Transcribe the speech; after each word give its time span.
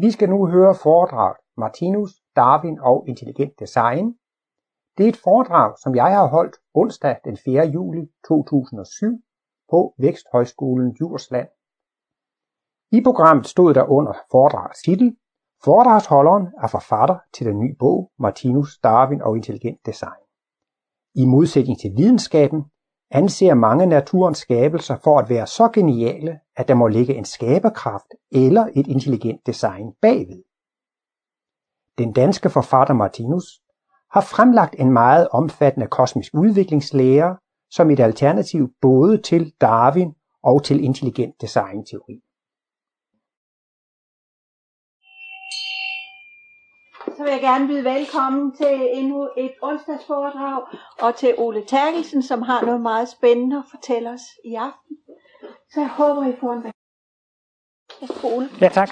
Vi 0.00 0.10
skal 0.10 0.28
nu 0.28 0.46
høre 0.46 0.74
foredrag 0.74 1.34
Martinus, 1.56 2.10
Darwin 2.36 2.78
og 2.80 3.08
intelligent 3.08 3.60
design. 3.60 4.06
Det 4.98 5.04
er 5.04 5.08
et 5.08 5.22
foredrag, 5.24 5.78
som 5.82 5.94
jeg 5.94 6.10
har 6.16 6.26
holdt 6.26 6.56
onsdag 6.74 7.16
den 7.24 7.36
4. 7.44 7.66
juli 7.66 8.02
2007 8.28 9.22
på 9.70 9.94
Væksthøjskolen 9.98 10.92
Djursland. 10.92 11.48
I 12.92 13.00
programmet 13.04 13.46
stod 13.46 13.74
der 13.74 13.84
under 13.96 14.14
foredragets 14.30 14.82
titel 14.82 15.16
Foredragsholderen 15.64 16.46
er 16.62 16.68
forfatter 16.68 17.18
til 17.34 17.46
den 17.46 17.58
nye 17.58 17.76
bog 17.78 18.12
Martinus, 18.18 18.78
Darwin 18.78 19.22
og 19.22 19.36
intelligent 19.36 19.86
design. 19.86 20.22
I 21.14 21.24
modsætning 21.26 21.78
til 21.80 21.90
videnskaben 21.96 22.60
anser 23.10 23.54
mange 23.54 23.86
naturens 23.86 24.38
skabelser 24.38 24.96
for 25.04 25.18
at 25.18 25.28
være 25.28 25.46
så 25.46 25.68
geniale, 25.68 26.40
at 26.56 26.68
der 26.68 26.74
må 26.74 26.86
ligge 26.88 27.14
en 27.14 27.24
skaberkraft 27.24 28.14
eller 28.32 28.68
et 28.74 28.86
intelligent 28.86 29.46
design 29.46 29.92
bagved. 30.02 30.42
Den 31.98 32.12
danske 32.12 32.50
forfatter 32.50 32.94
Martinus 32.94 33.60
har 34.10 34.20
fremlagt 34.20 34.74
en 34.78 34.92
meget 34.92 35.28
omfattende 35.28 35.86
kosmisk 35.86 36.34
udviklingslære 36.34 37.36
som 37.70 37.90
et 37.90 38.00
alternativ 38.00 38.68
både 38.80 39.22
til 39.22 39.52
Darwin 39.60 40.14
og 40.42 40.64
til 40.64 40.84
intelligent 40.84 41.34
designteori. 41.40 42.20
Så 47.18 47.24
vil 47.24 47.32
jeg 47.32 47.40
gerne 47.40 47.66
byde 47.66 47.84
velkommen 47.84 48.56
til 48.56 48.88
endnu 48.92 49.30
et 49.36 49.54
onsdagsforedrag, 49.62 50.62
og 51.00 51.16
til 51.16 51.34
Ole 51.38 51.64
Terkelsen, 51.64 52.22
som 52.22 52.42
har 52.42 52.64
noget 52.64 52.80
meget 52.80 53.08
spændende 53.08 53.56
at 53.56 53.64
fortælle 53.70 54.10
os 54.10 54.20
i 54.44 54.54
aften. 54.54 54.96
Så 55.70 55.80
jeg 55.80 55.88
håber, 55.88 56.26
I 56.26 56.36
får 56.40 56.52
en 56.52 56.72
Ole. 58.24 58.48
Ja, 58.60 58.68
tak. 58.68 58.90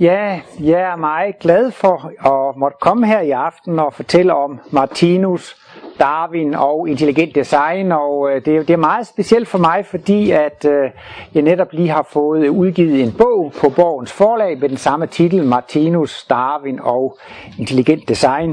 Ja, 0.00 0.40
jeg 0.60 0.80
er 0.80 0.96
meget 0.96 1.38
glad 1.38 1.70
for 1.70 2.12
at 2.48 2.56
måtte 2.56 2.76
komme 2.80 3.06
her 3.06 3.20
i 3.20 3.30
aften 3.30 3.78
og 3.78 3.94
fortælle 3.94 4.34
om 4.34 4.60
Martinus, 4.70 5.56
Darwin 5.98 6.54
og 6.54 6.88
intelligent 6.88 7.34
design, 7.34 7.92
og 7.92 8.30
det 8.34 8.46
det, 8.46 8.68
det 8.68 8.74
er 8.74 8.76
meget 8.76 9.06
specielt 9.06 9.48
for 9.48 9.58
mig, 9.58 9.86
fordi 9.86 10.30
at 10.30 10.64
øh, 10.64 10.90
jeg 11.34 11.42
netop 11.42 11.72
lige 11.72 11.88
har 11.88 12.08
fået 12.12 12.48
udgivet 12.48 13.02
en 13.02 13.12
bog 13.18 13.52
på 13.60 13.68
Borgens 13.76 14.12
forlag 14.12 14.58
med 14.58 14.68
den 14.68 14.76
samme 14.76 15.06
titel, 15.06 15.44
Martinus, 15.44 16.24
Darwin 16.24 16.80
og 16.80 17.18
intelligent 17.58 18.08
design, 18.08 18.52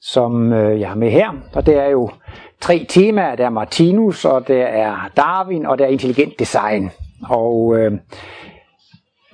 som 0.00 0.52
øh, 0.52 0.80
jeg 0.80 0.88
har 0.88 0.96
med 0.96 1.10
her. 1.10 1.30
Og 1.54 1.66
det 1.66 1.76
er 1.76 1.88
jo 1.88 2.10
tre 2.60 2.86
temaer, 2.88 3.36
der 3.36 3.44
er 3.44 3.50
Martinus, 3.50 4.24
og 4.24 4.48
der 4.48 4.66
er 4.66 5.10
Darwin, 5.16 5.66
og 5.66 5.78
der 5.78 5.84
er 5.84 5.88
intelligent 5.88 6.38
design. 6.38 6.90
Og 7.28 7.78
øh, 7.78 7.92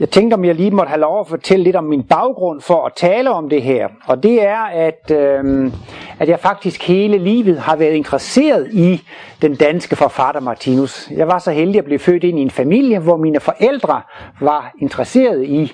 jeg 0.01 0.11
tænkte, 0.11 0.35
om 0.35 0.45
jeg 0.45 0.55
lige 0.55 0.71
måtte 0.71 0.89
have 0.89 1.01
lov 1.01 1.21
at 1.21 1.27
fortælle 1.27 1.65
lidt 1.65 1.77
om 1.77 1.85
min 1.85 2.03
baggrund 2.03 2.61
for 2.61 2.87
at 2.87 2.93
tale 2.97 3.31
om 3.31 3.49
det 3.49 3.63
her. 3.63 3.89
Og 4.07 4.23
det 4.23 4.43
er, 4.47 4.63
at, 4.63 5.11
øh, 5.11 5.73
at 6.19 6.29
jeg 6.29 6.41
faktisk 6.41 6.89
hele 6.89 7.19
livet 7.19 7.59
har 7.59 7.77
været 7.77 7.95
interesseret 7.95 8.69
i 8.73 9.03
den 9.43 9.55
danske 9.57 9.97
forfatter 9.97 10.41
Martinus. 10.41 11.11
Jeg 11.11 11.29
var 11.29 11.39
så 11.39 11.51
heldig 11.51 11.79
at 11.79 11.85
blive 11.85 11.99
født 11.99 12.25
ind 12.25 12.39
i 12.39 12.43
en 12.43 12.51
familie, 12.51 12.99
hvor 12.99 13.17
mine 13.17 13.41
forældre 13.41 14.03
var 14.41 14.73
interesseret 14.81 15.45
i 15.45 15.73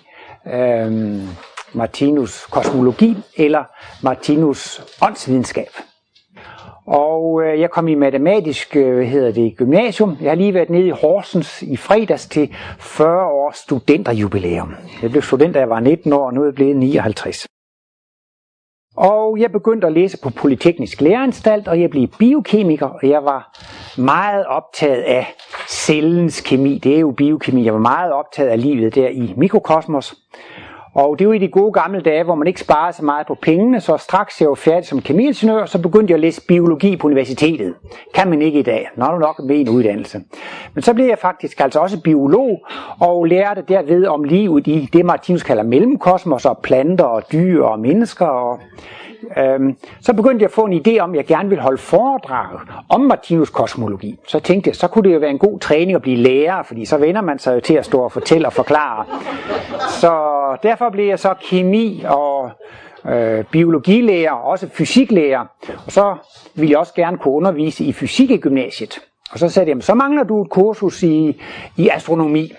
øh, 0.55 0.93
Martinus 1.73 2.47
kosmologi 2.51 3.17
eller 3.37 3.65
Martinus 4.03 4.83
åndsvidenskab. 5.03 5.88
Og 6.91 7.43
øh, 7.43 7.61
jeg 7.61 7.71
kom 7.71 7.89
i 7.89 7.95
matematisk 7.95 8.77
øh, 8.77 9.01
hedder 9.01 9.33
det, 9.33 9.57
gymnasium. 9.57 10.17
Jeg 10.21 10.31
har 10.31 10.37
lige 10.37 10.55
været 10.55 10.71
nede 10.71 10.87
i 10.87 10.91
Horsens 10.91 11.63
i 11.63 11.77
fredags 11.77 12.27
til 12.27 12.55
40 12.79 13.27
års 13.27 13.57
studenterjubilæum. 13.57 14.75
Jeg 15.03 15.11
blev 15.11 15.23
student, 15.23 15.55
da 15.55 15.59
jeg 15.59 15.71
var 15.71 15.81
19 15.81 16.13
år, 16.13 16.27
og 16.27 16.35
nu 16.35 16.41
er 16.41 16.45
jeg 16.45 16.55
blevet 16.55 16.77
59. 16.77 17.47
Og 18.97 19.41
jeg 19.41 19.53
begyndte 19.53 19.87
at 19.87 19.93
læse 19.93 20.19
på 20.23 20.31
Polyteknisk 20.31 21.01
Læreranstalt, 21.01 21.69
og 21.69 21.81
jeg 21.81 21.91
blev 21.91 22.09
biokemiker, 22.19 22.87
og 22.87 23.09
jeg 23.09 23.25
var 23.25 23.59
meget 23.99 24.47
optaget 24.47 25.03
af 25.03 25.35
cellens 25.69 26.41
kemi. 26.41 26.79
Det 26.79 26.97
er 26.97 27.01
jo 27.01 27.11
biokemi. 27.11 27.65
Jeg 27.65 27.75
var 27.75 27.81
meget 27.81 28.13
optaget 28.13 28.49
af 28.49 28.63
livet 28.63 28.95
der 28.95 29.09
i 29.09 29.35
mikrokosmos. 29.37 30.15
Og 30.99 31.19
det 31.19 31.29
var 31.29 31.35
i 31.35 31.39
de 31.39 31.49
gode 31.49 31.73
gamle 31.73 32.01
dage, 32.01 32.25
hvor 32.25 32.35
man 32.35 32.47
ikke 32.47 32.61
sparede 32.61 32.97
så 32.97 33.05
meget 33.05 33.27
på 33.27 33.35
pengene, 33.43 33.81
så 33.81 33.97
straks 33.97 34.41
jeg 34.41 34.49
var 34.49 34.55
færdig 34.55 34.87
som 34.87 35.01
kemiingeniør, 35.03 35.65
så 35.65 35.83
begyndte 35.83 36.11
jeg 36.11 36.17
at 36.17 36.21
læse 36.21 36.47
biologi 36.49 36.97
på 36.97 37.07
universitetet. 37.07 37.75
Kan 38.15 38.29
man 38.31 38.43
ikke 38.43 38.59
i 38.59 38.63
dag, 38.63 38.89
når 38.97 39.13
du 39.13 39.19
nok 39.19 39.41
med 39.45 39.61
en 39.61 39.69
uddannelse. 39.69 40.21
Men 40.75 40.83
så 40.83 40.95
blev 40.95 41.07
jeg 41.07 41.19
faktisk 41.19 41.61
altså 41.61 41.79
også 41.79 42.01
biolog, 42.03 42.67
og 43.01 43.25
lærte 43.25 43.63
derved 43.69 44.07
om 44.07 44.25
livet 44.25 44.67
i 44.67 44.89
det, 44.93 45.05
Martinus 45.05 45.43
kalder 45.43 45.63
mellemkosmos, 45.63 46.45
og 46.45 46.59
planter 46.63 47.05
og 47.05 47.23
dyr 47.33 47.63
og 47.63 47.81
mennesker. 47.81 48.27
Og, 48.27 48.61
øhm, 49.37 49.77
så 50.01 50.13
begyndte 50.13 50.43
jeg 50.43 50.49
at 50.49 50.55
få 50.55 50.65
en 50.65 50.83
idé 50.87 50.99
om, 50.99 51.11
at 51.11 51.17
jeg 51.17 51.27
gerne 51.27 51.49
ville 51.49 51.63
holde 51.63 51.79
foredrag 51.79 52.59
om 52.89 53.01
Martinus 53.01 53.51
kosmologi. 53.51 54.19
Så 54.27 54.41
tænkte 54.41 54.69
jeg, 54.69 54.77
så 54.77 54.89
kunne 54.89 55.09
det 55.09 55.15
jo 55.15 55.19
være 55.19 55.31
en 55.31 55.39
god 55.39 55.61
træning 55.61 55.95
at 55.95 56.03
blive 56.03 56.17
lærer, 56.17 56.63
fordi 56.63 56.85
så 56.85 56.97
vender 56.97 57.21
man 57.21 57.39
sig 57.39 57.55
jo 57.55 57.61
til 57.61 57.75
at 57.75 57.85
stå 57.85 58.01
og 58.01 58.13
fortælle 58.13 58.47
og 58.47 58.53
forklare. 58.53 59.05
Så 59.89 60.13
derfor 60.63 60.91
blev 60.91 61.07
jeg 61.07 61.19
så 61.19 61.35
kemi 61.51 62.05
og 62.09 62.51
øh, 63.09 63.45
biologilærer, 63.45 64.33
og 64.33 64.51
også 64.51 64.69
fysiklærer. 64.69 65.47
Og 65.87 65.93
så 65.93 66.17
ville 66.55 66.71
jeg 66.71 66.79
også 66.79 66.95
gerne 66.95 67.19
kunne 67.19 67.35
undervise 67.35 67.85
i 67.85 67.93
fysik 67.93 68.31
i 68.31 68.37
gymnasiet. 68.37 68.99
Og 69.33 69.39
så 69.39 69.49
sagde 69.49 69.71
jeg, 69.71 69.83
så 69.83 69.95
mangler 69.95 70.23
du 70.23 70.43
et 70.43 70.51
kursus 70.51 71.03
i, 71.03 71.41
i 71.77 71.89
astronomi. 71.89 72.53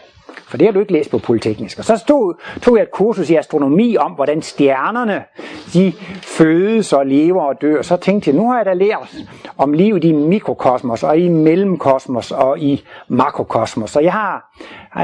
For 0.49 0.57
det 0.57 0.67
har 0.67 0.71
du 0.71 0.79
ikke 0.79 0.93
læst 0.93 1.11
på 1.11 1.17
Polyteknisk. 1.17 1.79
Og 1.79 1.85
så 1.85 1.97
stod, 1.97 2.33
tog 2.61 2.75
jeg 2.77 2.83
et 2.83 2.91
kursus 2.91 3.29
i 3.29 3.35
astronomi 3.35 3.97
om, 3.97 4.11
hvordan 4.11 4.41
stjernerne 4.41 5.23
de 5.73 5.93
fødes 6.21 6.93
og 6.93 7.05
lever 7.05 7.41
og 7.41 7.61
dør. 7.61 7.81
Så 7.81 7.97
tænkte 7.97 8.29
jeg, 8.29 8.37
nu 8.37 8.49
har 8.49 8.57
jeg 8.57 8.65
da 8.65 8.73
lært 8.73 9.15
om 9.57 9.73
livet 9.73 10.03
i 10.03 10.11
mikrokosmos 10.11 11.03
og 11.03 11.17
i 11.17 11.27
mellemkosmos 11.27 12.31
og 12.31 12.59
i 12.59 12.83
makrokosmos. 13.07 13.89
Så 13.91 13.99
jeg 13.99 14.13
har 14.13 14.51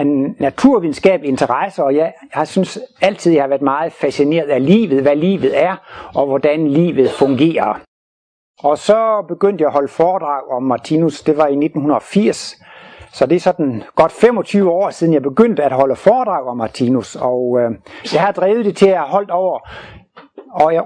en 0.01 0.35
naturvidenskabelig 0.39 1.29
interesse, 1.29 1.83
og 1.83 1.95
jeg, 1.95 2.13
jeg 2.35 2.47
synes 2.47 2.79
altid, 3.01 3.33
jeg 3.33 3.43
har 3.43 3.47
været 3.47 3.61
meget 3.61 3.93
fascineret 3.93 4.47
af 4.47 4.65
livet, 4.65 5.01
hvad 5.01 5.15
livet 5.15 5.63
er, 5.63 5.75
og 6.15 6.25
hvordan 6.25 6.67
livet 6.67 7.11
fungerer. 7.11 7.79
Og 8.59 8.77
så 8.77 9.25
begyndte 9.27 9.61
jeg 9.61 9.67
at 9.67 9.73
holde 9.73 9.87
foredrag 9.87 10.41
om 10.51 10.63
Martinus, 10.63 11.21
det 11.21 11.37
var 11.37 11.47
i 11.47 11.65
1980, 11.65 12.55
så 13.15 13.25
det 13.25 13.35
er 13.35 13.39
sådan 13.39 13.83
godt 13.95 14.11
25 14.11 14.71
år 14.71 14.89
siden, 14.89 15.13
jeg 15.13 15.21
begyndte 15.21 15.63
at 15.63 15.71
holde 15.71 15.95
foredrag 15.95 16.47
om 16.47 16.57
Martinus, 16.57 17.15
og 17.15 17.59
øh, 17.59 17.71
jeg 18.13 18.21
har 18.21 18.31
drevet 18.31 18.65
det 18.65 18.77
til 18.77 18.87
at 18.87 18.97
have 18.97 19.07
holdt 19.07 19.31
over, 19.31 19.59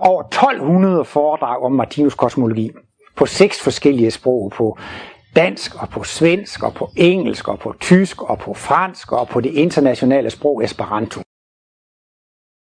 over 0.08 0.24
1200 0.24 1.06
foredrag 1.06 1.64
om 1.64 1.72
Martinus 1.72 2.16
kosmologi 2.16 2.72
på 3.16 3.26
seks 3.26 3.64
forskellige 3.64 4.12
sprog, 4.12 4.52
på 4.56 4.78
dansk 5.36 5.82
og 5.82 5.90
på 5.90 6.04
svensk 6.04 6.64
og 6.64 6.74
på 6.74 6.90
engelsk 6.96 7.48
og 7.48 7.60
på 7.60 7.74
tysk 7.80 8.22
og 8.22 8.40
på 8.40 8.54
fransk 8.54 9.12
og 9.12 9.28
på 9.28 9.42
det 9.42 9.54
internationale 9.54 10.30
sprog 10.30 10.64
Esperanto. 10.64 11.22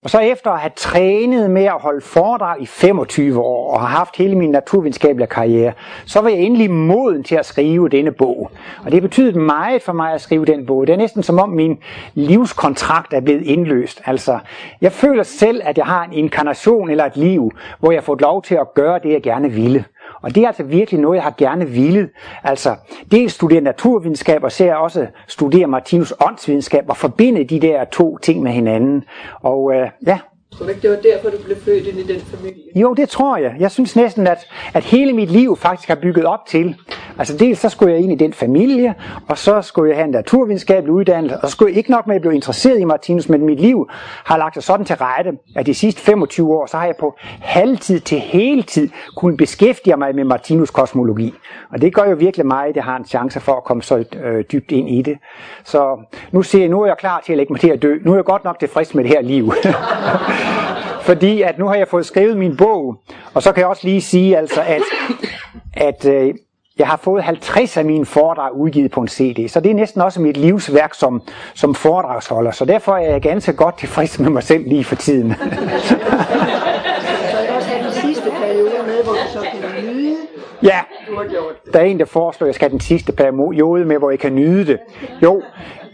Og 0.04 0.10
så 0.10 0.18
efter 0.18 0.50
at 0.50 0.60
have 0.60 0.72
trænet 0.76 1.50
med 1.50 1.64
at 1.64 1.80
holde 1.80 2.00
foredrag 2.00 2.62
i 2.62 2.66
25 2.66 3.40
år 3.40 3.74
og 3.74 3.80
har 3.80 3.86
haft 3.86 4.16
hele 4.16 4.34
min 4.38 4.50
naturvidenskabelige 4.50 5.26
karriere, 5.26 5.72
så 6.06 6.20
var 6.20 6.28
jeg 6.28 6.38
endelig 6.38 6.70
moden 6.70 7.24
til 7.24 7.34
at 7.34 7.46
skrive 7.46 7.88
denne 7.88 8.12
bog. 8.12 8.50
Og 8.84 8.92
det 8.92 9.02
betyder 9.02 9.40
meget 9.40 9.82
for 9.82 9.92
mig 9.92 10.12
at 10.12 10.20
skrive 10.20 10.44
den 10.44 10.66
bog. 10.66 10.86
Det 10.86 10.92
er 10.92 10.96
næsten 10.96 11.22
som 11.22 11.38
om 11.38 11.48
min 11.48 11.78
livskontrakt 12.14 13.12
er 13.12 13.20
blevet 13.20 13.42
indløst. 13.42 14.02
Altså, 14.06 14.38
jeg 14.80 14.92
føler 14.92 15.22
selv, 15.22 15.60
at 15.64 15.78
jeg 15.78 15.86
har 15.86 16.04
en 16.04 16.12
inkarnation 16.12 16.90
eller 16.90 17.04
et 17.04 17.16
liv, 17.16 17.50
hvor 17.78 17.90
jeg 17.90 18.00
har 18.00 18.04
fået 18.04 18.20
lov 18.20 18.42
til 18.42 18.54
at 18.54 18.74
gøre 18.74 18.98
det, 18.98 19.12
jeg 19.12 19.22
gerne 19.22 19.50
ville. 19.50 19.84
Og 20.24 20.34
det 20.34 20.42
er 20.42 20.46
altså 20.46 20.62
virkelig 20.62 21.00
noget, 21.00 21.16
jeg 21.16 21.22
har 21.22 21.34
gerne 21.38 21.68
ville. 21.68 22.08
Altså, 22.44 22.76
dels 23.10 23.32
studere 23.32 23.60
naturvidenskab, 23.60 24.44
og 24.44 24.52
så 24.52 24.74
også 24.74 25.06
studere 25.28 25.66
Martinus 25.66 26.14
åndsvidenskab, 26.20 26.84
og 26.88 26.96
forbinde 26.96 27.44
de 27.44 27.60
der 27.60 27.84
to 27.84 28.18
ting 28.18 28.42
med 28.42 28.52
hinanden. 28.52 29.04
Og 29.42 29.74
øh, 29.74 29.88
ja, 30.06 30.18
Tror 30.58 30.68
ikke, 30.68 30.82
det 30.82 30.90
var 30.90 30.96
derfor, 30.96 31.30
du 31.30 31.36
blev 31.44 31.56
født 31.56 31.86
ind 31.86 31.98
i 31.98 32.12
den 32.12 32.20
familie? 32.20 32.62
Jo, 32.80 32.94
det 32.94 33.08
tror 33.08 33.36
jeg. 33.36 33.56
Jeg 33.58 33.70
synes 33.70 33.96
næsten, 33.96 34.26
at, 34.26 34.38
at 34.74 34.84
hele 34.84 35.12
mit 35.12 35.30
liv 35.30 35.56
faktisk 35.56 35.88
har 35.88 35.94
bygget 35.94 36.24
op 36.24 36.46
til. 36.46 36.76
Altså 37.18 37.36
dels 37.36 37.58
så 37.58 37.68
skulle 37.68 37.92
jeg 37.92 38.00
ind 38.00 38.12
i 38.12 38.14
den 38.14 38.32
familie, 38.32 38.94
og 39.28 39.38
så 39.38 39.62
skulle 39.62 39.88
jeg 39.90 39.96
have 39.96 40.04
en 40.04 40.10
naturvidenskabelig 40.10 40.92
uddannelse, 40.92 41.36
og 41.36 41.48
så 41.48 41.52
skulle 41.52 41.70
jeg 41.70 41.78
ikke 41.78 41.90
nok 41.90 42.06
med 42.06 42.16
at 42.16 42.20
blive 42.20 42.34
interesseret 42.34 42.80
i 42.80 42.84
Martinus, 42.84 43.28
men 43.28 43.46
mit 43.46 43.60
liv 43.60 43.88
har 44.24 44.36
lagt 44.36 44.54
sig 44.54 44.62
sådan 44.62 44.86
til 44.86 44.96
rette, 44.96 45.32
at 45.56 45.66
de 45.66 45.74
sidste 45.74 46.00
25 46.00 46.54
år, 46.54 46.66
så 46.66 46.76
har 46.76 46.84
jeg 46.86 46.94
på 47.00 47.16
halvtid 47.40 48.00
til 48.00 48.18
heltid 48.18 48.88
kunnet 49.16 49.36
beskæftige 49.36 49.96
mig 49.96 50.14
med 50.14 50.24
Martinus 50.24 50.70
kosmologi. 50.70 51.34
Og 51.70 51.80
det 51.80 51.94
gør 51.94 52.04
jo 52.04 52.16
virkelig 52.16 52.46
mig, 52.46 52.66
at 52.66 52.76
jeg 52.76 52.84
har 52.84 52.96
en 52.96 53.04
chance 53.04 53.40
for 53.40 53.52
at 53.52 53.64
komme 53.64 53.82
så 53.82 54.04
øh, 54.16 54.44
dybt 54.52 54.72
ind 54.72 54.88
i 54.88 55.02
det. 55.02 55.18
Så 55.64 55.98
nu 56.32 56.42
ser 56.42 56.60
jeg, 56.60 56.68
nu 56.68 56.82
er 56.82 56.86
jeg 56.86 56.96
klar 56.98 57.22
til 57.26 57.32
at 57.32 57.36
lægge 57.36 57.52
mig 57.52 57.60
til 57.60 57.68
at 57.70 57.82
dø. 57.82 57.94
Nu 58.04 58.12
er 58.12 58.16
jeg 58.16 58.24
godt 58.24 58.44
nok 58.44 58.58
tilfreds 58.58 58.94
med 58.94 59.04
det 59.04 59.10
her 59.10 59.22
liv. 59.22 59.52
Fordi 61.08 61.42
at 61.42 61.58
nu 61.58 61.66
har 61.66 61.74
jeg 61.74 61.88
fået 61.88 62.06
skrevet 62.06 62.36
min 62.36 62.56
bog, 62.56 62.96
og 63.34 63.42
så 63.42 63.52
kan 63.52 63.60
jeg 63.60 63.68
også 63.68 63.86
lige 63.86 64.00
sige, 64.00 64.38
altså, 64.38 64.60
at, 64.60 64.82
at 65.74 66.06
øh, 66.06 66.34
jeg 66.78 66.86
har 66.86 66.96
fået 66.96 67.24
50 67.24 67.76
af 67.76 67.84
mine 67.84 68.06
foredrag 68.06 68.56
udgivet 68.56 68.90
på 68.90 69.00
en 69.00 69.08
CD, 69.08 69.48
så 69.48 69.60
det 69.60 69.70
er 69.70 69.74
næsten 69.74 70.00
også 70.00 70.20
mit 70.20 70.36
livsværk 70.36 70.94
som, 70.94 71.22
som 71.54 71.74
foredragsholder. 71.74 72.50
Så 72.50 72.64
derfor 72.64 72.96
er 72.96 73.10
jeg 73.10 73.22
ganske 73.22 73.52
godt 73.52 73.78
tilfreds 73.78 74.18
med 74.18 74.30
mig 74.30 74.42
selv 74.42 74.68
lige 74.68 74.84
for 74.84 74.94
tiden. 74.94 75.34
så 75.34 75.38
jeg 77.38 77.56
også 77.56 77.68
have 77.68 77.84
den 77.84 77.92
sidste 77.92 78.30
periode 78.30 78.72
med, 78.86 79.04
hvor 79.04 79.12
du 79.12 79.18
så 79.32 79.40
kan 79.40 79.84
nyde 79.84 80.16
Ja, 80.62 80.80
der 81.72 81.80
er 81.80 81.84
en, 81.84 81.98
der 81.98 82.04
foreslår, 82.04 82.44
at 82.44 82.48
jeg 82.48 82.54
skal 82.54 82.64
have 82.64 82.72
den 82.72 82.80
sidste 82.80 83.12
periode 83.12 83.84
med, 83.84 83.98
hvor 83.98 84.10
jeg 84.10 84.18
kan 84.18 84.34
nyde 84.34 84.66
det. 84.66 84.78
Jo, 85.22 85.42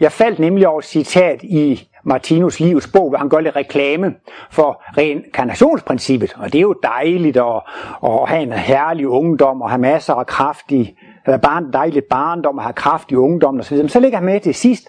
jeg 0.00 0.12
faldt 0.12 0.38
nemlig 0.38 0.69
over 0.69 0.79
et 0.79 0.85
citat 0.85 1.43
i 1.43 1.90
Martinus 2.05 2.61
livs 2.61 2.87
bog, 2.87 3.08
hvor 3.08 3.19
han 3.19 3.29
gør 3.29 3.41
lidt 3.41 3.56
reklame 3.56 4.14
for 4.50 4.82
reinkarnationsprincippet. 4.99 6.35
Og 6.37 6.52
det 6.52 6.58
er 6.58 6.62
jo 6.62 6.75
dejligt 6.82 7.37
at, 7.37 7.61
at 8.05 8.29
have 8.29 8.43
en 8.43 8.52
herlig 8.52 9.08
ungdom 9.08 9.62
og 9.62 9.70
have 9.70 9.81
masser 9.81 10.14
af 10.14 10.26
kraftig 10.26 10.97
eller 11.31 11.38
barn, 11.38 11.73
dejligt 11.73 12.09
barndom 12.09 12.59
og 12.59 12.65
har 12.65 12.73
kraft 12.73 13.12
i 13.12 13.15
ungdom 13.15 13.59
osv. 13.59 13.88
Så 13.88 14.00
ligger 14.00 14.19
han 14.19 14.25
med 14.25 14.41
til 14.41 14.55
sidst. 14.55 14.88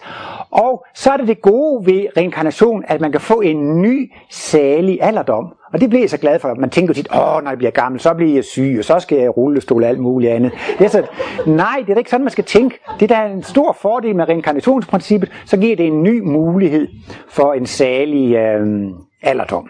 Og 0.50 0.84
så 0.94 1.10
er 1.10 1.16
det 1.16 1.28
det 1.28 1.42
gode 1.42 1.86
ved 1.86 2.06
reinkarnation, 2.16 2.84
at 2.86 3.00
man 3.00 3.12
kan 3.12 3.20
få 3.20 3.40
en 3.40 3.82
ny, 3.82 4.12
salig 4.30 4.98
alderdom. 5.02 5.44
Og 5.72 5.80
det 5.80 5.88
bliver 5.88 6.02
jeg 6.02 6.10
så 6.10 6.18
glad 6.18 6.38
for. 6.38 6.54
Man 6.54 6.70
tænker 6.70 6.94
tit, 6.94 7.08
åh, 7.14 7.42
når 7.42 7.50
jeg 7.50 7.58
bliver 7.58 7.70
gammel, 7.70 8.00
så 8.00 8.14
bliver 8.14 8.34
jeg 8.34 8.44
syg, 8.44 8.76
og 8.78 8.84
så 8.84 8.98
skal 9.00 9.18
jeg 9.18 9.36
rullestol 9.36 9.82
og 9.82 9.88
alt 9.88 10.00
muligt 10.00 10.32
andet. 10.32 10.52
Det 10.78 10.84
er 10.84 10.88
så, 10.88 11.06
nej, 11.46 11.82
det 11.86 11.92
er 11.92 11.98
ikke 11.98 12.10
sådan, 12.10 12.24
man 12.24 12.30
skal 12.30 12.44
tænke. 12.44 12.78
Det 13.00 13.08
der 13.08 13.16
er 13.16 13.26
en 13.26 13.42
stor 13.42 13.76
fordel 13.80 14.16
med 14.16 14.28
reinkarnationsprincippet, 14.28 15.32
så 15.46 15.56
giver 15.56 15.76
det 15.76 15.86
en 15.86 16.02
ny 16.02 16.20
mulighed 16.20 16.88
for 17.28 17.52
en 17.52 17.66
salig 17.66 18.34
øh, 18.34 18.66
alderdom. 19.22 19.68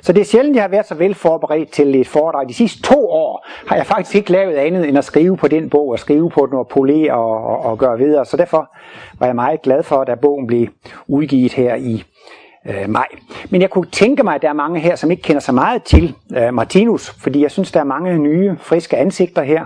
Så 0.00 0.12
det 0.12 0.20
er 0.20 0.24
sjældent, 0.24 0.56
jeg 0.56 0.62
har 0.62 0.68
været 0.68 0.86
så 0.86 0.94
vel 0.94 1.14
forberedt 1.14 1.70
til 1.70 2.00
et 2.00 2.08
foredrag. 2.08 2.48
De 2.48 2.54
sidste 2.54 2.82
to 2.82 3.10
år 3.10 3.46
har 3.66 3.76
jeg 3.76 3.86
faktisk 3.86 4.14
ikke 4.14 4.32
lavet 4.32 4.54
andet 4.54 4.88
end 4.88 4.98
at 4.98 5.04
skrive 5.04 5.36
på 5.36 5.48
den 5.48 5.70
bog, 5.70 5.88
og 5.88 5.98
skrive 5.98 6.30
på 6.30 6.46
den 6.46 6.58
og 6.58 6.68
polere 6.68 7.12
og, 7.12 7.44
og, 7.44 7.64
og 7.64 7.78
gøre 7.78 7.98
videre. 7.98 8.24
Så 8.24 8.36
derfor 8.36 8.70
var 9.18 9.26
jeg 9.26 9.34
meget 9.34 9.62
glad 9.62 9.82
for, 9.82 10.00
at 10.00 10.20
bogen 10.20 10.46
blev 10.46 10.66
udgivet 11.08 11.52
her 11.52 11.74
i 11.74 12.04
øh, 12.66 12.88
maj. 12.88 13.06
Men 13.50 13.60
jeg 13.60 13.70
kunne 13.70 13.86
tænke 13.86 14.22
mig, 14.22 14.34
at 14.34 14.42
der 14.42 14.48
er 14.48 14.52
mange 14.52 14.80
her, 14.80 14.96
som 14.96 15.10
ikke 15.10 15.22
kender 15.22 15.40
så 15.40 15.52
meget 15.52 15.82
til 15.82 16.14
øh, 16.36 16.54
Martinus, 16.54 17.10
fordi 17.10 17.42
jeg 17.42 17.50
synes, 17.50 17.72
der 17.72 17.80
er 17.80 17.84
mange 17.84 18.18
nye, 18.18 18.56
friske 18.60 18.96
ansigter 18.96 19.42
her. 19.42 19.64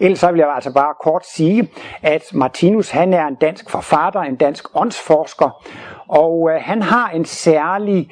Ellers 0.00 0.18
så 0.18 0.30
vil 0.30 0.38
jeg 0.38 0.54
altså 0.54 0.72
bare 0.72 0.94
kort 1.02 1.26
sige, 1.26 1.68
at 2.02 2.22
Martinus 2.32 2.90
han 2.90 3.14
er 3.14 3.26
en 3.26 3.34
dansk 3.34 3.70
forfatter, 3.70 4.20
en 4.20 4.36
dansk 4.36 4.64
åndsforsker, 4.74 5.64
og 6.08 6.50
øh, 6.52 6.60
han 6.62 6.82
har 6.82 7.10
en 7.10 7.24
særlig 7.24 8.10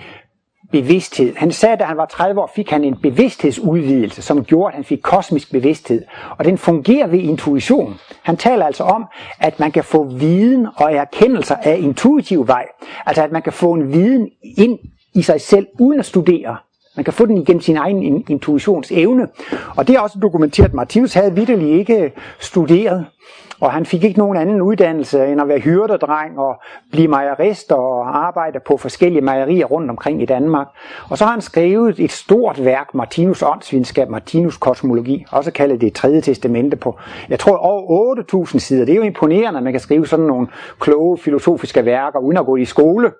bevidsthed. 0.73 1.35
Han 1.37 1.53
sagde, 1.53 1.73
at 1.73 1.79
da 1.79 1.85
han 1.85 1.97
var 1.97 2.06
30 2.06 2.41
år, 2.41 2.50
fik 2.55 2.70
han 2.70 2.85
en 2.85 2.97
bevidsthedsudvidelse, 3.03 4.23
som 4.23 4.44
gjorde, 4.44 4.69
at 4.69 4.75
han 4.75 4.85
fik 4.85 4.99
kosmisk 5.03 5.53
bevidsthed. 5.53 6.03
Og 6.38 6.44
den 6.44 6.59
fungerer 6.59 7.06
ved 7.06 7.19
intuition. 7.19 7.94
Han 8.23 8.37
taler 8.37 8.67
altså 8.67 8.85
om, 8.85 9.05
at 9.41 9.61
man 9.61 9.73
kan 9.73 9.85
få 9.85 10.05
viden 10.05 10.67
og 10.76 10.93
erkendelser 10.93 11.56
af 11.56 11.79
intuitiv 11.79 12.49
vej. 12.49 12.65
Altså 13.06 13.23
at 13.23 13.32
man 13.32 13.43
kan 13.43 13.53
få 13.53 13.73
en 13.73 13.93
viden 13.93 14.29
ind 14.56 14.79
i 15.15 15.23
sig 15.23 15.41
selv, 15.41 15.67
uden 15.79 15.99
at 15.99 16.06
studere. 16.06 16.56
Man 16.99 17.05
kan 17.05 17.12
få 17.12 17.27
den 17.27 17.37
igennem 17.37 17.61
sin 17.61 17.77
egen 17.77 18.25
intuitionsevne. 18.29 19.29
Og 19.77 19.89
det 19.89 19.97
er 19.97 20.00
også 20.00 20.19
dokumenteret, 20.23 20.75
Martinus 20.75 21.15
havde 21.15 21.35
vidderlig 21.35 21.79
ikke 21.79 22.12
studeret. 22.39 23.06
Og 23.61 23.73
han 23.73 23.87
fik 23.87 24.05
ikke 24.05 24.19
nogen 24.19 24.37
anden 24.37 24.62
uddannelse 24.62 25.27
end 25.27 25.41
at 25.41 25.49
være 25.49 25.59
hyrdedreng 25.59 26.39
og 26.39 26.55
blive 26.91 27.09
mejerist 27.09 27.73
og 27.73 28.19
arbejde 28.27 28.61
på 28.67 28.77
forskellige 28.77 29.21
mejerier 29.23 29.67
rundt 29.67 29.91
omkring 29.91 30.23
i 30.23 30.25
Danmark. 30.25 30.67
Og 31.11 31.19
så 31.19 31.25
har 31.25 31.33
han 31.33 31.41
skrevet 31.41 32.00
et 32.00 32.12
stort 32.12 32.65
værk, 32.65 32.95
Martinus 32.95 33.43
åndsvidenskab, 33.43 34.09
Martinus 34.09 34.56
kosmologi, 34.56 35.25
også 35.31 35.50
kaldet 35.50 35.81
det 35.81 35.95
tredje 35.95 36.21
testamente 36.21 36.77
på, 36.77 36.99
jeg 37.29 37.39
tror 37.39 37.56
over 37.56 38.47
8.000 38.47 38.59
sider. 38.59 38.85
Det 38.85 38.93
er 38.93 38.97
jo 38.97 39.03
imponerende, 39.03 39.59
at 39.59 39.65
man 39.65 39.73
kan 39.73 39.81
skrive 39.81 40.06
sådan 40.06 40.27
nogle 40.27 40.47
kloge 40.81 41.19
filosofiske 41.19 41.85
værker 41.85 42.19
uden 42.19 42.37
at 42.37 42.47
gå 42.47 42.56
i 42.56 42.65
skole. 42.65 43.11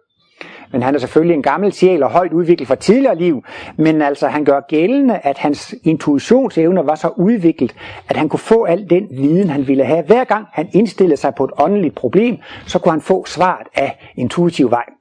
Men 0.73 0.83
han 0.83 0.95
er 0.95 0.99
selvfølgelig 0.99 1.35
en 1.35 1.43
gammel 1.43 1.73
sjæl 1.73 2.03
og 2.03 2.11
højt 2.11 2.33
udviklet 2.33 2.69
fra 2.69 2.75
tidligere 2.75 3.17
liv. 3.17 3.45
Men 3.77 4.03
altså, 4.03 4.29
han 4.29 4.45
gør 4.45 4.61
gældende, 4.69 5.19
at 5.23 5.39
hans 5.39 5.75
intuitionsevner 5.83 6.83
var 6.83 6.95
så 6.95 7.09
udviklet, 7.17 7.75
at 8.09 8.17
han 8.17 8.29
kunne 8.29 8.41
få 8.41 8.65
al 8.65 8.91
den 8.91 9.09
viden, 9.11 9.51
han 9.51 9.69
ville 9.69 9.85
have. 9.85 10.03
Hver 10.03 10.25
gang 10.25 10.47
han 10.53 10.69
indstillede 10.73 11.17
sig 11.17 11.35
på 11.35 11.45
et 11.45 11.51
åndeligt 11.59 11.95
problem, 11.95 12.37
så 12.67 12.79
kunne 12.79 12.93
han 12.93 13.01
få 13.01 13.25
svaret 13.27 13.67
af 13.75 14.13
intuitiv 14.17 14.71
vej. 14.71 14.98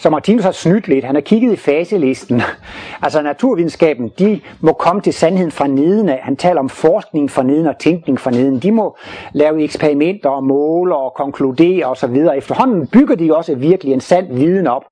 Så 0.00 0.10
Martinus 0.10 0.44
har 0.44 0.52
snydt 0.52 0.88
lidt. 0.88 1.04
Han 1.04 1.14
har 1.14 1.22
kigget 1.22 1.52
i 1.52 1.56
faselisten. 1.56 2.42
Altså 3.02 3.22
naturvidenskaben, 3.22 4.10
de 4.18 4.40
må 4.60 4.72
komme 4.72 5.02
til 5.02 5.12
sandheden 5.12 5.50
fra 5.50 5.66
neden 5.66 6.08
af. 6.08 6.20
Han 6.22 6.36
taler 6.36 6.60
om 6.60 6.68
forskning 6.68 7.30
fra 7.30 7.42
neden 7.42 7.66
og 7.66 7.78
tænkning 7.78 8.20
fra 8.20 8.30
neden. 8.30 8.58
De 8.58 8.72
må 8.72 8.96
lave 9.32 9.62
eksperimenter 9.62 10.30
og 10.30 10.44
måle 10.44 10.96
og 10.96 11.14
konkludere 11.16 11.86
osv. 11.86 12.16
Efterhånden 12.36 12.86
bygger 12.86 13.14
de 13.14 13.36
også 13.36 13.54
virkelig 13.54 13.92
en 13.92 14.00
sand 14.00 14.34
viden 14.34 14.66
op. 14.66 14.82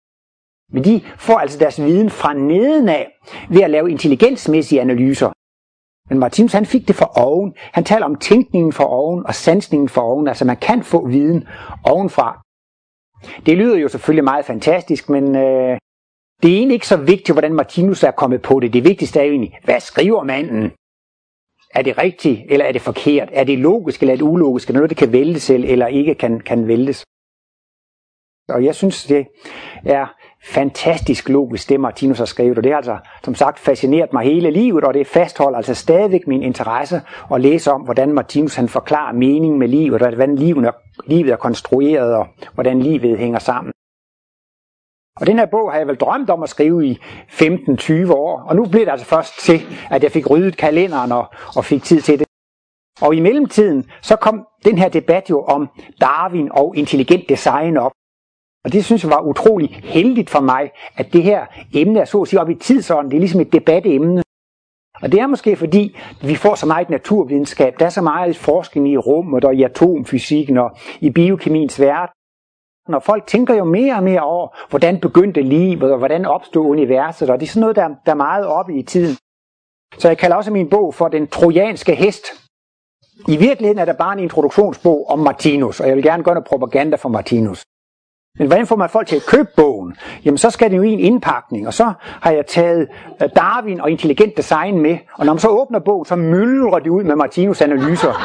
Men 0.73 0.85
de 0.85 1.01
får 1.17 1.39
altså 1.39 1.59
deres 1.59 1.83
viden 1.83 2.11
fra 2.11 2.35
neden 2.35 2.89
af 2.89 3.09
ved 3.51 3.63
at 3.63 3.71
lave 3.71 3.91
intelligensmæssige 3.91 4.81
analyser. 4.81 5.33
Men 6.09 6.19
Martinus 6.19 6.53
han 6.53 6.67
fik 6.67 6.89
det 6.89 6.97
fra 6.97 7.11
oven. 7.17 7.55
Han 7.73 7.85
taler 7.85 8.07
om 8.07 8.15
tænkningen 8.15 8.73
fra 8.73 8.85
oven 8.89 9.27
og 9.27 9.35
sansningen 9.35 9.89
fra 9.89 10.03
oven. 10.03 10.29
Altså 10.29 10.45
man 10.45 10.57
kan 10.57 10.83
få 10.83 11.07
viden 11.07 11.49
ovenfra. 11.85 12.48
Det 13.47 13.57
lyder 13.57 13.77
jo 13.77 13.89
selvfølgelig 13.89 14.25
meget 14.25 14.45
fantastisk, 14.45 15.09
men 15.09 15.37
øh, 15.37 15.79
det 16.43 16.51
er 16.51 16.57
egentlig 16.57 16.75
ikke 16.75 16.87
så 16.87 16.97
vigtigt, 16.97 17.35
hvordan 17.35 17.55
Martinus 17.55 18.03
er 18.03 18.11
kommet 18.11 18.43
på 18.43 18.61
det. 18.61 18.73
Det 18.73 18.85
vigtigste 18.85 19.21
er 19.21 19.25
jo 19.25 19.31
egentlig, 19.31 19.59
hvad 19.65 19.81
skriver 19.81 20.25
manden? 20.25 20.73
Er 21.75 21.83
det 21.83 21.99
rigtigt, 21.99 22.41
eller 22.49 22.67
er 22.67 22.73
det 22.73 22.83
forkert? 22.83 23.29
Er 23.33 23.45
det 23.45 23.59
logisk, 23.59 24.01
eller 24.01 24.13
er 24.13 24.17
det 24.17 24.25
ulogisk? 24.25 24.69
Er 24.69 24.73
det 24.73 24.79
noget, 24.79 24.91
der 24.91 24.97
kan 24.97 25.13
væltes, 25.13 25.51
eller 25.51 25.87
ikke 25.87 26.15
kan, 26.15 26.41
kan 26.41 26.69
væltes? 26.69 27.05
Og 28.49 28.65
jeg 28.65 28.75
synes, 28.75 29.05
det 29.05 29.27
er 29.87 30.07
fantastisk 30.45 31.29
logisk, 31.29 31.69
det 31.69 31.81
Martinus 31.81 32.19
har 32.19 32.25
skrevet, 32.25 32.59
og 32.59 32.65
det 32.65 32.73
har 32.73 32.77
altså, 32.77 32.99
som 33.25 33.35
sagt, 33.35 33.59
fascineret 33.59 34.13
mig 34.13 34.25
hele 34.25 34.51
livet, 34.51 34.85
og 34.85 34.95
det 34.95 35.07
fastholder 35.07 35.57
altså 35.57 35.75
stadigvæk 35.75 36.27
min 36.27 36.43
interesse 36.43 37.01
at 37.35 37.41
læse 37.41 37.73
om, 37.73 37.81
hvordan 37.81 38.13
Martinus 38.13 38.55
han 38.55 38.69
forklarer 38.69 39.13
meningen 39.13 39.59
med 39.59 39.69
livet, 39.69 40.03
og 40.03 40.09
hvordan 40.09 40.37
livet 40.37 40.65
er, 40.65 40.73
livet 41.07 41.33
er 41.33 41.37
konstrueret, 41.37 42.15
og 42.15 42.27
hvordan 42.55 42.81
livet 42.81 43.19
hænger 43.19 43.39
sammen. 43.39 43.73
Og 45.21 45.27
den 45.27 45.39
her 45.39 45.47
bog 45.47 45.73
har 45.73 45.79
jeg 45.79 45.87
vel 45.87 45.97
drømt 45.97 46.31
om 46.31 46.43
at 46.43 46.49
skrive 46.49 46.87
i 46.87 46.99
15-20 47.29 48.13
år, 48.13 48.41
og 48.41 48.57
nu 48.57 48.65
blev 48.67 48.85
det 48.85 48.91
altså 48.91 49.07
først 49.07 49.41
til, 49.41 49.61
at 49.91 50.03
jeg 50.03 50.13
fik 50.13 50.31
ryddet 50.31 50.57
kalenderen 50.57 51.13
og, 51.13 51.27
og 51.57 51.65
fik 51.65 51.83
tid 51.83 52.01
til 52.01 52.19
det. 52.19 52.27
Og 53.01 53.15
i 53.15 53.21
mellemtiden, 53.21 53.91
så 54.03 54.17
kom 54.17 54.47
den 54.65 54.79
her 54.79 54.89
debat 54.89 55.31
jo 55.31 55.43
om 55.45 55.69
Darwin 56.01 56.49
og 56.53 56.77
intelligent 56.77 57.29
design 57.29 57.77
op. 57.77 57.93
Og 58.65 58.73
det 58.73 58.85
synes 58.85 59.03
jeg 59.03 59.11
var 59.11 59.21
utrolig 59.21 59.81
heldigt 59.85 60.31
for 60.31 60.41
mig, 60.41 60.71
at 60.97 61.13
det 61.13 61.23
her 61.23 61.47
emne 61.75 62.01
er 62.01 62.05
så 62.05 62.23
at 62.23 62.29
sige 62.29 62.41
op 62.41 62.51
i 62.51 62.55
tidsånden. 62.55 63.11
Det 63.11 63.17
er 63.17 63.21
ligesom 63.21 63.41
et 63.41 63.53
debatemne. 63.53 64.23
Og 65.03 65.13
det 65.13 65.21
er 65.21 65.27
måske 65.27 65.57
fordi, 65.57 65.97
vi 66.23 66.35
får 66.35 66.55
så 66.55 66.67
meget 66.67 66.91
naturvidenskab, 66.91 67.75
der 67.79 67.87
er 67.87 67.91
så 67.91 68.03
meget 68.03 68.37
forskning 68.37 68.89
i 68.89 68.97
rummet 68.97 69.45
og 69.45 69.55
i 69.55 69.63
atomfysikken 69.63 70.59
og 70.59 70.71
i 71.01 71.11
biokemiens 71.11 71.81
verden. 71.81 72.15
Når 72.89 72.99
folk 72.99 73.27
tænker 73.27 73.55
jo 73.55 73.65
mere 73.65 73.95
og 73.95 74.03
mere 74.03 74.21
over, 74.21 74.57
hvordan 74.71 75.01
begyndte 75.01 75.43
livet 75.43 75.93
og 75.93 75.99
hvordan 75.99 76.25
opstod 76.25 76.67
universet, 76.67 77.31
og 77.31 77.41
det 77.41 77.47
er 77.47 77.51
sådan 77.51 77.61
noget, 77.61 77.77
der, 77.77 77.89
der 78.07 78.13
er 78.13 78.17
meget 78.17 78.47
oppe 78.47 78.75
i 78.75 78.83
tiden. 78.83 79.17
Så 79.99 80.09
jeg 80.09 80.19
kalder 80.19 80.37
også 80.37 80.51
min 80.51 80.71
bog 80.71 80.95
for 80.95 81.09
Den 81.09 81.27
trojanske 81.27 81.95
hest. 81.95 82.27
I 83.29 83.37
virkeligheden 83.37 83.79
er 83.79 83.85
der 83.85 83.93
bare 83.93 84.13
en 84.13 84.19
introduktionsbog 84.19 85.11
om 85.11 85.19
Martinus, 85.19 85.81
og 85.81 85.89
jeg 85.89 85.97
vil 85.97 86.05
gerne 86.05 86.25
gøre 86.25 86.35
noget 86.35 86.49
propaganda 86.49 86.97
for 86.97 87.09
Martinus. 87.09 87.68
Men 88.39 88.47
hvordan 88.47 88.67
får 88.67 88.77
man 88.77 88.89
folk 88.89 89.07
til 89.07 89.17
at 89.17 89.27
købe 89.27 89.49
bogen? 89.57 89.97
Jamen 90.25 90.39
så 90.39 90.51
skal 90.51 90.71
det 90.71 90.77
jo 90.77 90.83
i 90.83 90.93
en 90.93 91.01
indpakning, 91.01 91.67
og 91.67 91.75
så 91.75 91.93
har 92.21 92.31
jeg 92.31 92.47
taget 92.47 92.89
øh, 93.23 93.29
Darwin 93.37 93.81
og 93.81 93.91
intelligent 93.91 94.37
design 94.37 94.79
med, 94.79 94.99
og 95.15 95.27
når 95.27 95.33
man 95.33 95.41
så 95.41 95.49
åbner 95.49 95.79
bogen, 95.79 96.05
så 96.05 96.17
myldrer 96.17 96.79
det 96.79 96.91
ud 96.91 97.05
med 97.05 97.17
Martinus 97.17 97.61
analyser. 97.61 98.13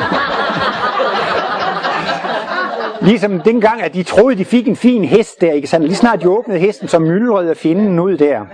Ligesom 3.01 3.39
dengang, 3.39 3.81
at 3.81 3.93
de 3.93 4.03
troede, 4.03 4.37
de 4.37 4.45
fik 4.45 4.67
en 4.67 4.75
fin 4.75 5.05
hest 5.05 5.41
der, 5.41 5.51
ikke 5.51 5.67
sandt? 5.67 5.85
Lige 5.85 5.95
snart 5.95 6.21
de 6.21 6.29
åbnede 6.29 6.59
hesten, 6.59 6.87
så 6.87 6.99
myldrede 6.99 7.55
finden 7.55 7.85
finde 7.85 8.03
ud 8.03 8.17
der. 8.17 8.45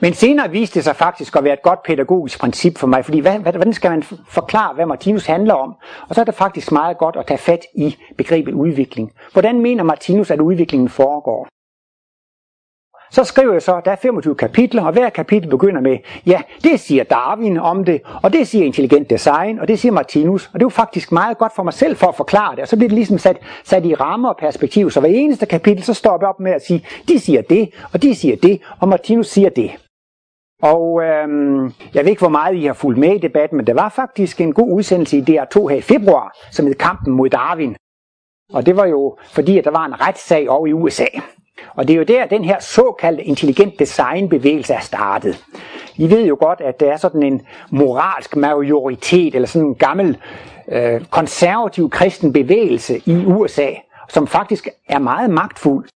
Men 0.00 0.14
senere 0.14 0.50
viste 0.50 0.74
det 0.74 0.84
sig 0.84 0.96
faktisk 0.96 1.36
at 1.36 1.44
være 1.44 1.52
et 1.52 1.62
godt 1.62 1.82
pædagogisk 1.82 2.40
princip 2.40 2.78
for 2.78 2.86
mig, 2.86 3.04
fordi 3.04 3.18
hvad, 3.18 3.38
hvordan 3.38 3.72
skal 3.72 3.90
man 3.90 4.02
forklare, 4.28 4.74
hvad 4.74 4.86
Martinus 4.86 5.26
handler 5.26 5.54
om? 5.54 5.74
Og 6.08 6.14
så 6.14 6.20
er 6.20 6.24
det 6.24 6.34
faktisk 6.34 6.72
meget 6.72 6.98
godt 6.98 7.16
at 7.16 7.26
tage 7.26 7.38
fat 7.38 7.60
i 7.74 7.96
begrebet 8.16 8.54
udvikling. 8.54 9.12
Hvordan 9.32 9.60
mener 9.60 9.84
Martinus, 9.84 10.30
at 10.30 10.40
udviklingen 10.40 10.88
foregår? 10.88 11.48
Så 13.10 13.24
skriver 13.24 13.52
jeg 13.52 13.62
så, 13.62 13.80
der 13.84 13.90
er 13.90 13.96
25 13.96 14.34
kapitler, 14.34 14.84
og 14.84 14.92
hver 14.92 15.08
kapitel 15.08 15.50
begynder 15.50 15.80
med, 15.80 15.98
ja, 16.26 16.42
det 16.64 16.80
siger 16.80 17.04
Darwin 17.04 17.58
om 17.58 17.84
det, 17.84 18.00
og 18.22 18.32
det 18.32 18.48
siger 18.48 18.64
intelligent 18.64 19.10
design, 19.10 19.58
og 19.58 19.68
det 19.68 19.78
siger 19.78 19.92
Martinus, 19.92 20.46
og 20.46 20.54
det 20.54 20.62
er 20.62 20.64
jo 20.64 20.68
faktisk 20.68 21.12
meget 21.12 21.38
godt 21.38 21.52
for 21.56 21.62
mig 21.62 21.72
selv 21.72 21.96
for 21.96 22.06
at 22.06 22.14
forklare 22.14 22.54
det, 22.54 22.62
og 22.62 22.68
så 22.68 22.76
bliver 22.76 22.88
det 22.88 22.94
ligesom 22.96 23.18
sat, 23.18 23.36
sat 23.64 23.84
i 23.84 23.94
rammer 23.94 24.28
og 24.28 24.36
perspektiv, 24.36 24.90
så 24.90 25.00
hver 25.00 25.08
eneste 25.08 25.46
kapitel, 25.46 25.82
så 25.82 25.94
stopper 25.94 26.26
jeg 26.26 26.28
op 26.28 26.40
med 26.40 26.52
at 26.52 26.66
sige, 26.66 26.86
de 27.08 27.18
siger 27.18 27.42
det, 27.42 27.70
og 27.92 28.02
de 28.02 28.14
siger 28.14 28.36
det, 28.36 28.60
og 28.80 28.88
Martinus 28.88 29.26
siger 29.26 29.48
det. 29.48 29.70
Og 30.62 31.02
øhm, 31.02 31.72
jeg 31.94 32.04
ved 32.04 32.10
ikke, 32.10 32.20
hvor 32.20 32.28
meget 32.28 32.56
I 32.56 32.64
har 32.64 32.72
fulgt 32.72 32.98
med 32.98 33.14
i 33.14 33.18
debatten, 33.18 33.56
men 33.56 33.66
der 33.66 33.74
var 33.74 33.88
faktisk 33.88 34.40
en 34.40 34.52
god 34.52 34.72
udsendelse 34.72 35.18
i 35.18 35.20
DR2 35.20 35.66
her 35.66 35.76
i 35.76 35.80
februar, 35.80 36.36
som 36.50 36.66
hed 36.66 36.74
Kampen 36.74 37.12
mod 37.12 37.30
Darwin. 37.30 37.76
Og 38.52 38.66
det 38.66 38.76
var 38.76 38.86
jo 38.86 39.16
fordi, 39.30 39.58
at 39.58 39.64
der 39.64 39.70
var 39.70 39.84
en 39.84 40.00
retssag 40.00 40.50
over 40.50 40.66
i 40.66 40.72
USA. 40.72 41.06
Og 41.74 41.88
det 41.88 41.94
er 41.94 41.98
jo 41.98 42.04
der, 42.04 42.26
den 42.26 42.44
her 42.44 42.60
såkaldte 42.60 43.24
intelligent 43.24 43.78
designbevægelse 43.78 44.74
er 44.74 44.80
startet. 44.80 45.44
I 45.96 46.10
ved 46.10 46.26
jo 46.26 46.36
godt, 46.40 46.60
at 46.60 46.80
der 46.80 46.92
er 46.92 46.96
sådan 46.96 47.22
en 47.22 47.42
moralsk 47.70 48.36
majoritet, 48.36 49.34
eller 49.34 49.48
sådan 49.48 49.68
en 49.68 49.74
gammel 49.74 50.18
øh, 50.68 51.04
konservativ 51.04 51.90
kristen 51.90 52.32
bevægelse 52.32 53.02
i 53.06 53.24
USA, 53.26 53.70
som 54.08 54.26
faktisk 54.26 54.68
er 54.88 54.98
meget 54.98 55.30
magtfuld. 55.30 55.88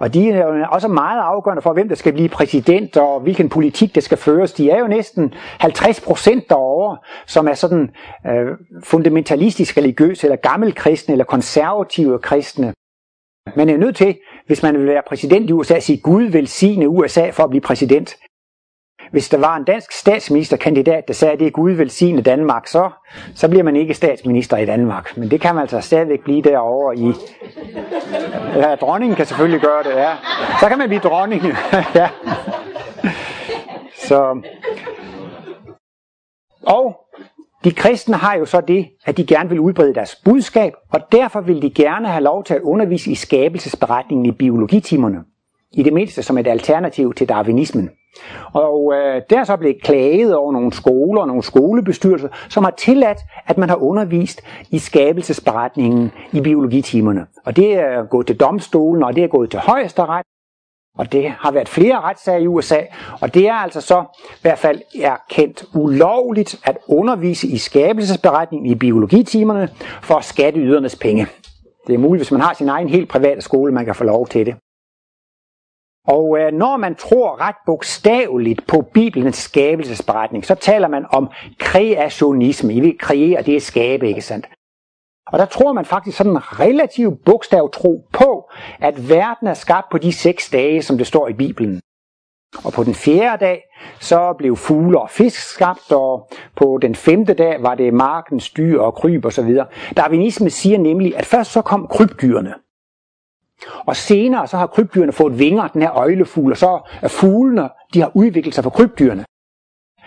Og 0.00 0.14
de 0.14 0.30
er 0.30 0.46
jo 0.46 0.66
også 0.70 0.88
meget 0.88 1.20
afgørende 1.20 1.62
for, 1.62 1.72
hvem 1.72 1.88
der 1.88 1.94
skal 1.94 2.12
blive 2.12 2.28
præsident, 2.28 2.96
og 2.96 3.20
hvilken 3.20 3.48
politik 3.48 3.94
der 3.94 4.00
skal 4.00 4.18
føres. 4.18 4.52
De 4.52 4.70
er 4.70 4.78
jo 4.78 4.86
næsten 4.86 5.34
50 5.34 6.00
procent 6.00 6.48
derovre, 6.48 6.98
som 7.26 7.48
er 7.48 7.54
sådan 7.54 7.90
øh, 8.26 8.46
fundamentalistisk 8.84 9.76
religiøse, 9.76 10.26
eller 10.26 10.36
gammelkristne, 10.36 11.12
eller 11.12 11.24
konservative 11.24 12.18
kristne. 12.18 12.72
Man 13.56 13.68
er 13.68 13.76
nødt 13.76 13.96
til, 13.96 14.18
hvis 14.46 14.62
man 14.62 14.78
vil 14.78 14.86
være 14.86 15.02
præsident 15.08 15.50
i 15.50 15.52
USA, 15.52 15.74
at 15.74 15.82
sige, 15.82 16.00
Gud 16.00 16.22
velsigne 16.22 16.88
USA 16.88 17.30
for 17.30 17.44
at 17.44 17.50
blive 17.50 17.60
præsident. 17.60 18.16
Hvis 19.12 19.28
der 19.28 19.38
var 19.38 19.56
en 19.56 19.64
dansk 19.64 19.92
statsministerkandidat, 19.92 21.08
der 21.08 21.14
sagde, 21.14 21.32
at 21.32 21.40
det 21.40 21.46
er 21.46 21.50
Gud 21.50 21.70
velsigne 21.70 22.22
Danmark, 22.22 22.66
så, 22.66 22.90
så 23.34 23.48
bliver 23.48 23.62
man 23.62 23.76
ikke 23.76 23.94
statsminister 23.94 24.56
i 24.56 24.66
Danmark. 24.66 25.16
Men 25.16 25.30
det 25.30 25.40
kan 25.40 25.54
man 25.54 25.62
altså 25.62 25.80
stadigvæk 25.80 26.20
blive 26.24 26.42
derovre 26.42 26.96
i... 26.96 27.12
Ja, 28.56 28.74
dronningen 28.74 29.16
kan 29.16 29.26
selvfølgelig 29.26 29.60
gøre 29.60 29.82
det, 29.82 29.90
ja. 29.90 30.12
Så 30.60 30.68
kan 30.68 30.78
man 30.78 30.88
blive 30.88 31.00
dronning. 31.00 31.42
ja. 31.94 32.08
Så... 33.96 34.42
Og 36.66 36.96
de 37.64 37.72
kristne 37.72 38.16
har 38.16 38.34
jo 38.36 38.44
så 38.44 38.60
det, 38.60 38.88
at 39.06 39.16
de 39.16 39.26
gerne 39.26 39.48
vil 39.48 39.60
udbrede 39.60 39.94
deres 39.94 40.16
budskab, 40.24 40.72
og 40.92 41.00
derfor 41.12 41.40
vil 41.40 41.62
de 41.62 41.70
gerne 41.70 42.08
have 42.08 42.24
lov 42.24 42.44
til 42.44 42.54
at 42.54 42.60
undervise 42.60 43.10
i 43.10 43.14
skabelsesberetningen 43.14 44.26
i 44.26 44.32
biologitimerne. 44.32 45.24
I 45.72 45.82
det 45.82 45.92
mindste 45.92 46.22
som 46.22 46.38
et 46.38 46.46
alternativ 46.46 47.14
til 47.14 47.28
darwinismen. 47.28 47.90
Og 48.52 48.92
øh, 48.94 49.22
der 49.30 49.40
er 49.40 49.44
så 49.44 49.56
blevet 49.56 49.82
klaget 49.82 50.34
over 50.34 50.52
nogle 50.52 50.72
skoler 50.72 51.20
og 51.20 51.26
nogle 51.26 51.42
skolebestyrelser, 51.42 52.28
som 52.48 52.64
har 52.64 52.70
tilladt, 52.70 53.18
at 53.46 53.58
man 53.58 53.68
har 53.68 53.76
undervist 53.76 54.42
i 54.70 54.78
skabelsesberetningen 54.78 56.12
i 56.32 56.40
biologitimerne. 56.40 57.26
Og 57.44 57.56
det 57.56 57.74
er 57.74 58.04
gået 58.04 58.26
til 58.26 58.36
domstolen, 58.36 59.02
og 59.02 59.16
det 59.16 59.24
er 59.24 59.28
gået 59.28 59.50
til 59.50 59.60
højesteret. 59.60 60.24
Og 60.98 61.12
det 61.12 61.30
har 61.30 61.50
været 61.50 61.68
flere 61.68 62.00
retssager 62.00 62.38
i 62.38 62.46
USA, 62.46 62.80
og 63.20 63.34
det 63.34 63.48
er 63.48 63.54
altså 63.54 63.80
så 63.80 64.04
i 64.30 64.42
hvert 64.42 64.58
fald 64.58 64.80
erkendt 65.00 65.64
ulovligt 65.74 66.60
at 66.64 66.78
undervise 66.88 67.46
i 67.46 67.58
skabelsesberetningen 67.58 68.66
i 68.66 68.74
biologitimerne 68.74 69.68
for 70.02 70.20
skatteydernes 70.20 70.96
penge. 70.96 71.26
Det 71.86 71.94
er 71.94 71.98
muligt, 71.98 72.20
hvis 72.20 72.32
man 72.32 72.40
har 72.40 72.54
sin 72.54 72.68
egen 72.68 72.88
helt 72.88 73.08
private 73.08 73.40
skole, 73.40 73.72
man 73.72 73.84
kan 73.84 73.94
få 73.94 74.04
lov 74.04 74.26
til 74.26 74.46
det. 74.46 74.54
Og 76.08 76.38
øh, 76.38 76.52
når 76.52 76.76
man 76.76 76.94
tror 76.94 77.40
ret 77.40 77.56
bogstaveligt 77.66 78.66
på 78.66 78.84
Bibelens 78.94 79.36
skabelsesberetning, 79.36 80.44
så 80.44 80.54
taler 80.54 80.88
man 80.88 81.06
om 81.10 81.30
kreationisme. 81.58 82.74
I 82.74 82.80
vil 82.80 82.98
kreere, 82.98 83.42
det 83.42 83.56
er 83.56 83.60
skabe, 83.60 84.08
ikke 84.08 84.22
sandt? 84.22 84.46
Og 85.26 85.38
der 85.38 85.44
tror 85.44 85.72
man 85.72 85.84
faktisk 85.84 86.16
sådan 86.16 86.60
relativt 86.60 87.24
bogstavtro 87.24 88.08
på, 88.12 88.50
at 88.80 89.08
verden 89.08 89.46
er 89.46 89.54
skabt 89.54 89.86
på 89.90 89.98
de 89.98 90.12
seks 90.12 90.50
dage, 90.50 90.82
som 90.82 90.98
det 90.98 91.06
står 91.06 91.28
i 91.28 91.32
Bibelen. 91.32 91.80
Og 92.64 92.72
på 92.72 92.84
den 92.84 92.94
fjerde 92.94 93.44
dag, 93.44 93.62
så 94.00 94.32
blev 94.38 94.56
fugle 94.56 95.00
og 95.00 95.10
fisk 95.10 95.40
skabt, 95.40 95.92
og 95.92 96.28
på 96.56 96.78
den 96.82 96.94
femte 96.94 97.34
dag 97.34 97.62
var 97.62 97.74
det 97.74 97.94
markens 97.94 98.50
dyr 98.50 98.80
og 98.80 98.94
kryb 98.94 99.24
osv. 99.24 99.58
Darwinisme 99.96 100.50
siger 100.50 100.78
nemlig, 100.78 101.16
at 101.16 101.26
først 101.26 101.52
så 101.52 101.62
kom 101.62 101.86
krybdyrene. 101.86 102.54
Og 103.86 103.96
senere 103.96 104.46
så 104.46 104.56
har 104.56 104.66
krybdyrene 104.66 105.12
fået 105.12 105.38
vinger, 105.38 105.68
den 105.68 105.82
her 105.82 105.92
øjlefugl, 105.92 106.50
og 106.50 106.56
så 106.56 106.90
er 107.02 107.08
fuglene, 107.08 107.68
de 107.94 108.00
har 108.00 108.10
udviklet 108.14 108.54
sig 108.54 108.64
fra 108.64 108.70
krybdyrene. 108.70 109.24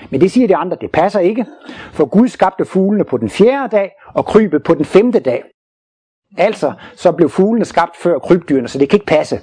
Men 0.09 0.21
det 0.21 0.31
siger 0.31 0.47
de 0.47 0.55
andre, 0.55 0.77
det 0.81 0.91
passer 0.91 1.19
ikke, 1.19 1.45
for 1.93 2.05
Gud 2.05 2.27
skabte 2.27 2.65
fuglene 2.65 3.03
på 3.03 3.17
den 3.17 3.29
fjerde 3.29 3.75
dag, 3.75 3.91
og 4.13 4.25
krybet 4.25 4.63
på 4.63 4.73
den 4.73 4.85
femte 4.85 5.19
dag. 5.19 5.43
Altså, 6.37 6.73
så 6.95 7.11
blev 7.11 7.29
fuglene 7.29 7.65
skabt 7.65 7.97
før 7.97 8.19
krybdyrene, 8.19 8.67
så 8.67 8.79
det 8.79 8.89
kan 8.89 8.97
ikke 8.97 9.05
passe. 9.05 9.41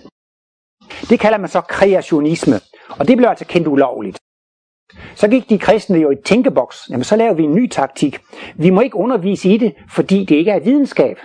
Det 1.10 1.20
kalder 1.20 1.38
man 1.38 1.48
så 1.48 1.60
kreationisme, 1.60 2.60
og 2.88 3.08
det 3.08 3.16
blev 3.16 3.28
altså 3.28 3.44
kendt 3.44 3.68
ulovligt. 3.68 4.18
Så 5.14 5.28
gik 5.28 5.48
de 5.48 5.58
kristne 5.58 5.98
jo 5.98 6.10
i 6.10 6.16
tænkeboks. 6.24 6.90
Jamen, 6.90 7.04
så 7.04 7.16
laver 7.16 7.34
vi 7.34 7.42
en 7.42 7.54
ny 7.54 7.70
taktik. 7.70 8.20
Vi 8.54 8.70
må 8.70 8.80
ikke 8.80 8.96
undervise 8.96 9.48
i 9.48 9.56
det, 9.56 9.74
fordi 9.88 10.24
det 10.24 10.34
ikke 10.36 10.50
er 10.50 10.60
videnskab 10.60 11.18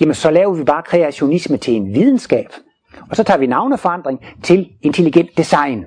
jamen 0.00 0.14
så 0.14 0.30
laver 0.30 0.54
vi 0.54 0.64
bare 0.64 0.82
kreationisme 0.82 1.56
til 1.56 1.74
en 1.74 1.94
videnskab. 1.94 2.46
Og 3.10 3.16
så 3.16 3.22
tager 3.22 3.38
vi 3.38 3.46
navneforandring 3.46 4.20
til 4.42 4.70
intelligent 4.82 5.30
design. 5.38 5.84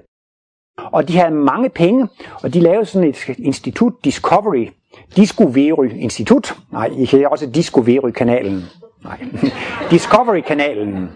Og 0.77 1.07
de 1.07 1.17
havde 1.17 1.31
mange 1.31 1.69
penge, 1.69 2.07
og 2.43 2.53
de 2.53 2.59
lavede 2.59 2.85
sådan 2.85 3.09
et 3.09 3.29
institut, 3.37 3.93
Discovery, 4.03 4.67
Discovery 5.15 5.89
Institut. 5.95 6.55
Nej, 6.71 6.89
I 6.97 7.05
hedder 7.05 7.27
også 7.27 7.49
Discovery-kanalen. 7.49 8.63
Nej, 9.03 9.25
Discovery-kanalen. 9.91 11.09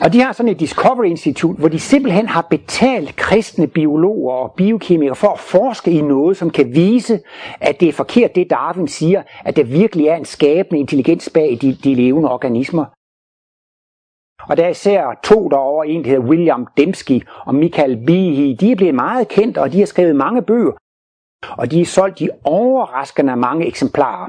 Og 0.00 0.12
de 0.12 0.20
har 0.20 0.32
sådan 0.32 0.52
et 0.52 0.60
Discovery 0.60 1.06
Institut, 1.06 1.56
hvor 1.56 1.68
de 1.68 1.78
simpelthen 1.78 2.28
har 2.28 2.42
betalt 2.50 3.16
kristne 3.16 3.66
biologer 3.66 4.32
og 4.32 4.54
biokemikere 4.56 5.16
for 5.16 5.28
at 5.28 5.38
forske 5.38 5.90
i 5.90 6.00
noget, 6.00 6.36
som 6.36 6.50
kan 6.50 6.74
vise, 6.74 7.20
at 7.60 7.80
det 7.80 7.88
er 7.88 7.92
forkert, 7.92 8.34
det 8.34 8.50
Darwin 8.50 8.88
siger, 8.88 9.22
at 9.44 9.56
der 9.56 9.64
virkelig 9.64 10.06
er 10.06 10.16
en 10.16 10.24
skabende 10.24 10.80
intelligens 10.80 11.30
bag 11.34 11.58
de, 11.60 11.74
de 11.84 11.94
levende 11.94 12.30
organismer. 12.30 12.84
Og 14.48 14.56
der 14.56 14.64
er 14.64 14.68
især 14.68 15.20
to 15.24 15.48
derovre, 15.48 15.88
en 15.88 16.04
der 16.04 16.10
hedder 16.10 16.28
William 16.28 16.66
Dembski 16.76 17.22
og 17.46 17.54
Michael 17.54 18.06
Behe, 18.06 18.56
de 18.56 18.72
er 18.72 18.76
blevet 18.76 18.94
meget 18.94 19.28
kendt, 19.28 19.58
og 19.58 19.72
de 19.72 19.78
har 19.78 19.86
skrevet 19.86 20.16
mange 20.16 20.42
bøger. 20.42 20.72
Og 21.58 21.70
de 21.70 21.80
er 21.80 21.84
solgt 21.84 22.20
i 22.20 22.28
overraskende 22.44 23.36
mange 23.36 23.66
eksemplarer. 23.66 24.28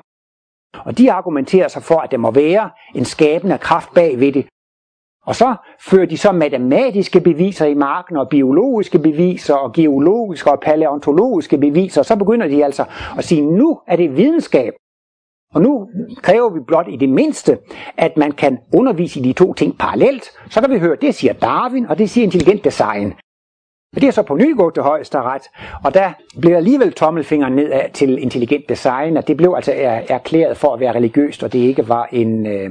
Og 0.86 0.98
de 0.98 1.12
argumenterer 1.12 1.68
sig 1.68 1.84
for, 1.84 2.00
at 2.00 2.12
der 2.12 2.18
må 2.18 2.32
være 2.32 2.70
en 2.96 3.06
skabende 3.06 3.58
kraft 3.58 3.94
bag 3.94 4.20
ved 4.20 4.32
det, 4.32 4.48
og 5.26 5.36
så 5.36 5.56
fører 5.80 6.06
de 6.06 6.18
så 6.18 6.32
matematiske 6.32 7.20
beviser 7.20 7.66
i 7.66 7.74
marken, 7.74 8.18
og 8.18 8.30
biologiske 8.30 9.00
beviser, 9.00 9.56
og 9.56 9.74
geologiske 9.74 10.52
og 10.52 10.60
paleontologiske 10.60 11.58
beviser. 11.58 12.02
Og 12.02 12.06
så 12.06 12.16
begynder 12.16 12.48
de 12.48 12.66
altså 12.66 12.86
at 13.18 13.24
sige, 13.24 13.42
nu 13.42 13.80
er 13.88 13.96
det 13.96 14.18
videnskab. 14.18 14.74
Og 15.54 15.62
nu 15.62 15.90
kræver 16.22 16.50
vi 16.50 16.60
blot 16.68 16.88
i 16.90 16.96
det 16.96 17.10
mindste, 17.10 17.58
at 17.98 18.18
man 18.18 18.32
kan 18.32 18.58
undervise 18.74 19.20
i 19.20 19.24
de 19.24 19.34
to 19.34 19.54
ting 19.54 19.78
parallelt. 19.78 20.24
Så 20.50 20.62
kan 20.62 20.72
vi 20.72 20.80
høre, 20.80 20.96
det 21.02 21.16
siger 21.16 21.34
Darwin, 21.34 21.86
og 21.86 21.98
det 21.98 22.10
siger 22.10 22.26
intelligent 22.26 22.64
design. 22.64 23.14
Men 23.94 24.02
det 24.02 24.08
er 24.08 24.12
så 24.12 24.24
på 24.24 24.36
ny 24.36 24.58
gået 24.58 24.74
til 24.74 24.84
højesteret, 24.84 25.42
og 25.84 25.94
der 25.94 26.12
blev 26.42 26.56
alligevel 26.56 26.94
tommelfingeren 26.94 27.56
nedad 27.56 27.90
til 27.94 28.18
intelligent 28.18 28.70
design, 28.70 29.18
og 29.18 29.28
det 29.28 29.38
blev 29.38 29.54
altså 29.56 29.74
erklæret 30.10 30.58
for 30.58 30.74
at 30.74 30.80
være 30.80 30.96
religiøst, 30.96 31.44
og 31.44 31.54
det 31.54 31.60
ikke 31.60 31.90
var 31.90 32.08
en, 32.12 32.48
øh, 32.48 32.70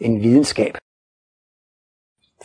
en 0.00 0.22
videnskab. 0.22 0.76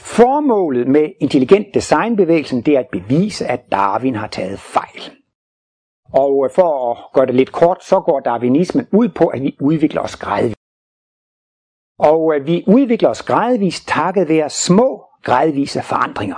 Formålet 0.01 0.87
med 0.87 1.09
intelligent 1.19 1.67
designbevægelsen 1.73 2.61
det 2.61 2.75
er 2.75 2.79
at 2.79 2.87
bevise, 2.91 3.45
at 3.47 3.71
Darwin 3.71 4.15
har 4.15 4.27
taget 4.27 4.59
fejl. 4.59 5.01
Og 6.13 6.45
øh, 6.45 6.55
for 6.55 6.91
at 6.91 6.97
gøre 7.13 7.25
det 7.25 7.35
lidt 7.35 7.51
kort, 7.51 7.83
så 7.83 7.99
går 7.99 8.19
darwinismen 8.19 8.87
ud 8.91 9.09
på, 9.09 9.27
at 9.27 9.41
vi 9.41 9.57
udvikler 9.61 10.01
os 10.01 10.15
gradvist. 10.15 10.55
Og 11.99 12.35
øh, 12.35 12.47
vi 12.47 12.63
udvikler 12.67 13.09
os 13.09 13.23
gradvist 13.23 13.87
takket 13.87 14.29
være 14.29 14.49
små, 14.49 15.03
gradvise 15.23 15.81
forandringer. 15.81 16.37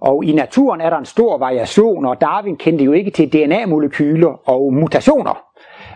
Og 0.00 0.24
i 0.24 0.32
naturen 0.32 0.80
er 0.80 0.90
der 0.90 0.98
en 0.98 1.04
stor 1.04 1.38
variation, 1.38 2.06
og 2.06 2.20
Darwin 2.20 2.56
kendte 2.56 2.84
jo 2.84 2.92
ikke 2.92 3.10
til 3.10 3.32
DNA-molekyler 3.32 4.48
og 4.48 4.72
mutationer. 4.72 5.42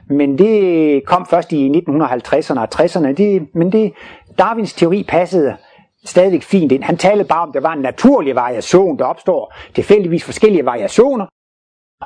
Men 0.07 0.39
det 0.39 1.07
kom 1.07 1.27
først 1.27 1.53
i 1.53 1.69
1950'erne 1.69 2.61
og 2.61 2.69
60'erne. 2.75 3.13
Det, 3.13 3.49
men 3.55 3.73
det, 3.73 3.93
Darwins 4.39 4.75
teori 4.75 5.05
passede 5.09 5.57
stadigvæk 6.05 6.43
fint 6.43 6.73
ind. 6.73 6.83
Han 6.83 6.97
talte 6.97 7.25
bare 7.25 7.43
om, 7.43 7.49
at 7.49 7.55
der 7.55 7.61
var 7.61 7.73
en 7.73 7.83
naturlig 7.83 8.35
variation, 8.35 8.99
der 8.99 9.05
opstår 9.05 9.55
tilfældigvis 9.75 10.25
forskellige 10.25 10.65
variationer. 10.65 11.27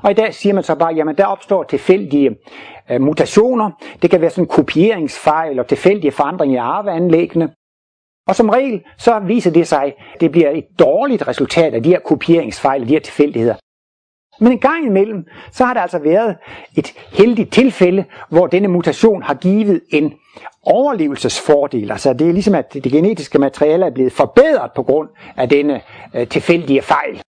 Og 0.03 0.11
i 0.11 0.15
dag 0.15 0.35
siger 0.35 0.55
man 0.55 0.65
så 0.65 0.75
bare, 0.75 0.95
jamen 0.95 1.17
der 1.17 1.27
opstår 1.27 1.63
tilfældige 1.63 2.37
øh, 2.91 3.01
mutationer. 3.01 3.71
Det 4.03 4.11
kan 4.11 4.21
være 4.21 4.31
sådan 4.31 4.47
kopieringsfejl 4.47 5.59
og 5.59 5.67
tilfældige 5.67 6.13
forandringer 6.13 6.57
i 6.57 6.59
arveanlæggene. 6.59 7.55
Og 8.29 8.37
som 8.37 8.49
regel, 8.49 8.83
så 8.99 9.19
viser 9.19 9.51
det 9.51 9.67
sig, 9.69 9.85
at 10.15 10.21
det 10.21 10.33
bliver 10.33 10.51
et 10.51 10.65
dårligt 10.79 11.29
resultat 11.29 11.75
af 11.75 11.83
de 11.83 11.89
her 11.89 11.99
kopieringsfejl 11.99 12.83
og 12.83 12.89
de 12.89 12.93
her 12.93 13.01
tilfældigheder. 13.01 13.55
Men 14.41 14.53
en 14.53 14.59
gang 14.59 14.87
imellem, 14.87 15.25
så 15.51 15.65
har 15.65 15.75
der 15.75 15.81
altså 15.81 15.99
været 15.99 16.37
et 16.77 16.95
heldigt 17.13 17.53
tilfælde, 17.53 18.05
hvor 18.29 18.47
denne 18.47 18.69
mutation 18.69 19.23
har 19.23 19.35
givet 19.35 19.81
en 19.91 20.15
overlevelsesfordel. 20.67 21.91
Altså 21.91 22.13
det 22.13 22.29
er 22.29 22.33
ligesom, 22.33 22.55
at 22.55 22.75
det 22.75 22.93
genetiske 22.93 23.39
materiale 23.39 23.87
er 23.87 23.91
blevet 23.91 24.13
forbedret 24.13 24.71
på 24.73 24.83
grund 24.83 25.09
af 25.37 25.49
denne 25.49 25.83
øh, 26.15 26.29
tilfældige 26.29 26.83
fejl. 26.83 27.23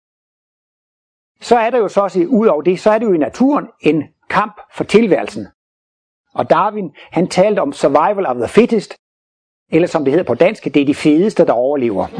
så 1.41 1.55
er 1.57 1.69
der 1.69 1.77
jo 1.77 1.87
så 1.87 2.01
også, 2.01 2.25
ud 2.27 2.47
over 2.47 2.61
det, 2.61 2.79
så 2.79 2.91
er 2.91 2.97
det 2.97 3.05
jo 3.05 3.13
i 3.13 3.17
naturen 3.17 3.67
en 3.81 4.03
kamp 4.29 4.61
for 4.73 4.83
tilværelsen. 4.83 5.47
Og 6.33 6.49
Darwin, 6.49 6.91
han 7.11 7.27
talte 7.27 7.59
om 7.59 7.73
survival 7.73 8.25
of 8.25 8.35
the 8.35 8.47
fittest, 8.47 8.95
eller 9.71 9.87
som 9.87 10.03
det 10.03 10.13
hedder 10.13 10.25
på 10.25 10.33
dansk, 10.33 10.63
det 10.63 10.77
er 10.81 10.85
de 10.85 10.95
fedeste, 10.95 11.45
der 11.45 11.53
overlever. 11.53 12.07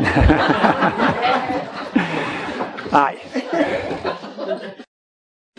Nej. 2.91 3.15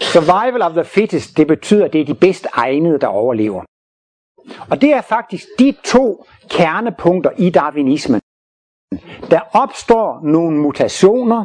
Survival 0.01 0.63
of 0.63 0.73
the 0.73 0.85
fittest, 0.85 1.37
det 1.37 1.47
betyder, 1.47 1.85
at 1.85 1.93
det 1.93 2.01
er 2.01 2.05
de 2.05 2.15
bedst 2.15 2.47
egnede, 2.53 2.99
der 2.99 3.07
overlever. 3.07 3.65
Og 4.71 4.81
det 4.81 4.93
er 4.93 5.01
faktisk 5.01 5.47
de 5.59 5.75
to 5.85 6.25
kernepunkter 6.51 7.31
i 7.39 7.51
darwinismen. 7.51 8.21
Der 9.31 9.41
opstår 9.53 10.21
nogle 10.23 10.59
mutationer, 10.59 11.45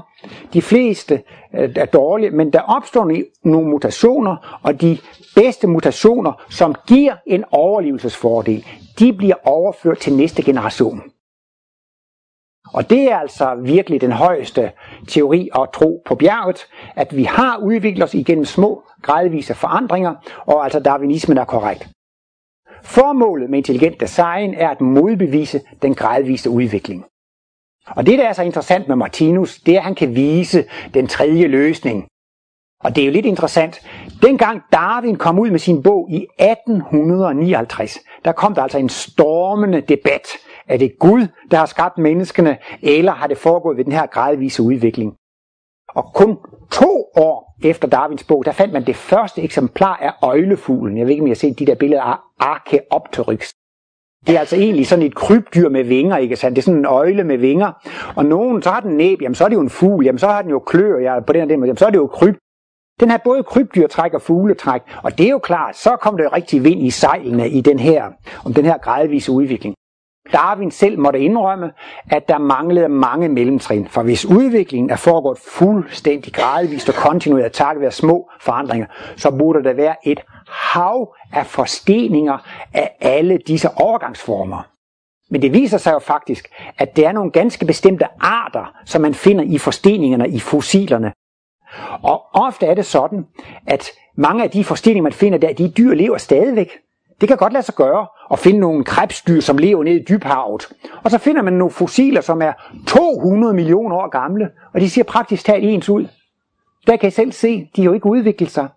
de 0.53 0.62
fleste 0.62 1.24
øh, 1.55 1.70
er 1.75 1.86
dårlige, 1.86 2.31
men 2.31 2.53
der 2.53 2.62
opstår 2.62 3.12
nogle 3.43 3.70
mutationer, 3.70 4.60
og 4.63 4.81
de 4.81 4.98
bedste 5.36 5.67
mutationer, 5.67 6.46
som 6.50 6.75
giver 6.88 7.15
en 7.27 7.43
overlevelsesfordel, 7.51 8.65
de 9.00 9.13
bliver 9.13 9.36
overført 9.43 9.98
til 9.98 10.13
næste 10.13 10.43
generation. 10.43 11.01
Og 12.74 12.89
det 12.89 13.12
er 13.12 13.17
altså 13.17 13.55
virkelig 13.55 14.01
den 14.01 14.12
højeste 14.12 14.72
teori 15.08 15.50
og 15.53 15.74
tro 15.74 16.03
på 16.05 16.15
bjerget, 16.15 16.67
at 16.96 17.15
vi 17.15 17.24
har 17.24 17.58
udviklet 17.58 18.03
os 18.03 18.13
igennem 18.13 18.46
små, 18.46 18.84
gradvise 19.01 19.53
forandringer, 19.53 20.15
og 20.46 20.63
altså 20.63 20.79
darwinismen 20.79 21.38
er 21.38 21.46
korrekt. 21.46 21.89
Formålet 22.84 23.50
med 23.50 23.58
intelligent 23.58 24.00
design 24.00 24.54
er 24.54 24.70
at 24.70 24.82
modbevise 24.82 25.62
den 25.82 25.96
gradvise 25.96 26.50
udvikling. 26.50 27.06
Og 27.88 28.06
det, 28.06 28.20
der 28.20 28.28
er 28.28 28.34
så 28.34 28.44
interessant 28.44 28.88
med 28.88 28.96
Martinus, 28.96 29.60
det 29.60 29.74
er, 29.74 29.78
at 29.78 29.84
han 29.84 29.96
kan 29.96 30.16
vise 30.16 30.64
den 30.94 31.08
tredje 31.08 31.48
løsning. 31.48 32.08
Og 32.84 32.96
det 32.96 33.02
er 33.02 33.06
jo 33.06 33.12
lidt 33.12 33.26
interessant. 33.26 33.82
Dengang 34.22 34.62
Darwin 34.72 35.16
kom 35.16 35.40
ud 35.40 35.50
med 35.50 35.60
sin 35.60 35.84
bog 35.84 36.12
i 36.12 36.28
1859, 36.40 38.00
der 38.26 38.32
kom 38.32 38.56
der 38.56 38.62
altså 38.62 38.78
en 38.78 38.90
stormende 38.90 39.82
debat. 39.82 40.28
Er 40.68 40.78
det 40.78 41.00
Gud, 41.00 41.28
der 41.52 41.58
har 41.58 41.66
skabt 41.66 41.98
menneskene, 41.98 42.58
eller 42.82 43.12
har 43.12 43.28
det 43.28 43.38
foregået 43.38 43.78
ved 43.78 43.84
den 43.86 43.94
her 43.94 44.06
gradvise 44.06 44.64
udvikling? 44.64 45.14
Og 45.90 46.14
kun 46.14 46.38
to 46.72 47.12
år 47.16 47.50
efter 47.65 47.88
Darwins 47.88 48.24
bog, 48.24 48.46
der 48.46 48.51
fandt 48.51 48.74
man 48.74 48.86
det 48.86 48.96
første 48.96 49.41
eksemplar 49.41 49.98
af 50.01 50.27
øjlefuglen. 50.27 50.98
Jeg 50.98 51.06
ved 51.06 51.12
ikke, 51.12 51.22
om 51.22 51.27
I 51.27 51.30
har 51.30 51.36
set 51.36 51.60
de 51.60 51.65
der 51.65 51.75
billeder 51.75 52.01
af 52.01 52.18
Archaeopteryx. 52.39 53.50
Det 54.27 54.36
er 54.36 54.39
altså 54.39 54.56
egentlig 54.56 54.88
sådan 54.88 55.06
et 55.06 55.15
krybdyr 55.15 55.70
med 55.70 55.84
vinger, 55.84 56.18
ikke 56.18 56.36
sandt? 56.36 56.56
Det 56.56 56.62
er 56.62 56.65
sådan 56.65 56.80
en 56.80 56.86
øjle 56.86 57.24
med 57.24 57.38
vinger. 57.38 57.72
Og 58.15 58.25
nogen, 58.25 58.62
så 58.62 58.70
har 58.70 58.80
den 58.80 58.98
næb, 58.98 59.22
jamen 59.22 59.36
så 59.36 59.44
er 59.44 59.48
det 59.48 59.56
jo 59.56 59.62
en 59.62 59.70
fugl, 59.70 60.06
jamen 60.06 60.20
så 60.20 60.27
har 60.27 60.41
den 60.41 60.51
jo 60.51 60.60
klør, 60.60 61.00
ja, 61.00 61.20
på 61.20 61.34
den 61.34 61.41
og 61.41 61.50
den 61.50 61.60
måde, 61.60 61.68
jamen 61.68 61.77
så 61.77 61.86
er 61.86 61.89
det 61.89 61.98
jo 61.98 62.08
kryb. 62.08 62.36
Den 63.00 63.10
har 63.10 63.22
både 63.24 63.44
krybdyrtræk 63.44 64.13
og 64.13 64.22
fugletræk, 64.22 64.82
og 65.03 65.18
det 65.18 65.25
er 65.25 65.30
jo 65.30 65.39
klart, 65.39 65.77
så 65.77 65.96
kom 66.01 66.18
der 66.18 66.34
rigtig 66.34 66.63
vind 66.63 66.82
i 66.82 66.89
sejlene 66.89 67.50
i 67.50 67.62
den 67.62 67.80
her, 67.80 68.12
om 68.46 68.53
den 68.53 68.65
her 68.65 68.77
gradvise 68.77 69.32
udvikling. 69.32 69.75
Darwin 70.34 70.72
selv 70.72 71.00
måtte 71.00 71.20
indrømme, 71.20 71.72
at 72.10 72.28
der 72.28 72.38
manglede 72.38 72.90
mange 72.90 73.30
mellemtrin, 73.30 73.88
for 73.88 74.04
hvis 74.04 74.25
udviklingen 74.25 74.90
er 74.90 74.96
foregået 74.96 75.38
fuldstændig 75.38 76.34
gradvist 76.34 76.90
og 76.90 76.96
kontinuerligt 76.96 77.54
takket 77.54 77.82
være 77.82 77.92
små 77.92 78.30
forandringer, 78.42 78.88
så 79.16 79.32
burde 79.32 79.63
der 79.63 79.74
være 79.74 79.96
et 80.08 80.20
hav 80.48 81.16
af 81.34 81.46
forsteninger 81.46 82.38
af 82.74 82.96
alle 83.01 83.38
disse 83.48 83.70
overgangsformer. 83.75 84.68
Men 85.30 85.42
det 85.42 85.54
viser 85.54 85.78
sig 85.78 85.94
jo 85.94 86.00
faktisk, 86.00 86.48
at 86.78 86.96
det 86.96 87.06
er 87.06 87.12
nogle 87.12 87.32
ganske 87.32 87.66
bestemte 87.66 88.06
arter, 88.20 88.74
som 88.86 89.01
man 89.01 89.13
finder 89.13 89.44
i 89.44 89.58
forsteningerne 89.58 90.30
i 90.30 90.40
fossilerne. 90.40 91.13
Og 92.04 92.24
ofte 92.34 92.66
er 92.66 92.74
det 92.74 92.86
sådan, 92.86 93.25
at 93.68 93.90
mange 94.18 94.44
af 94.44 94.50
de 94.50 94.63
forsteninger, 94.63 95.04
man 95.04 95.13
finder 95.13 95.38
der, 95.38 95.54
de 95.54 95.70
dyr 95.78 95.94
lever 95.94 96.18
stadigvæk. 96.18 96.70
Det 97.22 97.28
kan 97.28 97.38
godt 97.38 97.54
lade 97.54 97.66
sig 97.66 97.75
gøre 97.75 98.08
at 98.32 98.40
finde 98.40 98.60
nogle 98.60 98.84
krebsdyr, 98.84 99.40
som 99.40 99.58
lever 99.58 99.84
nede 99.84 100.00
i 100.00 100.04
dybhavet. 100.10 100.70
Og 101.04 101.12
så 101.12 101.18
finder 101.18 101.42
man 101.42 101.54
nogle 101.54 101.72
fossiler, 101.72 102.22
som 102.22 102.42
er 102.42 102.54
200 102.88 103.54
millioner 103.54 103.96
år 103.96 104.10
gamle, 104.10 104.50
og 104.74 104.81
de 104.81 104.90
ser 104.90 105.03
praktisk 105.03 105.46
talt 105.46 105.66
ens 105.66 105.90
ud. 105.90 106.07
Der 106.88 106.98
kan 106.98 107.07
I 107.07 107.12
selv 107.12 107.31
se, 107.31 107.70
de 107.75 107.81
har 107.81 107.86
jo 107.86 107.94
ikke 107.94 108.05
udviklet 108.05 108.50
sig. 108.50 108.68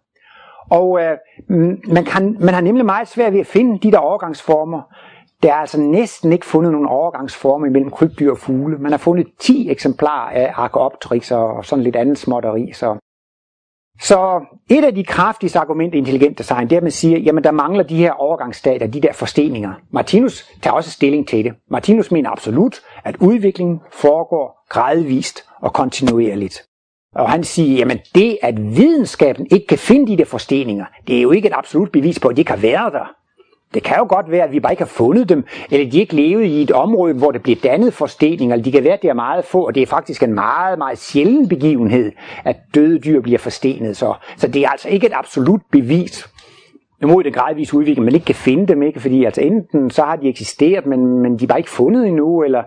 Og 0.70 1.00
øh, 1.00 1.16
man, 1.88 2.04
kan, 2.04 2.36
man 2.40 2.54
har 2.54 2.60
nemlig 2.60 2.84
meget 2.84 3.08
svært 3.08 3.32
ved 3.32 3.40
at 3.40 3.46
finde 3.46 3.78
de 3.78 3.92
der 3.92 3.98
overgangsformer. 3.98 4.82
Der 5.42 5.52
er 5.52 5.56
altså 5.56 5.80
næsten 5.80 6.32
ikke 6.32 6.46
fundet 6.46 6.72
nogen 6.72 6.88
overgangsformer 6.88 7.70
mellem 7.70 7.90
krybdyr 7.90 8.30
og 8.30 8.38
fugle. 8.38 8.78
Man 8.78 8.90
har 8.90 8.98
fundet 8.98 9.26
10 9.38 9.70
eksemplarer 9.70 10.30
af 10.30 10.52
Archaeopteryx 10.54 11.32
og 11.32 11.64
sådan 11.64 11.82
lidt 11.82 11.96
andet 11.96 12.18
småtteri. 12.18 12.72
Så 12.72 12.96
så 14.00 14.40
et 14.70 14.84
af 14.84 14.94
de 14.94 15.04
kraftigste 15.04 15.58
argumenter 15.58 15.96
i 15.96 15.98
intelligent 15.98 16.38
design, 16.38 16.64
det 16.64 16.72
er, 16.72 16.76
at 16.76 16.82
man 16.82 16.92
siger, 16.92 17.18
jamen 17.18 17.44
der 17.44 17.50
mangler 17.50 17.82
de 17.82 17.96
her 17.96 18.12
overgangsstadier, 18.12 18.88
de 18.88 19.00
der 19.00 19.12
forsteninger. 19.12 19.72
Martinus 19.90 20.46
tager 20.62 20.74
også 20.74 20.90
stilling 20.90 21.28
til 21.28 21.44
det. 21.44 21.52
Martinus 21.70 22.10
mener 22.10 22.30
absolut, 22.30 22.80
at 23.04 23.16
udviklingen 23.20 23.80
foregår 23.92 24.66
gradvist 24.68 25.44
og 25.60 25.72
kontinuerligt. 25.72 26.62
Og 27.14 27.30
han 27.30 27.44
siger, 27.44 27.78
jamen 27.78 27.98
det, 28.14 28.38
at 28.42 28.76
videnskaben 28.76 29.46
ikke 29.50 29.66
kan 29.66 29.78
finde 29.78 30.12
de 30.12 30.18
der 30.18 30.24
forsteninger, 30.24 30.84
det 31.06 31.18
er 31.18 31.22
jo 31.22 31.30
ikke 31.30 31.48
et 31.48 31.54
absolut 31.56 31.92
bevis 31.92 32.18
på, 32.20 32.28
at 32.28 32.36
de 32.36 32.40
ikke 32.40 32.50
har 32.50 32.58
været 32.58 32.92
der. 32.92 33.10
Det 33.74 33.82
kan 33.82 33.96
jo 33.98 34.06
godt 34.08 34.30
være, 34.30 34.44
at 34.44 34.52
vi 34.52 34.60
bare 34.60 34.72
ikke 34.72 34.82
har 34.82 34.88
fundet 34.88 35.28
dem, 35.28 35.44
eller 35.70 35.90
de 35.90 36.00
ikke 36.00 36.16
levede 36.16 36.46
i 36.46 36.62
et 36.62 36.70
område, 36.70 37.14
hvor 37.14 37.30
det 37.30 37.42
bliver 37.42 37.58
dannet 37.62 37.94
forsteninger, 37.94 38.54
eller 38.54 38.64
de 38.64 38.72
kan 38.72 38.84
være, 38.84 38.92
at 38.92 39.02
det 39.02 39.10
er 39.10 39.14
meget 39.14 39.44
få, 39.44 39.66
og 39.66 39.74
det 39.74 39.82
er 39.82 39.86
faktisk 39.86 40.22
en 40.22 40.34
meget, 40.34 40.78
meget 40.78 40.98
sjælden 40.98 41.48
begivenhed, 41.48 42.12
at 42.44 42.56
døde 42.74 42.98
dyr 42.98 43.20
bliver 43.20 43.38
forstenet. 43.38 43.96
Så, 43.96 44.14
så 44.36 44.48
det 44.48 44.62
er 44.64 44.68
altså 44.68 44.88
ikke 44.88 45.06
et 45.06 45.12
absolut 45.14 45.60
bevis 45.72 46.28
imod 47.02 47.24
den 47.24 47.32
gradvise 47.32 47.76
udvikling, 47.76 48.04
man 48.04 48.14
ikke 48.14 48.26
kan 48.26 48.34
finde 48.34 48.66
dem, 48.66 48.82
ikke? 48.82 49.00
fordi 49.00 49.24
altså 49.24 49.40
enten 49.40 49.90
så 49.90 50.02
har 50.02 50.16
de 50.16 50.28
eksisteret, 50.28 50.86
men, 50.86 51.18
men 51.18 51.38
de 51.38 51.44
er 51.44 51.48
bare 51.48 51.58
ikke 51.58 51.70
fundet 51.70 52.06
endnu, 52.06 52.42
eller 52.42 52.62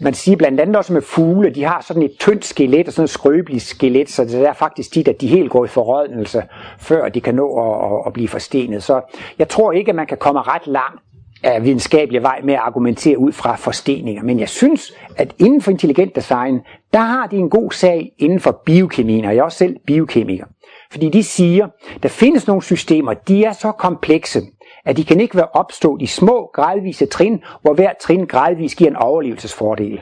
man 0.00 0.14
siger 0.14 0.36
blandt 0.36 0.60
andet 0.60 0.76
også 0.76 0.92
med 0.92 1.02
fugle, 1.02 1.50
de 1.50 1.64
har 1.64 1.80
sådan 1.80 2.02
et 2.02 2.12
tyndt 2.18 2.44
skelet 2.44 2.86
og 2.86 2.92
sådan 2.92 3.04
et 3.04 3.10
skrøbeligt 3.10 3.62
skelet, 3.62 4.10
så 4.10 4.24
det 4.24 4.34
er 4.34 4.52
faktisk 4.52 4.92
tit, 4.92 5.08
at 5.08 5.20
de 5.20 5.26
helt 5.26 5.50
går 5.50 5.64
i 5.64 5.68
forrådnelse, 5.68 6.42
før 6.78 7.08
de 7.08 7.20
kan 7.20 7.34
nå 7.34 7.58
at, 7.58 7.92
at, 7.92 8.02
at 8.06 8.12
blive 8.12 8.28
forstenet. 8.28 8.82
Så 8.82 9.00
jeg 9.38 9.48
tror 9.48 9.72
ikke, 9.72 9.88
at 9.88 9.96
man 9.96 10.06
kan 10.06 10.18
komme 10.18 10.42
ret 10.42 10.66
langt 10.66 11.02
af 11.42 11.64
videnskabelig 11.64 12.22
vej 12.22 12.40
med 12.44 12.54
at 12.54 12.60
argumentere 12.60 13.18
ud 13.18 13.32
fra 13.32 13.56
forsteninger. 13.56 14.22
Men 14.22 14.40
jeg 14.40 14.48
synes, 14.48 14.92
at 15.16 15.34
inden 15.38 15.62
for 15.62 15.70
intelligent 15.70 16.16
design, 16.16 16.60
der 16.92 16.98
har 16.98 17.26
de 17.26 17.36
en 17.36 17.50
god 17.50 17.70
sag 17.70 18.12
inden 18.18 18.40
for 18.40 18.62
biokemien, 18.66 19.24
og 19.24 19.34
jeg 19.34 19.40
er 19.40 19.44
også 19.44 19.58
selv 19.58 19.76
biokemiker. 19.86 20.44
Fordi 20.90 21.08
de 21.08 21.22
siger, 21.22 21.68
der 22.02 22.08
findes 22.08 22.46
nogle 22.46 22.62
systemer, 22.62 23.14
de 23.14 23.44
er 23.44 23.52
så 23.52 23.72
komplekse, 23.72 24.40
at 24.86 24.96
de 24.96 25.04
kan 25.04 25.20
ikke 25.20 25.36
være 25.36 25.48
opstået 25.52 26.02
i 26.02 26.06
små, 26.06 26.50
gradvise 26.54 27.06
trin, 27.06 27.42
hvor 27.62 27.74
hver 27.74 27.92
trin 28.00 28.26
gradvis 28.26 28.74
giver 28.74 28.90
en 28.90 28.96
overlevelsesfordel. 28.96 30.00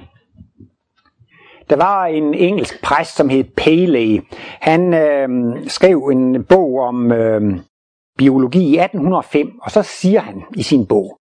Der 1.71 1.77
var 1.77 2.07
en 2.07 2.35
engelsk 2.35 2.83
præst, 2.83 3.17
som 3.17 3.29
hed 3.29 3.45
Paley. 3.57 4.21
Han 4.61 4.95
øh, 4.95 5.29
skrev 5.69 5.99
en 6.13 6.45
bog 6.45 6.81
om 6.81 7.13
øh, 7.13 7.59
biologi 8.19 8.63
i 8.63 8.79
1805, 8.79 9.51
og 9.63 9.71
så 9.71 9.83
siger 9.83 10.21
han 10.21 10.43
i 10.57 10.63
sin 10.63 10.87
bog, 10.87 11.19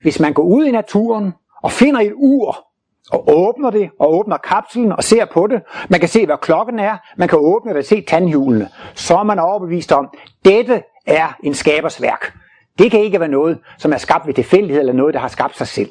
hvis 0.00 0.20
man 0.20 0.32
går 0.32 0.42
ud 0.42 0.64
i 0.64 0.70
naturen 0.70 1.32
og 1.62 1.70
finder 1.70 2.00
et 2.00 2.12
ur, 2.16 2.66
og 3.12 3.24
åbner 3.28 3.70
det, 3.70 3.90
og 4.00 4.14
åbner 4.14 4.36
kapslen 4.36 4.92
og 4.92 5.04
ser 5.04 5.24
på 5.24 5.46
det. 5.46 5.62
Man 5.88 6.00
kan 6.00 6.08
se, 6.08 6.26
hvad 6.26 6.36
klokken 6.42 6.78
er. 6.78 6.96
Man 7.16 7.28
kan 7.28 7.38
åbne 7.38 7.70
det 7.70 7.78
og 7.78 7.84
se 7.84 8.00
tandhjulene. 8.00 8.68
Så 8.94 9.16
er 9.16 9.22
man 9.22 9.38
overbevist 9.38 9.92
om, 9.92 10.08
dette 10.44 10.82
er 11.06 11.36
en 11.42 11.54
skabers 11.54 12.02
værk. 12.02 12.32
Det 12.78 12.90
kan 12.90 13.00
ikke 13.00 13.20
være 13.20 13.28
noget, 13.28 13.58
som 13.78 13.92
er 13.92 13.96
skabt 13.96 14.26
ved 14.26 14.34
tilfældighed, 14.34 14.80
eller 14.80 14.92
noget, 14.92 15.14
der 15.14 15.20
har 15.20 15.28
skabt 15.28 15.56
sig 15.56 15.66
selv. 15.66 15.90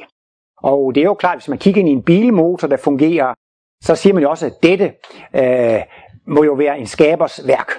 Og 0.63 0.95
det 0.95 1.01
er 1.01 1.05
jo 1.05 1.13
klart, 1.13 1.37
hvis 1.37 1.47
man 1.47 1.57
kigger 1.57 1.79
ind 1.79 1.89
i 1.89 1.91
en 1.91 2.03
bilmotor, 2.03 2.67
der 2.67 2.77
fungerer, 2.77 3.33
så 3.83 3.95
siger 3.95 4.13
man 4.13 4.23
jo 4.23 4.29
også, 4.29 4.45
at 4.45 4.53
dette 4.63 4.93
øh, 5.35 5.81
må 6.27 6.43
jo 6.43 6.53
være 6.53 6.79
en 6.79 6.87
skabers 6.87 7.47
værk. 7.47 7.71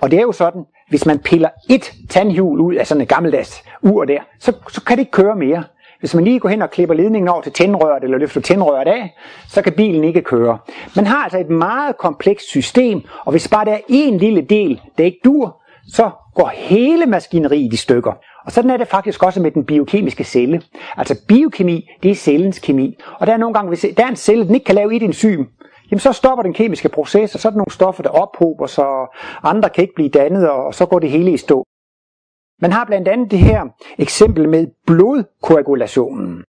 Og 0.00 0.10
det 0.10 0.16
er 0.18 0.22
jo 0.22 0.32
sådan, 0.32 0.64
hvis 0.88 1.06
man 1.06 1.18
piller 1.18 1.48
et 1.70 1.92
tandhjul 2.10 2.60
ud 2.60 2.74
af 2.74 2.86
sådan 2.86 3.00
et 3.00 3.08
gammeldags 3.08 3.64
ur 3.82 4.04
der, 4.04 4.20
så, 4.40 4.52
så 4.68 4.84
kan 4.84 4.96
det 4.96 5.00
ikke 5.00 5.12
køre 5.12 5.36
mere. 5.36 5.64
Hvis 6.00 6.14
man 6.14 6.24
lige 6.24 6.40
går 6.40 6.48
hen 6.48 6.62
og 6.62 6.70
klipper 6.70 6.94
ledningen 6.94 7.28
over 7.28 7.42
til 7.42 7.52
tændrøret, 7.52 8.04
eller 8.04 8.18
løfter 8.18 8.40
tændrøret 8.40 8.88
af, 8.88 9.16
så 9.48 9.62
kan 9.62 9.72
bilen 9.72 10.04
ikke 10.04 10.22
køre. 10.22 10.58
Man 10.96 11.06
har 11.06 11.24
altså 11.24 11.38
et 11.38 11.50
meget 11.50 11.96
komplekst 11.96 12.48
system, 12.48 13.02
og 13.24 13.30
hvis 13.30 13.48
bare 13.48 13.64
der 13.64 13.72
er 13.72 13.80
en 13.88 14.18
lille 14.18 14.40
del, 14.42 14.80
der 14.98 15.04
ikke 15.04 15.20
dur, 15.24 15.62
så 15.88 16.10
går 16.34 16.50
hele 16.54 17.06
maskineriet 17.06 17.72
i 17.72 17.76
stykker. 17.76 18.12
Og 18.46 18.52
sådan 18.52 18.70
er 18.70 18.76
det 18.76 18.88
faktisk 18.88 19.22
også 19.22 19.42
med 19.42 19.50
den 19.50 19.64
biokemiske 19.64 20.24
celle. 20.24 20.62
Altså 20.96 21.24
biokemi, 21.28 21.90
det 22.02 22.10
er 22.10 22.14
cellens 22.14 22.58
kemi. 22.58 22.98
Og 23.18 23.26
der 23.26 23.32
er 23.32 23.36
nogle 23.36 23.54
gange, 23.54 23.68
hvis 23.68 23.86
der 23.96 24.04
er 24.04 24.08
en 24.08 24.16
celle, 24.16 24.46
den 24.46 24.54
ikke 24.54 24.64
kan 24.64 24.74
lave 24.74 24.96
et 24.96 25.02
enzym, 25.02 25.44
jamen 25.90 26.00
så 26.00 26.12
stopper 26.12 26.42
den 26.42 26.54
kemiske 26.54 26.88
proces, 26.88 27.34
og 27.34 27.40
så 27.40 27.48
er 27.48 27.50
der 27.50 27.58
nogle 27.58 27.72
stoffer, 27.72 28.02
der 28.02 28.10
ophober, 28.10 28.66
så 28.66 29.16
andre 29.42 29.70
kan 29.70 29.82
ikke 29.82 29.94
blive 29.94 30.08
dannet, 30.08 30.50
og 30.50 30.74
så 30.74 30.86
går 30.86 30.98
det 30.98 31.10
hele 31.10 31.32
i 31.32 31.36
stå. 31.36 31.64
Man 32.60 32.72
har 32.72 32.84
blandt 32.84 33.08
andet 33.08 33.30
det 33.30 33.38
her 33.38 33.64
eksempel 33.98 34.48
med 34.48 34.66
blodkoagulationen 34.86 36.44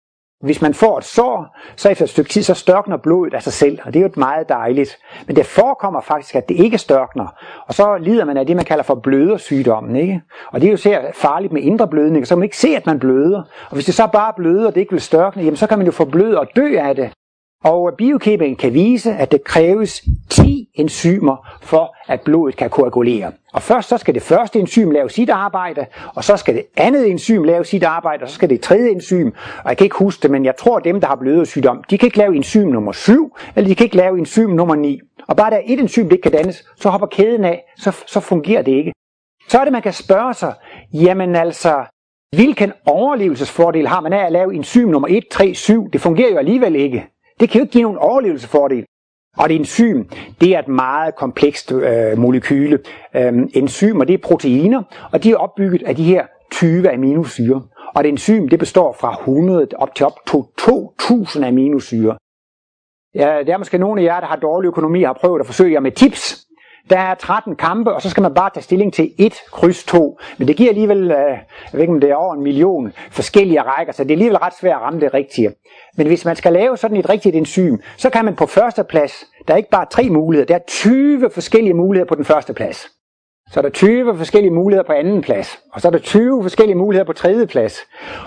hvis 0.45 0.61
man 0.61 0.73
får 0.73 0.97
et 0.97 1.03
sår, 1.03 1.57
så 1.75 1.89
efter 1.89 2.03
et 2.03 2.09
stykke 2.09 2.29
tid, 2.29 2.43
så 2.43 2.53
størkner 2.53 2.97
blodet 2.97 3.33
af 3.33 3.43
sig 3.43 3.53
selv, 3.53 3.79
og 3.85 3.93
det 3.93 3.99
er 3.99 4.03
jo 4.03 4.09
meget 4.15 4.49
dejligt. 4.49 4.97
Men 5.27 5.35
det 5.35 5.45
forekommer 5.45 6.01
faktisk, 6.01 6.35
at 6.35 6.49
det 6.49 6.55
ikke 6.55 6.77
størkner, 6.77 7.27
og 7.67 7.73
så 7.73 7.97
lider 7.97 8.25
man 8.25 8.37
af 8.37 8.45
det, 8.45 8.55
man 8.55 8.65
kalder 8.65 8.83
for 8.83 8.95
blødersygdommen. 8.95 9.95
Ikke? 9.95 10.21
Og 10.51 10.61
det 10.61 10.67
er 10.67 10.71
jo 10.71 10.77
så 10.77 11.01
farligt 11.13 11.53
med 11.53 11.61
indre 11.61 11.87
blødning, 11.87 12.27
så 12.27 12.35
man 12.35 12.43
ikke 12.43 12.57
se, 12.57 12.75
at 12.75 12.85
man 12.85 12.99
bløder. 12.99 13.43
Og 13.69 13.73
hvis 13.73 13.85
det 13.85 13.93
så 13.93 14.07
bare 14.07 14.33
bløder, 14.37 14.67
og 14.67 14.75
det 14.75 14.81
ikke 14.81 14.91
vil 14.91 15.01
størkne, 15.01 15.43
jamen 15.43 15.57
så 15.57 15.67
kan 15.67 15.77
man 15.77 15.85
jo 15.85 15.91
få 15.91 16.05
blød 16.05 16.33
og 16.33 16.47
dø 16.55 16.77
af 16.77 16.95
det. 16.95 17.11
Og 17.65 17.93
biokemien 17.97 18.55
kan 18.55 18.73
vise, 18.73 19.13
at 19.13 19.31
det 19.31 19.43
kræves 19.43 20.03
10 20.29 20.69
enzymer 20.73 21.57
for, 21.61 21.95
at 22.07 22.21
blodet 22.21 22.55
kan 22.55 22.69
koagulere. 22.69 23.31
Og 23.53 23.61
først 23.61 23.89
så 23.89 23.97
skal 23.97 24.13
det 24.13 24.21
første 24.21 24.59
enzym 24.59 24.91
lave 24.91 25.09
sit 25.09 25.29
arbejde, 25.29 25.85
og 26.15 26.23
så 26.23 26.37
skal 26.37 26.55
det 26.55 26.65
andet 26.77 27.11
enzym 27.11 27.43
lave 27.43 27.65
sit 27.65 27.83
arbejde, 27.83 28.23
og 28.23 28.29
så 28.29 28.35
skal 28.35 28.49
det 28.49 28.61
tredje 28.61 28.91
enzym, 28.91 29.27
og 29.63 29.69
jeg 29.69 29.77
kan 29.77 29.85
ikke 29.85 29.95
huske 29.95 30.21
det, 30.21 30.31
men 30.31 30.45
jeg 30.45 30.55
tror, 30.55 30.77
at 30.77 30.83
dem, 30.83 31.01
der 31.01 31.07
har 31.07 31.15
blødersygdom, 31.15 31.83
de 31.89 31.97
kan 31.97 32.07
ikke 32.07 32.17
lave 32.17 32.35
enzym 32.35 32.67
nummer 32.67 32.91
7, 32.91 33.37
eller 33.55 33.67
de 33.67 33.75
kan 33.75 33.83
ikke 33.83 33.97
lave 33.97 34.19
enzym 34.19 34.49
nummer 34.49 34.75
9. 34.75 34.99
Og 35.27 35.35
bare 35.35 35.51
der 35.51 35.59
et 35.65 35.79
enzym, 35.79 36.03
det 36.03 36.11
ikke 36.11 36.23
kan 36.23 36.31
dannes, 36.31 36.65
så 36.75 36.89
hopper 36.89 37.07
kæden 37.07 37.45
af, 37.45 37.63
så, 37.77 38.03
så 38.07 38.19
fungerer 38.19 38.61
det 38.61 38.71
ikke. 38.71 38.93
Så 39.49 39.59
er 39.59 39.63
det, 39.63 39.73
man 39.73 39.81
kan 39.81 39.93
spørge 39.93 40.33
sig, 40.33 40.53
jamen 40.93 41.35
altså, 41.35 41.83
hvilken 42.35 42.73
overlevelsesfordel 42.85 43.87
har 43.87 44.01
man 44.01 44.13
af 44.13 44.25
at 44.25 44.31
lave 44.31 44.55
enzym 44.55 44.89
nummer 44.89 45.07
1, 45.07 45.23
3, 45.31 45.53
7? 45.53 45.89
Det 45.93 46.01
fungerer 46.01 46.31
jo 46.31 46.37
alligevel 46.37 46.75
ikke. 46.75 47.14
Det 47.39 47.49
kan 47.49 47.59
jo 47.59 47.63
ikke 47.63 47.71
give 47.73 47.83
nogen 47.83 47.97
overlevelsesfordel. 47.97 48.85
Og 49.37 49.45
et 49.45 49.55
enzym, 49.55 50.03
det 50.41 50.55
er 50.55 50.59
et 50.59 50.67
meget 50.67 51.15
komplekst 51.15 51.71
øh, 51.71 52.17
molekyle. 52.17 52.79
Øhm, 53.15 53.49
enzymer, 53.53 54.03
det 54.03 54.13
er 54.13 54.27
proteiner, 54.27 54.83
og 55.11 55.23
de 55.23 55.31
er 55.31 55.35
opbygget 55.35 55.83
af 55.83 55.95
de 55.95 56.03
her 56.03 56.25
20 56.51 56.91
aminosyre. 56.91 57.61
Og 57.95 58.01
et 58.01 58.09
enzym, 58.09 58.47
det 58.49 58.59
består 58.59 58.95
fra 58.99 59.11
100 59.19 59.67
op 59.75 59.95
til 59.95 60.05
op 60.05 60.13
til 60.27 60.39
2000 60.57 61.45
aminosyre. 61.45 62.17
Ja, 63.15 63.43
der 63.43 63.53
er 63.53 63.57
måske 63.57 63.77
nogle 63.77 64.01
af 64.01 64.05
jer, 64.05 64.19
der 64.19 64.27
har 64.27 64.35
dårlig 64.35 64.67
økonomi, 64.67 65.03
har 65.03 65.17
prøvet 65.21 65.39
at 65.39 65.45
forsøge 65.45 65.73
jer 65.73 65.79
med 65.79 65.91
tips. 65.91 66.45
Der 66.89 66.99
er 66.99 67.15
13 67.15 67.55
kampe, 67.55 67.93
og 67.93 68.01
så 68.01 68.09
skal 68.09 68.23
man 68.23 68.33
bare 68.33 68.49
tage 68.53 68.63
stilling 68.63 68.93
til 68.93 69.11
et 69.17 69.33
kryds 69.51 69.83
2. 69.83 70.19
Men 70.37 70.47
det 70.47 70.55
giver 70.57 70.69
alligevel, 70.69 71.03
øh, 71.03 71.09
jeg 71.11 71.45
ved 71.73 71.81
ikke 71.81 71.93
om 71.93 71.99
det 71.99 72.09
er 72.09 72.15
over 72.15 72.33
en 72.33 72.43
million 72.43 72.93
forskellige 73.11 73.61
rækker, 73.61 73.93
så 73.93 74.03
det 74.03 74.11
er 74.11 74.15
alligevel 74.15 74.37
ret 74.37 74.53
svært 74.59 74.75
at 74.75 74.81
ramme 74.81 74.99
det 74.99 75.13
rigtige. 75.13 75.51
Men 75.97 76.07
hvis 76.07 76.25
man 76.25 76.35
skal 76.35 76.53
lave 76.53 76.77
sådan 76.77 76.97
et 76.97 77.09
rigtigt 77.09 77.35
enzym, 77.35 77.77
så 77.97 78.09
kan 78.09 78.25
man 78.25 78.35
på 78.35 78.45
første 78.45 78.83
plads, 78.83 79.25
der 79.47 79.53
er 79.53 79.57
ikke 79.57 79.69
bare 79.69 79.85
tre 79.91 80.09
muligheder, 80.09 80.45
der 80.45 80.55
er 80.55 80.65
20 80.67 81.29
forskellige 81.29 81.73
muligheder 81.73 82.07
på 82.07 82.15
den 82.15 82.25
første 82.25 82.53
plads. 82.53 82.87
Så 83.51 83.59
er 83.59 83.61
der 83.61 83.69
20 83.69 84.17
forskellige 84.17 84.53
muligheder 84.53 84.87
på 84.87 84.93
anden 84.93 85.21
plads, 85.21 85.59
og 85.73 85.81
så 85.81 85.87
er 85.87 85.91
der 85.91 85.99
20 85.99 86.41
forskellige 86.41 86.77
muligheder 86.77 87.05
på 87.05 87.13
tredje 87.13 87.47
plads. 87.47 87.79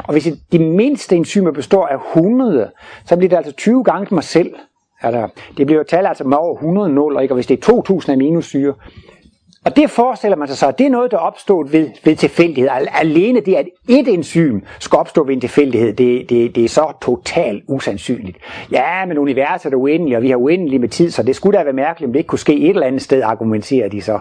Og 0.05 0.13
hvis 0.13 0.29
de 0.53 0.59
mindste 0.59 1.17
enzymer 1.17 1.53
består 1.53 1.87
af 1.87 1.97
100, 1.97 2.71
så 3.05 3.17
bliver 3.17 3.29
det 3.29 3.37
altså 3.37 3.53
20 3.53 3.85
gange 3.85 4.15
mig 4.15 4.25
selv. 4.25 4.55
Altså, 5.03 5.29
det 5.57 5.67
bliver 5.67 5.79
jo 5.81 5.85
tal 5.89 6.07
altså 6.07 6.25
med 6.25 6.37
over 6.37 6.55
100 6.55 6.89
nuller, 6.89 7.21
ikke? 7.21 7.33
og 7.33 7.37
hvis 7.37 7.47
det 7.47 7.57
er 7.59 7.63
2000 7.63 8.13
aminosyre. 8.13 8.75
Og 9.65 9.77
det 9.77 9.91
forestiller 9.91 10.37
man 10.37 10.49
sig 10.49 10.57
så, 10.57 10.69
at 10.69 10.79
det 10.79 10.87
er 10.87 10.91
noget, 10.91 11.11
der 11.11 11.17
opstår 11.17 11.63
ved, 11.63 11.91
ved 12.05 12.17
tilfældighed. 12.17 12.71
Alene 12.95 13.41
det, 13.41 13.55
at 13.55 13.69
et 13.89 14.09
enzym 14.09 14.61
skal 14.79 14.99
opstå 14.99 15.25
ved 15.25 15.35
en 15.35 15.41
tilfældighed, 15.41 15.93
det, 15.93 16.31
det, 16.31 16.55
det 16.55 16.65
er 16.65 16.69
så 16.69 16.93
totalt 17.03 17.65
usandsynligt. 17.69 18.39
Ja, 18.73 19.05
men 19.07 19.19
universet 19.19 19.73
er 19.73 19.77
uendeligt, 19.77 20.17
og 20.17 20.23
vi 20.23 20.31
har 20.31 20.37
uendelig 20.37 20.81
med 20.81 20.89
tid, 20.89 21.11
så 21.11 21.23
det 21.23 21.37
skulle 21.37 21.59
da 21.59 21.65
være 21.65 21.73
mærkeligt, 21.73 22.09
om 22.09 22.13
det 22.13 22.21
ikke 22.21 22.29
kunne 22.29 22.39
ske 22.39 22.57
et 22.57 22.69
eller 22.69 22.87
andet 22.87 23.03
sted, 23.03 23.23
argumenterer 23.23 23.89
de 23.89 24.03
så. 24.03 24.19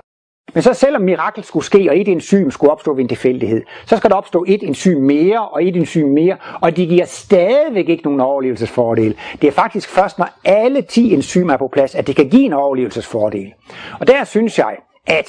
Men 0.54 0.64
så 0.64 0.74
selvom 0.74 1.02
mirakel 1.02 1.44
skulle 1.44 1.66
ske, 1.66 1.88
og 1.90 2.00
et 2.00 2.08
enzym 2.08 2.50
skulle 2.50 2.72
opstå 2.72 2.94
ved 2.94 3.04
en 3.04 3.08
tilfældighed, 3.08 3.64
så 3.86 3.98
skal 3.98 4.10
der 4.10 4.16
opstå 4.16 4.46
et 4.48 4.64
enzym 4.64 5.02
mere, 5.02 5.48
og 5.48 5.66
et 5.66 5.76
enzym 5.76 6.08
mere, 6.08 6.38
og 6.62 6.78
de 6.78 6.88
giver 6.88 7.06
stadigvæk 7.06 7.90
ikke 7.90 8.04
nogen 8.04 8.20
overlevelsesfordel. 8.20 9.18
Det 9.42 9.48
er 9.48 9.52
faktisk 9.52 9.90
først, 9.90 10.20
når 10.20 10.30
alle 10.46 10.82
10 10.82 11.14
enzymer 11.14 11.54
er 11.54 11.58
på 11.58 11.70
plads, 11.74 11.96
at 11.96 12.08
det 12.08 12.16
kan 12.16 12.30
give 12.30 12.46
en 12.46 12.54
overlevelsesfordel. 12.54 13.54
Og 14.00 14.08
der 14.08 14.24
synes 14.24 14.58
jeg, 14.60 14.76
at 15.08 15.28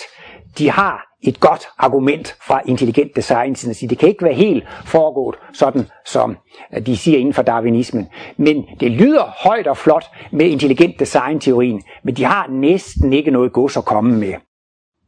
de 0.59 0.71
har 0.71 1.09
et 1.23 1.41
godt 1.41 1.69
argument 1.79 2.37
fra 2.43 2.61
intelligent 2.67 3.17
design, 3.17 3.53
at 3.53 3.77
det 3.91 3.99
kan 3.99 4.09
ikke 4.09 4.25
være 4.25 4.35
helt 4.35 4.65
foregået 4.85 5.37
sådan, 5.53 5.87
som 6.05 6.37
øh, 6.77 6.87
de 6.87 6.97
siger 6.97 7.19
inden 7.19 7.35
for 7.35 7.43
darwinismen. 7.43 8.09
Men 8.37 8.65
det 8.81 8.91
lyder 8.91 9.23
højt 9.23 9.67
og 9.67 9.77
flot 9.77 10.05
med 10.33 10.47
intelligent 10.47 11.01
design-teorien, 11.01 11.83
men 12.03 12.17
de 12.17 12.25
har 12.25 12.47
næsten 12.51 13.13
ikke 13.13 13.31
noget 13.31 13.53
gods 13.53 13.77
at 13.77 13.85
komme 13.85 14.19
med. 14.19 14.35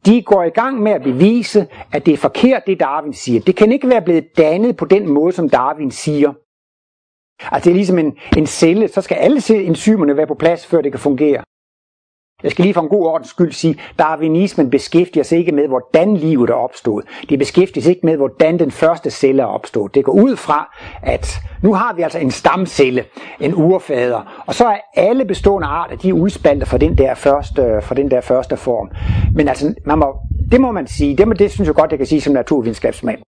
De 0.05 0.21
går 0.21 0.43
i 0.43 0.49
gang 0.49 0.81
med 0.81 0.91
at 0.91 1.03
bevise, 1.03 1.67
at 1.91 2.05
det 2.05 2.13
er 2.13 2.17
forkert, 2.17 2.63
det 2.67 2.79
Darwin 2.79 3.13
siger. 3.13 3.41
Det 3.41 3.55
kan 3.55 3.71
ikke 3.71 3.89
være 3.89 4.01
blevet 4.01 4.37
dannet 4.37 4.77
på 4.77 4.85
den 4.85 5.09
måde, 5.09 5.33
som 5.33 5.49
Darwin 5.49 5.91
siger. 5.91 6.33
Altså 7.51 7.65
det 7.69 7.71
er 7.71 7.75
ligesom 7.75 7.99
en, 7.99 8.17
en 8.37 8.47
celle, 8.47 8.87
så 8.87 9.01
skal 9.01 9.15
alle 9.15 9.41
enzymerne 9.49 10.17
være 10.17 10.27
på 10.27 10.35
plads, 10.35 10.65
før 10.67 10.81
det 10.81 10.91
kan 10.91 10.99
fungere. 10.99 11.43
Jeg 12.43 12.51
skal 12.51 12.63
lige 12.63 12.73
for 12.73 12.81
en 12.81 12.89
god 12.89 13.05
ordens 13.05 13.27
skyld 13.29 13.51
sige, 13.51 13.75
darwinismen 13.99 14.69
beskæftiger 14.69 15.23
sig 15.23 15.37
ikke 15.37 15.51
med, 15.51 15.67
hvordan 15.67 16.17
livet 16.17 16.49
er 16.49 16.53
opstået. 16.53 17.05
Det 17.29 17.39
beskæftiger 17.39 17.83
sig 17.83 17.89
ikke 17.89 18.05
med, 18.05 18.17
hvordan 18.17 18.59
den 18.59 18.71
første 18.71 19.09
celle 19.11 19.41
er 19.41 19.45
opstået. 19.45 19.95
Det 19.95 20.05
går 20.05 20.13
ud 20.13 20.35
fra, 20.35 20.77
at 21.03 21.39
nu 21.63 21.73
har 21.73 21.93
vi 21.93 22.01
altså 22.01 22.19
en 22.19 22.31
stamcelle, 22.31 23.05
en 23.39 23.53
urfader, 23.55 24.43
og 24.47 24.55
så 24.55 24.65
er 24.65 24.77
alle 24.93 25.25
bestående 25.25 25.67
arter, 25.67 25.95
de 25.95 26.09
er 26.09 26.13
udspaltet 26.13 26.67
fra 26.67 26.77
den 26.77 26.97
der 26.97 27.13
første, 27.13 27.79
fra 27.81 27.95
den 27.95 28.11
der 28.11 28.21
første 28.21 28.57
form. 28.57 28.89
Men 29.35 29.47
altså, 29.47 29.73
man 29.85 29.99
må, 29.99 30.15
det 30.51 30.61
må 30.61 30.71
man 30.71 30.87
sige, 30.87 31.17
det, 31.17 31.27
må, 31.27 31.33
det 31.33 31.51
synes 31.51 31.67
jeg 31.67 31.75
godt, 31.75 31.91
jeg 31.91 31.99
kan 31.99 32.07
sige 32.07 32.21
som 32.21 32.33
naturvidenskabsmand. 32.33 33.19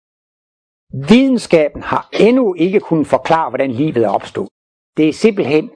Videnskaben 1.09 1.83
har 1.83 2.09
endnu 2.13 2.53
ikke 2.53 2.79
kunnet 2.79 3.07
forklare, 3.07 3.49
hvordan 3.49 3.71
livet 3.71 3.97
er 3.97 4.09
opstået. 4.09 4.49
Det 4.97 5.09
er 5.09 5.13
simpelthen 5.13 5.69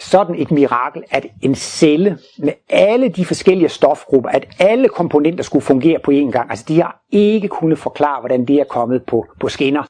sådan 0.00 0.34
et 0.34 0.50
mirakel, 0.50 1.04
at 1.10 1.26
en 1.42 1.54
celle 1.54 2.18
med 2.38 2.52
alle 2.68 3.08
de 3.08 3.24
forskellige 3.24 3.68
stofgrupper, 3.68 4.30
at 4.30 4.46
alle 4.58 4.88
komponenter 4.88 5.44
skulle 5.44 5.62
fungere 5.62 5.98
på 5.98 6.10
én 6.10 6.30
gang. 6.30 6.50
Altså 6.50 6.64
de 6.68 6.80
har 6.80 7.00
ikke 7.12 7.48
kunnet 7.48 7.78
forklare, 7.78 8.20
hvordan 8.20 8.44
det 8.44 8.56
er 8.56 8.64
kommet 8.64 9.04
på, 9.06 9.26
på 9.40 9.48
skinner. 9.48 9.82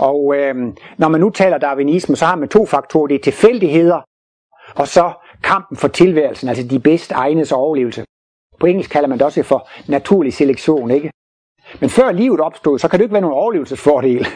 Og 0.00 0.34
øh, 0.36 0.54
når 0.98 1.08
man 1.08 1.20
nu 1.20 1.30
taler 1.30 1.58
darwinisme, 1.58 2.16
så 2.16 2.26
har 2.26 2.36
man 2.36 2.48
to 2.48 2.66
faktorer. 2.66 3.06
Det 3.06 3.14
er 3.14 3.18
tilfældigheder, 3.18 4.00
og 4.74 4.88
så 4.88 5.12
kampen 5.42 5.76
for 5.76 5.88
tilværelsen, 5.88 6.48
altså 6.48 6.68
de 6.68 6.80
bedst 6.80 7.12
egnes 7.12 7.52
overlevelse. 7.52 8.04
På 8.60 8.66
engelsk 8.66 8.90
kalder 8.90 9.08
man 9.08 9.18
det 9.18 9.26
også 9.26 9.42
for 9.42 9.68
naturlig 9.88 10.34
selektion, 10.34 10.90
ikke? 10.90 11.10
Men 11.80 11.90
før 11.90 12.12
livet 12.12 12.40
opstod, 12.40 12.78
så 12.78 12.88
kan 12.88 12.98
det 12.98 13.04
ikke 13.04 13.12
være 13.12 13.22
nogen 13.22 13.36
overlevelsesfordel. 13.36 14.26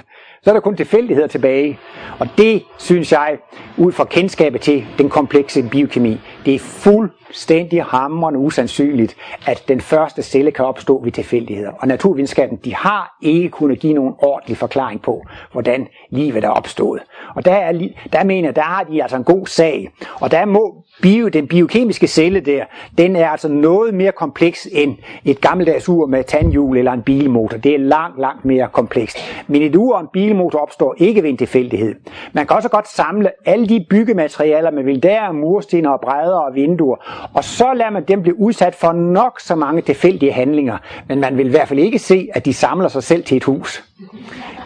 Så 0.46 0.50
er 0.50 0.54
der 0.54 0.60
kun 0.60 0.76
tilfældigheder 0.76 1.28
tilbage. 1.28 1.78
Og 2.18 2.28
det 2.38 2.62
synes 2.78 3.12
jeg, 3.12 3.38
ud 3.78 3.92
fra 3.92 4.04
kendskabet 4.04 4.60
til 4.60 4.86
den 4.98 5.08
komplekse 5.10 5.62
biokemi, 5.70 6.20
det 6.44 6.54
er 6.54 6.58
fuldstændig 6.58 7.84
hammerende 7.84 8.38
usandsynligt, 8.38 9.16
at 9.46 9.64
den 9.68 9.80
første 9.80 10.22
celle 10.22 10.50
kan 10.50 10.64
opstå 10.64 11.02
ved 11.04 11.12
tilfældigheder. 11.12 11.70
Og 11.78 11.88
naturvidenskaben, 11.88 12.58
de 12.64 12.74
har 12.74 13.16
ikke 13.22 13.48
kunnet 13.48 13.78
give 13.78 13.92
nogen 13.92 14.14
ordentlig 14.18 14.56
forklaring 14.56 15.02
på, 15.02 15.22
hvordan 15.52 15.88
livet 16.10 16.44
er 16.44 16.48
opstået. 16.48 17.02
Og 17.34 17.44
der, 17.44 17.52
er, 17.52 17.88
der 18.12 18.24
mener 18.24 18.50
der 18.50 18.62
har 18.62 18.84
de 18.84 19.02
altså 19.02 19.16
en 19.16 19.24
god 19.24 19.46
sag. 19.46 19.90
Og 20.20 20.30
der 20.30 20.44
må 20.44 20.74
bio, 21.02 21.28
den 21.28 21.48
biokemiske 21.48 22.06
celle 22.06 22.40
der, 22.40 22.64
den 22.98 23.16
er 23.16 23.28
altså 23.28 23.48
noget 23.48 23.94
mere 23.94 24.12
kompleks 24.12 24.68
end 24.72 24.96
et 25.24 25.40
gammeldags 25.40 25.88
ur 25.88 26.06
med 26.06 26.24
tandhjul 26.24 26.76
eller 26.76 26.92
en 26.92 27.02
bilmotor. 27.02 27.56
Det 27.58 27.74
er 27.74 27.78
langt, 27.78 28.20
langt 28.20 28.44
mere 28.44 28.68
komplekst. 28.72 29.18
Men 29.46 29.62
et 29.62 29.76
ur 29.76 29.94
og 29.94 30.00
en 30.00 30.08
Byggemotor 30.36 30.58
opstår 30.58 30.94
ikke 30.98 31.22
ved 31.22 31.30
en 31.30 31.36
tilfældighed. 31.36 31.94
Man 32.32 32.46
kan 32.46 32.56
også 32.56 32.68
godt 32.68 32.88
samle 32.88 33.30
alle 33.44 33.66
de 33.68 33.86
byggematerialer 33.90 34.70
man 34.70 34.86
vil 34.86 35.02
der, 35.02 35.32
mursten 35.32 35.86
og 35.86 36.00
brædder 36.00 36.38
og 36.38 36.54
vinduer, 36.54 36.96
og 37.34 37.44
så 37.44 37.72
lader 37.74 37.90
man 37.90 38.04
dem 38.04 38.22
blive 38.22 38.40
udsat 38.40 38.74
for 38.74 38.92
nok 38.92 39.40
så 39.40 39.54
mange 39.54 39.82
tilfældige 39.82 40.32
handlinger. 40.32 40.78
Men 41.08 41.20
man 41.20 41.38
vil 41.38 41.46
i 41.46 41.50
hvert 41.50 41.68
fald 41.68 41.78
ikke 41.78 41.98
se, 41.98 42.28
at 42.34 42.44
de 42.44 42.54
samler 42.54 42.88
sig 42.88 43.02
selv 43.02 43.24
til 43.24 43.36
et 43.36 43.44
hus. 43.44 43.84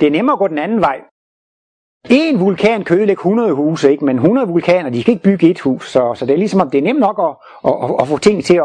Det 0.00 0.06
er 0.06 0.11
nemmere 0.11 0.33
at 0.33 0.38
gå 0.38 0.48
den 0.48 0.59
anden 0.59 0.80
vej. 0.80 1.00
En 2.08 2.40
vulkan 2.40 2.84
kan 2.84 2.96
ødelægge 2.96 3.20
100 3.20 3.52
huse, 3.52 3.90
ikke? 3.90 4.04
men 4.04 4.16
100 4.16 4.48
vulkaner, 4.48 4.90
de 4.90 5.04
kan 5.04 5.12
ikke 5.12 5.24
bygge 5.24 5.50
et 5.50 5.60
hus, 5.60 5.90
så, 5.90 6.14
så 6.14 6.26
det 6.26 6.32
er 6.32 6.38
ligesom 6.38 6.60
om 6.60 6.70
det 6.70 6.78
er 6.78 6.82
nemt 6.82 7.00
nok 7.00 7.20
at, 7.22 7.70
at, 7.70 7.90
at, 7.90 7.96
at 8.00 8.08
få 8.08 8.18
ting 8.18 8.44
til 8.44 8.54
at, 8.54 8.62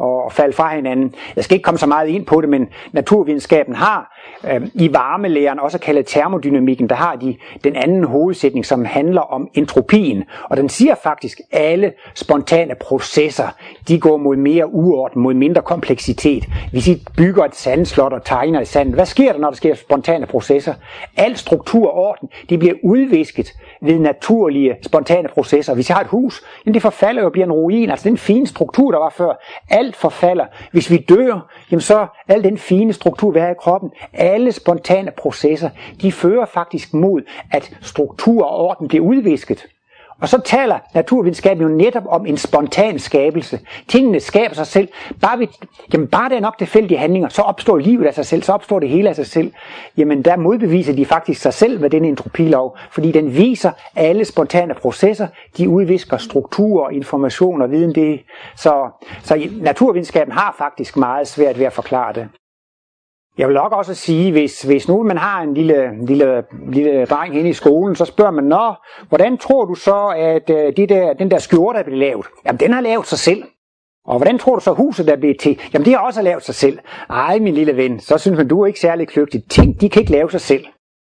at, 0.00 0.06
at 0.26 0.32
falde 0.32 0.52
fra 0.52 0.74
hinanden. 0.74 1.14
Jeg 1.36 1.44
skal 1.44 1.54
ikke 1.54 1.64
komme 1.64 1.78
så 1.78 1.86
meget 1.86 2.08
ind 2.08 2.26
på 2.26 2.40
det, 2.40 2.48
men 2.48 2.68
naturvidenskaben 2.92 3.74
har 3.74 4.16
øh, 4.50 4.68
i 4.74 4.92
varmelæren, 4.92 5.60
også 5.60 5.78
kaldet 5.78 6.06
termodynamikken, 6.06 6.88
der 6.88 6.94
har 6.94 7.16
de 7.16 7.36
den 7.64 7.76
anden 7.76 8.04
hovedsætning, 8.04 8.66
som 8.66 8.84
handler 8.84 9.20
om 9.20 9.48
entropien, 9.54 10.24
og 10.50 10.56
den 10.56 10.68
siger 10.68 10.94
faktisk, 10.94 11.40
at 11.52 11.60
alle 11.62 11.92
spontane 12.14 12.74
processer, 12.80 13.48
de 13.88 14.00
går 14.00 14.16
mod 14.16 14.36
mere 14.36 14.74
uorden, 14.74 15.22
mod 15.22 15.34
mindre 15.34 15.62
kompleksitet. 15.62 16.44
Hvis 16.70 16.88
I 16.88 17.04
bygger 17.16 17.44
et 17.44 17.54
sandslot 17.54 18.12
og 18.12 18.24
tegner 18.24 18.60
i 18.60 18.64
sand, 18.64 18.94
hvad 18.94 19.06
sker 19.06 19.32
der, 19.32 19.38
når 19.38 19.50
der 19.50 19.56
sker 19.56 19.74
spontane 19.74 20.26
processer? 20.26 20.74
Al 21.16 21.36
struktur 21.36 21.88
og 21.88 21.94
orden, 21.94 22.28
det 22.48 22.58
bliver 22.58 22.65
udvisket 22.82 23.52
ved 23.82 23.98
naturlige, 23.98 24.76
spontane 24.82 25.28
processer. 25.28 25.74
Hvis 25.74 25.88
jeg 25.88 25.96
har 25.96 26.02
et 26.02 26.10
hus, 26.10 26.42
jamen 26.66 26.74
det 26.74 26.82
forfalder 26.82 27.20
jo 27.20 27.26
og 27.26 27.32
bliver 27.32 27.46
en 27.46 27.52
ruin. 27.52 27.90
Altså 27.90 28.08
den 28.08 28.18
fine 28.18 28.46
struktur, 28.46 28.90
der 28.90 28.98
var 28.98 29.10
før, 29.10 29.44
alt 29.70 29.96
forfalder. 29.96 30.46
Hvis 30.72 30.90
vi 30.90 30.96
dør, 30.96 31.50
jamen 31.70 31.80
så 31.80 32.06
al 32.28 32.44
den 32.44 32.58
fine 32.58 32.92
struktur, 32.92 33.30
vi 33.30 33.38
har 33.38 33.50
i 33.50 33.54
kroppen, 33.58 33.90
alle 34.12 34.52
spontane 34.52 35.10
processer, 35.10 35.70
de 36.02 36.12
fører 36.12 36.46
faktisk 36.46 36.94
mod, 36.94 37.22
at 37.52 37.76
struktur 37.80 38.44
og 38.44 38.56
orden 38.56 38.88
bliver 38.88 39.04
udvisket. 39.04 39.66
Og 40.20 40.28
så 40.28 40.40
taler 40.44 40.78
naturvidenskaben 40.94 41.62
jo 41.62 41.68
netop 41.68 42.02
om 42.08 42.26
en 42.26 42.36
spontan 42.36 42.98
skabelse. 42.98 43.60
Tingene 43.88 44.20
skaber 44.20 44.54
sig 44.54 44.66
selv. 44.66 44.88
Bare, 45.20 45.38
vi, 45.38 45.48
jamen 45.92 46.08
bare 46.08 46.28
det 46.28 46.36
er 46.36 46.40
nok 46.40 46.58
tilfældige 46.58 46.98
handlinger, 46.98 47.28
så 47.28 47.42
opstår 47.42 47.78
livet 47.78 48.06
af 48.06 48.14
sig 48.14 48.26
selv, 48.26 48.42
så 48.42 48.52
opstår 48.52 48.80
det 48.80 48.88
hele 48.88 49.08
af 49.08 49.16
sig 49.16 49.26
selv. 49.26 49.52
Jamen 49.96 50.22
der 50.22 50.36
modbeviser 50.36 50.92
de 50.92 51.04
faktisk 51.04 51.40
sig 51.40 51.54
selv 51.54 51.80
med 51.80 51.90
den 51.90 52.04
entropilov, 52.04 52.76
fordi 52.90 53.12
den 53.12 53.36
viser 53.36 53.70
alle 53.96 54.24
spontane 54.24 54.74
processer, 54.74 55.26
de 55.58 55.68
udvisker 55.68 56.16
strukturer, 56.16 56.90
information 56.90 57.62
og 57.62 57.70
viden. 57.70 57.94
Det. 57.94 58.20
Så, 58.56 58.88
så 59.22 59.48
naturvidenskaben 59.60 60.32
har 60.32 60.54
faktisk 60.58 60.96
meget 60.96 61.28
svært 61.28 61.58
ved 61.58 61.66
at 61.66 61.72
forklare 61.72 62.12
det. 62.12 62.28
Jeg 63.38 63.48
vil 63.48 63.54
nok 63.54 63.72
også 63.72 63.94
sige, 63.94 64.32
hvis, 64.32 64.62
hvis 64.62 64.88
nu 64.88 65.02
man 65.02 65.18
har 65.18 65.42
en 65.42 65.54
lille, 65.54 66.06
lille, 66.06 66.44
lille 66.72 67.04
dreng 67.04 67.38
inde 67.38 67.50
i 67.50 67.52
skolen, 67.52 67.96
så 67.96 68.04
spørger 68.04 68.30
man, 68.30 68.44
Nå, 68.44 68.74
hvordan 69.08 69.38
tror 69.38 69.64
du 69.64 69.74
så, 69.74 70.14
at 70.16 70.48
de 70.48 70.72
det 70.76 70.88
der, 70.88 71.12
den 71.12 71.30
der 71.30 71.38
skjorte 71.38 71.78
er 71.78 71.82
blevet 71.82 71.98
lavet? 71.98 72.26
Jamen, 72.46 72.60
den 72.60 72.72
har 72.72 72.80
lavet 72.80 73.06
sig 73.06 73.18
selv. 73.18 73.42
Og 74.06 74.16
hvordan 74.16 74.38
tror 74.38 74.54
du 74.54 74.60
så, 74.60 74.72
huset 74.72 75.08
er 75.08 75.16
blevet 75.16 75.40
til? 75.40 75.60
Jamen, 75.72 75.84
det 75.84 75.92
har 75.92 76.00
også 76.00 76.22
lavet 76.22 76.42
sig 76.42 76.54
selv. 76.54 76.78
Ej, 77.10 77.38
min 77.38 77.54
lille 77.54 77.76
ven, 77.76 78.00
så 78.00 78.18
synes 78.18 78.36
man, 78.36 78.48
du 78.48 78.62
er 78.62 78.66
ikke 78.66 78.80
særlig 78.80 79.08
kløgtig. 79.08 79.44
Ting, 79.50 79.80
de 79.80 79.88
kan 79.88 80.00
ikke 80.02 80.12
lave 80.12 80.30
sig 80.30 80.40
selv. 80.40 80.64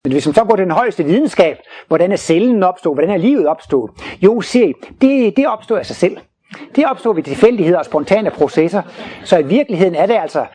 Men 0.04 0.12
hvis 0.12 0.26
man 0.26 0.34
så 0.34 0.44
går 0.44 0.56
til 0.56 0.64
den 0.64 0.72
højeste 0.72 1.04
videnskab, 1.04 1.56
hvordan 1.88 2.12
er 2.12 2.16
cellen 2.16 2.62
opstået, 2.62 2.96
hvordan 2.96 3.10
er 3.10 3.16
livet 3.16 3.46
opstået? 3.46 3.90
Jo, 4.22 4.40
se, 4.40 4.74
det, 5.00 5.36
det 5.36 5.48
opstår 5.48 5.76
af 5.76 5.86
sig 5.86 5.96
selv. 5.96 6.16
Det 6.76 6.84
opstår 6.86 7.12
ved 7.12 7.22
tilfældigheder 7.22 7.78
og 7.78 7.84
spontane 7.84 8.30
processer. 8.30 8.82
Så 9.24 9.38
i 9.38 9.42
virkeligheden 9.42 9.94
er 9.94 10.06
det 10.06 10.14
altså 10.14 10.46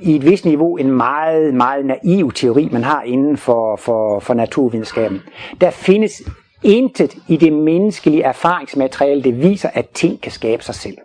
i 0.00 0.16
et 0.16 0.24
vist 0.24 0.44
niveau 0.44 0.76
en 0.76 0.90
meget, 0.90 1.54
meget 1.54 1.86
naiv 1.86 2.32
teori, 2.32 2.68
man 2.72 2.84
har 2.84 3.02
inden 3.02 3.36
for, 3.36 3.76
for, 3.76 4.20
for 4.20 4.34
naturvidenskaben. 4.34 5.22
Der 5.60 5.70
findes 5.70 6.22
intet 6.62 7.16
i 7.28 7.36
det 7.36 7.52
menneskelige 7.52 8.22
erfaringsmateriale, 8.22 9.22
det 9.22 9.42
viser, 9.42 9.68
at 9.74 9.88
ting 9.88 10.20
kan 10.20 10.32
skabe 10.32 10.64
sig 10.64 10.74
selv. 10.74 10.98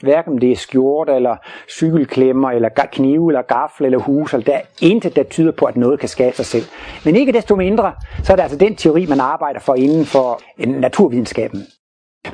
Hverken 0.00 0.40
det 0.40 0.52
er 0.52 0.56
skjort, 0.56 1.08
eller 1.08 1.36
cykelklemmer, 1.70 2.50
eller 2.50 2.68
knive, 2.92 3.30
eller 3.30 3.42
gaffel, 3.42 3.84
eller 3.84 3.98
hus, 3.98 4.34
eller 4.34 4.44
der 4.44 4.54
er 4.54 4.62
intet, 4.82 5.16
der 5.16 5.22
tyder 5.22 5.52
på, 5.52 5.64
at 5.64 5.76
noget 5.76 6.00
kan 6.00 6.08
skabe 6.08 6.36
sig 6.36 6.46
selv. 6.46 6.64
Men 7.04 7.16
ikke 7.16 7.32
desto 7.32 7.56
mindre, 7.56 7.92
så 8.22 8.32
er 8.32 8.36
det 8.36 8.42
altså 8.42 8.58
den 8.58 8.76
teori, 8.76 9.06
man 9.06 9.20
arbejder 9.20 9.60
for 9.60 9.74
inden 9.74 10.04
for 10.04 10.40
øh, 10.58 10.68
naturvidenskaben. 10.68 11.66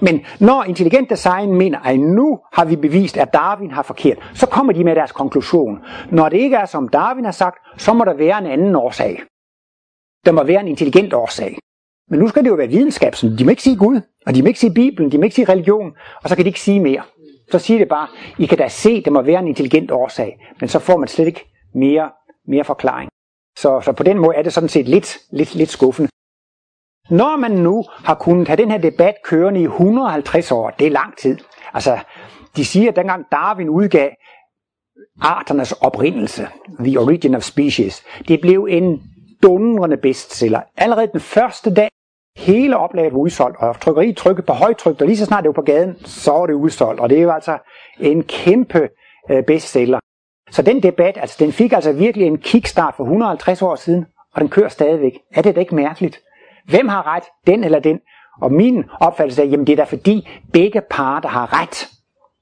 Men 0.00 0.20
når 0.40 0.64
intelligent 0.64 1.10
design 1.10 1.54
mener, 1.54 1.78
at 1.80 2.00
nu 2.00 2.38
har 2.52 2.64
vi 2.64 2.76
bevist, 2.76 3.16
at 3.16 3.32
Darwin 3.32 3.70
har 3.70 3.82
forkert, 3.82 4.18
så 4.34 4.46
kommer 4.46 4.72
de 4.72 4.84
med 4.84 4.94
deres 4.94 5.12
konklusion. 5.12 5.78
Når 6.10 6.28
det 6.28 6.38
ikke 6.38 6.56
er 6.56 6.66
som 6.66 6.88
Darwin 6.88 7.24
har 7.24 7.32
sagt, 7.32 7.58
så 7.76 7.94
må 7.94 8.04
der 8.04 8.14
være 8.14 8.38
en 8.38 8.46
anden 8.46 8.76
årsag. 8.76 9.22
Der 10.26 10.32
må 10.32 10.42
være 10.42 10.60
en 10.60 10.68
intelligent 10.68 11.14
årsag. 11.14 11.58
Men 12.10 12.20
nu 12.20 12.28
skal 12.28 12.44
det 12.44 12.50
jo 12.50 12.54
være 12.54 12.68
videnskab, 12.68 13.14
så 13.14 13.34
de 13.38 13.44
må 13.44 13.50
ikke 13.50 13.62
sige 13.62 13.76
Gud, 13.76 14.00
og 14.26 14.34
de 14.34 14.42
må 14.42 14.48
ikke 14.48 14.60
sige 14.60 14.74
Bibelen, 14.74 15.12
de 15.12 15.18
må 15.18 15.24
ikke 15.24 15.34
sige 15.34 15.48
religion, 15.48 15.92
og 16.22 16.28
så 16.28 16.36
kan 16.36 16.44
de 16.44 16.48
ikke 16.48 16.60
sige 16.60 16.80
mere. 16.80 17.02
Så 17.50 17.58
siger 17.58 17.78
det 17.78 17.88
bare, 17.88 18.08
I 18.38 18.46
kan 18.46 18.58
da 18.58 18.68
se, 18.68 19.02
der 19.02 19.10
må 19.10 19.22
være 19.22 19.40
en 19.40 19.48
intelligent 19.48 19.90
årsag, 19.90 20.38
men 20.60 20.68
så 20.68 20.78
får 20.78 20.96
man 20.96 21.08
slet 21.08 21.26
ikke 21.26 21.44
mere, 21.74 22.10
mere 22.48 22.64
forklaring. 22.64 23.10
Så, 23.58 23.80
så 23.84 23.92
på 23.92 24.02
den 24.02 24.18
måde 24.18 24.36
er 24.36 24.42
det 24.42 24.52
sådan 24.52 24.68
set 24.68 24.88
lidt, 24.88 25.18
lidt, 25.32 25.54
lidt 25.54 25.70
skuffende. 25.70 26.10
Når 27.10 27.36
man 27.36 27.50
nu 27.50 27.84
har 27.88 28.14
kunnet 28.14 28.48
have 28.48 28.56
den 28.56 28.70
her 28.70 28.78
debat 28.78 29.14
kørende 29.24 29.60
i 29.60 29.64
150 29.64 30.52
år, 30.52 30.70
det 30.70 30.86
er 30.86 30.90
lang 30.90 31.16
tid. 31.16 31.38
Altså, 31.74 31.98
de 32.56 32.64
siger, 32.64 32.88
at 32.90 32.96
dengang 32.96 33.26
Darwin 33.32 33.68
udgav 33.68 34.10
arternes 35.20 35.72
oprindelse, 35.72 36.48
The 36.80 37.00
Origin 37.00 37.34
of 37.34 37.42
Species, 37.42 38.04
det 38.28 38.40
blev 38.40 38.66
en 38.70 39.02
dundrende 39.42 39.96
bestseller. 39.96 40.60
Allerede 40.76 41.10
den 41.12 41.20
første 41.20 41.74
dag, 41.74 41.88
hele 42.36 42.76
oplaget 42.76 43.12
var 43.12 43.18
udsolgt, 43.18 43.56
og 43.58 43.80
trykkeriet 43.80 44.16
trykket 44.16 44.46
på 44.46 44.52
højtryk, 44.52 45.00
og 45.00 45.06
lige 45.06 45.16
så 45.16 45.24
snart 45.24 45.44
det 45.44 45.48
var 45.48 45.52
på 45.52 45.62
gaden, 45.62 45.96
så 46.04 46.32
var 46.32 46.46
det 46.46 46.54
udsolgt. 46.54 47.00
Og 47.00 47.10
det 47.10 47.26
var 47.26 47.34
altså 47.34 47.58
en 48.00 48.22
kæmpe 48.22 48.88
øh, 49.30 49.44
bestseller. 49.44 49.98
Så 50.50 50.62
den 50.62 50.82
debat, 50.82 51.18
altså 51.20 51.36
den 51.40 51.52
fik 51.52 51.72
altså 51.72 51.92
virkelig 51.92 52.26
en 52.26 52.38
kickstart 52.38 52.94
for 52.96 53.04
150 53.04 53.62
år 53.62 53.76
siden, 53.76 54.06
og 54.34 54.40
den 54.40 54.48
kører 54.48 54.68
stadigvæk. 54.68 55.18
Er 55.34 55.42
det 55.42 55.54
da 55.54 55.60
ikke 55.60 55.74
mærkeligt? 55.74 56.20
Hvem 56.68 56.88
har 56.88 57.06
ret? 57.14 57.22
Den 57.46 57.64
eller 57.64 57.78
den? 57.78 58.00
Og 58.40 58.52
min 58.52 58.84
opfattelse 59.00 59.42
er, 59.42 59.46
jamen 59.46 59.66
det 59.66 59.72
er 59.72 59.76
da 59.76 59.84
fordi 59.84 60.28
begge 60.52 60.80
parter 60.90 61.28
har 61.28 61.62
ret. 61.62 61.88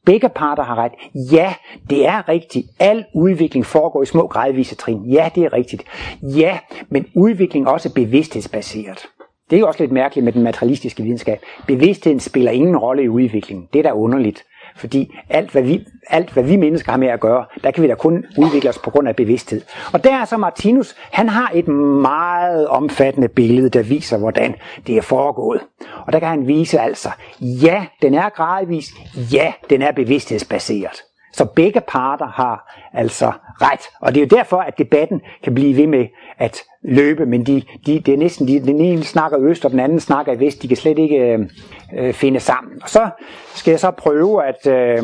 Begge 0.06 0.28
parter 0.28 0.62
har 0.62 0.76
ret. 0.76 0.92
Ja, 1.32 1.54
det 1.90 2.06
er 2.06 2.28
rigtigt. 2.28 2.66
Al 2.80 3.04
udvikling 3.14 3.66
foregår 3.66 4.02
i 4.02 4.06
små 4.06 4.26
gradvise 4.26 4.74
trin. 4.74 5.04
Ja, 5.04 5.30
det 5.34 5.44
er 5.44 5.52
rigtigt. 5.52 5.84
Ja, 6.22 6.58
men 6.88 7.06
udvikling 7.14 7.66
er 7.66 7.70
også 7.70 7.94
bevidsthedsbaseret. 7.94 9.06
Det 9.50 9.56
er 9.56 9.60
jo 9.60 9.66
også 9.66 9.82
lidt 9.82 9.92
mærkeligt 9.92 10.24
med 10.24 10.32
den 10.32 10.42
materialistiske 10.42 11.02
videnskab. 11.02 11.40
Bevidstheden 11.66 12.20
spiller 12.20 12.50
ingen 12.50 12.76
rolle 12.76 13.02
i 13.02 13.08
udviklingen. 13.08 13.68
Det 13.72 13.78
er 13.78 13.82
da 13.82 13.92
underligt. 13.92 14.44
Fordi 14.76 15.14
alt 15.30 15.50
hvad, 15.50 15.62
vi, 15.62 15.86
alt, 16.10 16.30
hvad 16.30 16.42
vi 16.42 16.56
mennesker 16.56 16.92
har 16.92 16.98
med 16.98 17.08
at 17.08 17.20
gøre, 17.20 17.44
der 17.64 17.70
kan 17.70 17.82
vi 17.82 17.88
da 17.88 17.94
kun 17.94 18.24
udvikle 18.38 18.70
os 18.70 18.78
på 18.78 18.90
grund 18.90 19.08
af 19.08 19.16
bevidsthed. 19.16 19.62
Og 19.92 20.04
der 20.04 20.14
er 20.14 20.24
så 20.24 20.36
Martinus, 20.36 20.96
han 21.12 21.28
har 21.28 21.50
et 21.54 21.68
meget 21.68 22.68
omfattende 22.68 23.28
billede, 23.28 23.68
der 23.68 23.82
viser, 23.82 24.18
hvordan 24.18 24.54
det 24.86 24.96
er 24.96 25.02
foregået. 25.02 25.60
Og 26.06 26.12
der 26.12 26.18
kan 26.18 26.28
han 26.28 26.46
vise 26.46 26.80
altså, 26.80 27.10
ja, 27.40 27.86
den 28.02 28.14
er 28.14 28.28
gradvis, 28.28 28.90
ja, 29.32 29.52
den 29.70 29.82
er 29.82 29.92
bevidsthedsbaseret. 29.92 31.02
Så 31.36 31.44
begge 31.44 31.80
parter 31.80 32.26
har 32.26 32.78
altså 32.92 33.32
ret. 33.62 33.80
Og 34.00 34.14
det 34.14 34.20
er 34.20 34.26
jo 34.26 34.36
derfor, 34.36 34.56
at 34.56 34.78
debatten 34.78 35.20
kan 35.42 35.54
blive 35.54 35.76
ved 35.76 35.86
med 35.86 36.06
at 36.38 36.62
løbe, 36.82 37.26
men 37.26 37.46
de, 37.46 37.62
de, 37.86 38.00
det 38.00 38.14
er 38.14 38.18
næsten, 38.18 38.48
de, 38.48 38.60
den 38.60 38.80
ene 38.80 39.04
snakker 39.04 39.40
øst, 39.40 39.64
og 39.64 39.70
den 39.70 39.80
anden 39.80 40.00
snakker 40.00 40.32
i 40.32 40.40
vest. 40.40 40.62
De 40.62 40.68
kan 40.68 40.76
slet 40.76 40.98
ikke 40.98 41.16
øh, 41.16 41.48
øh 41.96 42.14
finde 42.14 42.40
sammen. 42.40 42.82
Og 42.82 42.88
så 42.88 43.10
skal 43.54 43.70
jeg 43.70 43.80
så 43.80 43.90
prøve 43.90 44.44
at 44.44 44.66
øh, 44.66 45.02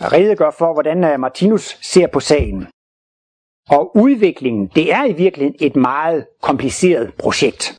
redegøre 0.00 0.52
for, 0.58 0.72
hvordan 0.72 1.04
øh, 1.04 1.20
Martinus 1.20 1.78
ser 1.82 2.06
på 2.06 2.20
sagen. 2.20 2.66
Og 3.70 3.96
udviklingen, 3.96 4.70
det 4.74 4.92
er 4.92 5.04
i 5.04 5.12
virkeligheden 5.12 5.56
et 5.60 5.76
meget 5.76 6.26
kompliceret 6.42 7.14
projekt. 7.18 7.78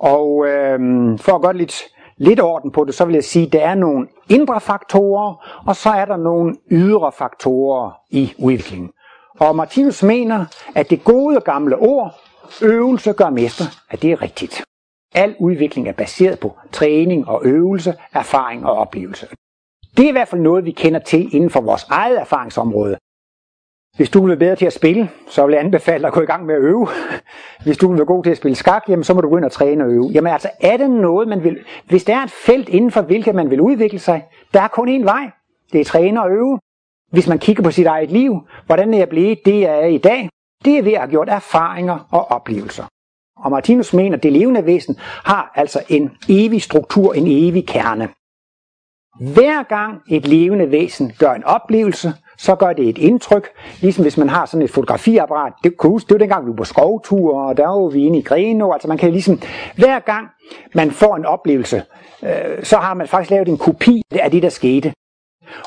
Og 0.00 0.46
øh, 0.46 0.78
for 1.18 1.32
at 1.32 1.42
gøre 1.42 1.52
det 1.52 1.60
lidt 1.60 1.95
lidt 2.18 2.40
orden 2.40 2.70
på 2.70 2.84
det, 2.84 2.94
så 2.94 3.04
vil 3.04 3.14
jeg 3.14 3.24
sige, 3.24 3.46
at 3.46 3.52
der 3.52 3.60
er 3.60 3.74
nogle 3.74 4.08
indre 4.28 4.60
faktorer, 4.60 5.46
og 5.66 5.76
så 5.76 5.90
er 5.90 6.04
der 6.04 6.16
nogle 6.16 6.56
ydre 6.70 7.12
faktorer 7.12 7.90
i 8.10 8.32
udviklingen. 8.38 8.90
Og 9.38 9.56
Martinus 9.56 10.02
mener, 10.02 10.44
at 10.74 10.90
det 10.90 11.04
gode 11.04 11.40
gamle 11.40 11.76
ord, 11.76 12.14
øvelse 12.62 13.12
gør 13.12 13.30
mester, 13.30 13.64
at 13.90 14.02
det 14.02 14.12
er 14.12 14.22
rigtigt. 14.22 14.64
Al 15.14 15.36
udvikling 15.40 15.88
er 15.88 15.92
baseret 15.92 16.40
på 16.40 16.56
træning 16.72 17.28
og 17.28 17.40
øvelse, 17.44 17.94
erfaring 18.12 18.66
og 18.66 18.72
oplevelse. 18.72 19.26
Det 19.96 20.04
er 20.04 20.08
i 20.08 20.12
hvert 20.12 20.28
fald 20.28 20.40
noget, 20.40 20.64
vi 20.64 20.70
kender 20.70 21.00
til 21.00 21.34
inden 21.34 21.50
for 21.50 21.60
vores 21.60 21.86
eget 21.90 22.20
erfaringsområde. 22.20 22.96
Hvis 23.96 24.10
du 24.10 24.20
vil 24.20 24.28
være 24.28 24.38
bedre 24.38 24.56
til 24.56 24.66
at 24.66 24.72
spille, 24.72 25.10
så 25.28 25.46
vil 25.46 25.52
jeg 25.52 25.64
anbefale 25.64 25.98
dig 25.98 26.06
at 26.06 26.12
gå 26.12 26.20
i 26.20 26.26
gang 26.26 26.46
med 26.46 26.54
at 26.54 26.60
øve. 26.60 26.88
Hvis 27.64 27.78
du 27.78 27.88
vil 27.88 27.98
være 27.98 28.06
god 28.06 28.24
til 28.24 28.30
at 28.30 28.36
spille 28.36 28.54
skak, 28.54 28.84
jamen, 28.88 29.04
så 29.04 29.14
må 29.14 29.20
du 29.20 29.28
gå 29.28 29.36
ind 29.36 29.44
og 29.44 29.52
træne 29.52 29.84
og 29.84 29.90
øve. 29.90 30.10
Jamen 30.12 30.32
altså, 30.32 30.50
er 30.60 30.76
det 30.76 30.90
noget, 30.90 31.28
man 31.28 31.44
vil... 31.44 31.58
Hvis 31.88 32.04
der 32.04 32.16
er 32.16 32.22
et 32.22 32.30
felt 32.30 32.68
inden 32.68 32.90
for 32.90 33.02
hvilket 33.02 33.34
man 33.34 33.50
vil 33.50 33.60
udvikle 33.60 33.98
sig, 33.98 34.24
der 34.54 34.60
er 34.60 34.68
kun 34.68 35.00
én 35.00 35.04
vej. 35.04 35.30
Det 35.72 35.80
er 35.80 35.84
træne 35.84 36.22
og 36.22 36.30
øve. 36.30 36.58
Hvis 37.12 37.28
man 37.28 37.38
kigger 37.38 37.62
på 37.62 37.70
sit 37.70 37.86
eget 37.86 38.10
liv, 38.10 38.40
hvordan 38.66 38.94
er 38.94 38.98
jeg 38.98 39.08
blevet 39.08 39.38
det, 39.44 39.60
jeg 39.60 39.82
er 39.82 39.86
i 39.86 39.98
dag? 39.98 40.28
Det 40.64 40.78
er 40.78 40.82
ved 40.82 40.92
at 40.92 40.98
have 40.98 41.10
gjort 41.10 41.28
erfaringer 41.28 42.08
og 42.10 42.30
oplevelser. 42.30 42.84
Og 43.36 43.50
Martinus 43.50 43.94
mener, 43.94 44.16
at 44.16 44.22
det 44.22 44.32
levende 44.32 44.66
væsen 44.66 44.96
har 45.00 45.52
altså 45.54 45.82
en 45.88 46.10
evig 46.28 46.62
struktur, 46.62 47.14
en 47.14 47.26
evig 47.26 47.66
kerne. 47.66 48.08
Hver 49.34 49.62
gang 49.62 50.02
et 50.10 50.26
levende 50.26 50.70
væsen 50.70 51.12
gør 51.18 51.32
en 51.32 51.44
oplevelse, 51.44 52.12
så 52.38 52.54
gør 52.54 52.72
det 52.72 52.88
et 52.88 52.98
indtryk, 52.98 53.48
ligesom 53.80 54.04
hvis 54.04 54.18
man 54.18 54.28
har 54.28 54.46
sådan 54.46 54.64
et 54.64 54.70
fotografiapparat. 54.70 55.52
Det, 55.64 55.76
kunne 55.76 55.90
huske, 55.90 56.08
det 56.08 56.14
var 56.14 56.18
dengang, 56.18 56.46
vi 56.46 56.50
var 56.50 56.56
på 56.56 56.64
skovtur, 56.64 57.40
og 57.40 57.56
der 57.56 57.66
var 57.66 57.88
vi 57.88 58.04
inde 58.04 58.18
i 58.18 58.22
Greno. 58.22 58.72
Altså 58.72 58.88
man 58.88 58.98
kan 58.98 59.12
ligesom, 59.12 59.40
hver 59.76 59.98
gang 59.98 60.28
man 60.74 60.90
får 60.90 61.16
en 61.16 61.24
oplevelse, 61.24 61.82
øh, 62.22 62.62
så 62.62 62.76
har 62.76 62.94
man 62.94 63.08
faktisk 63.08 63.30
lavet 63.30 63.48
en 63.48 63.58
kopi 63.58 64.02
af 64.10 64.30
det, 64.30 64.42
der 64.42 64.48
skete. 64.48 64.92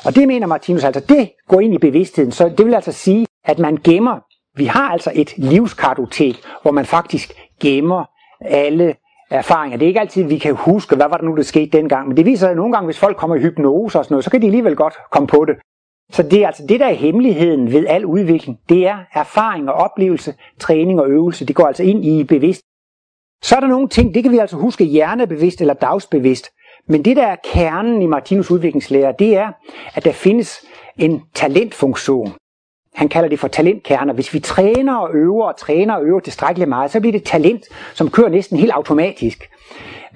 Og 0.04 0.14
det 0.14 0.28
mener 0.28 0.46
Martinus 0.46 0.84
altså, 0.84 1.00
det 1.08 1.30
går 1.48 1.60
ind 1.60 1.74
i 1.74 1.78
bevidstheden. 1.78 2.32
Så 2.32 2.48
det 2.58 2.66
vil 2.66 2.74
altså 2.74 2.92
sige, 2.92 3.26
at 3.44 3.58
man 3.58 3.78
gemmer, 3.84 4.20
vi 4.56 4.64
har 4.64 4.90
altså 4.90 5.12
et 5.14 5.32
livskartotek, 5.36 6.42
hvor 6.62 6.70
man 6.70 6.86
faktisk 6.86 7.32
gemmer 7.60 8.04
alle 8.40 8.94
erfaringer. 9.30 9.78
Det 9.78 9.84
er 9.84 9.88
ikke 9.88 10.00
altid, 10.00 10.24
vi 10.24 10.38
kan 10.38 10.54
huske, 10.54 10.96
hvad 10.96 11.08
var 11.08 11.16
der 11.16 11.24
nu, 11.24 11.36
der 11.36 11.42
skete 11.42 11.78
dengang. 11.78 12.08
Men 12.08 12.16
det 12.16 12.26
viser 12.26 12.38
sig, 12.38 12.50
at 12.50 12.56
nogle 12.56 12.72
gange, 12.72 12.84
hvis 12.86 12.98
folk 12.98 13.16
kommer 13.16 13.36
i 13.36 13.40
hypnose 13.40 13.98
og 13.98 14.04
sådan 14.04 14.14
noget, 14.14 14.24
så 14.24 14.30
kan 14.30 14.42
de 14.42 14.46
alligevel 14.46 14.76
godt 14.76 14.94
komme 15.10 15.26
på 15.26 15.44
det. 15.44 15.56
Så 16.10 16.22
det 16.22 16.42
er 16.42 16.46
altså 16.46 16.66
det, 16.66 16.80
der 16.80 16.86
er 16.86 16.92
hemmeligheden 16.92 17.72
ved 17.72 17.86
al 17.86 18.04
udvikling. 18.04 18.58
Det 18.68 18.86
er 18.86 18.98
erfaring 19.14 19.68
og 19.68 19.74
oplevelse, 19.74 20.34
træning 20.58 21.00
og 21.00 21.08
øvelse. 21.08 21.46
Det 21.46 21.56
går 21.56 21.66
altså 21.66 21.82
ind 21.82 22.04
i 22.04 22.24
bevidst. 22.24 22.62
Så 23.42 23.56
er 23.56 23.60
der 23.60 23.66
nogle 23.66 23.88
ting, 23.88 24.14
det 24.14 24.22
kan 24.22 24.32
vi 24.32 24.38
altså 24.38 24.56
huske 24.56 24.84
hjernebevidst 24.84 25.60
eller 25.60 25.74
dagsbevidst. 25.74 26.50
Men 26.88 27.04
det, 27.04 27.16
der 27.16 27.26
er 27.26 27.36
kernen 27.52 28.02
i 28.02 28.06
Martinus 28.06 28.50
udviklingslære, 28.50 29.14
det 29.18 29.36
er, 29.36 29.52
at 29.94 30.04
der 30.04 30.12
findes 30.12 30.64
en 30.98 31.22
talentfunktion. 31.34 32.32
Han 32.94 33.08
kalder 33.08 33.28
det 33.28 33.38
for 33.38 33.48
talentkerner. 33.48 34.12
Hvis 34.12 34.34
vi 34.34 34.40
træner 34.40 34.96
og 34.96 35.14
øver 35.14 35.44
og 35.44 35.56
træner 35.56 35.94
og 35.94 36.04
øver 36.04 36.20
tilstrækkeligt 36.20 36.68
meget, 36.68 36.90
så 36.90 37.00
bliver 37.00 37.12
det 37.12 37.24
talent, 37.24 37.64
som 37.94 38.10
kører 38.10 38.28
næsten 38.28 38.58
helt 38.58 38.72
automatisk. 38.72 39.50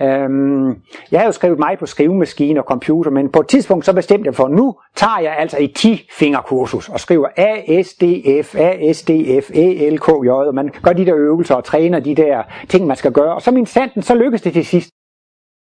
Øhm, 0.02 0.68
jeg 1.10 1.20
har 1.20 1.26
jo 1.26 1.32
skrevet 1.32 1.58
mig 1.58 1.78
på 1.78 1.86
skrivemaskine 1.86 2.60
og 2.60 2.64
computer, 2.64 3.10
men 3.10 3.28
på 3.28 3.40
et 3.40 3.48
tidspunkt 3.48 3.84
så 3.84 3.92
bestemte 3.92 4.26
jeg 4.26 4.34
for, 4.34 4.48
nu 4.48 4.74
tager 4.96 5.18
jeg 5.18 5.36
altså 5.38 5.56
et 5.60 5.84
10-fingerkursus 5.84 6.92
og 6.92 7.00
skriver 7.00 7.28
ASDF, 7.36 8.54
ASDF, 8.54 9.50
ELKJ, 9.54 10.28
og 10.28 10.54
man 10.54 10.70
gør 10.82 10.92
de 10.92 11.06
der 11.06 11.16
øvelser 11.16 11.54
og 11.54 11.64
træner 11.64 12.00
de 12.00 12.14
der 12.14 12.42
ting, 12.68 12.86
man 12.86 12.96
skal 12.96 13.12
gøre. 13.12 13.34
Og 13.34 13.42
så 13.42 13.50
min 13.50 13.66
sanden, 13.66 14.02
så 14.02 14.14
lykkedes 14.14 14.42
det 14.42 14.52
til 14.52 14.66
sidst. 14.66 14.90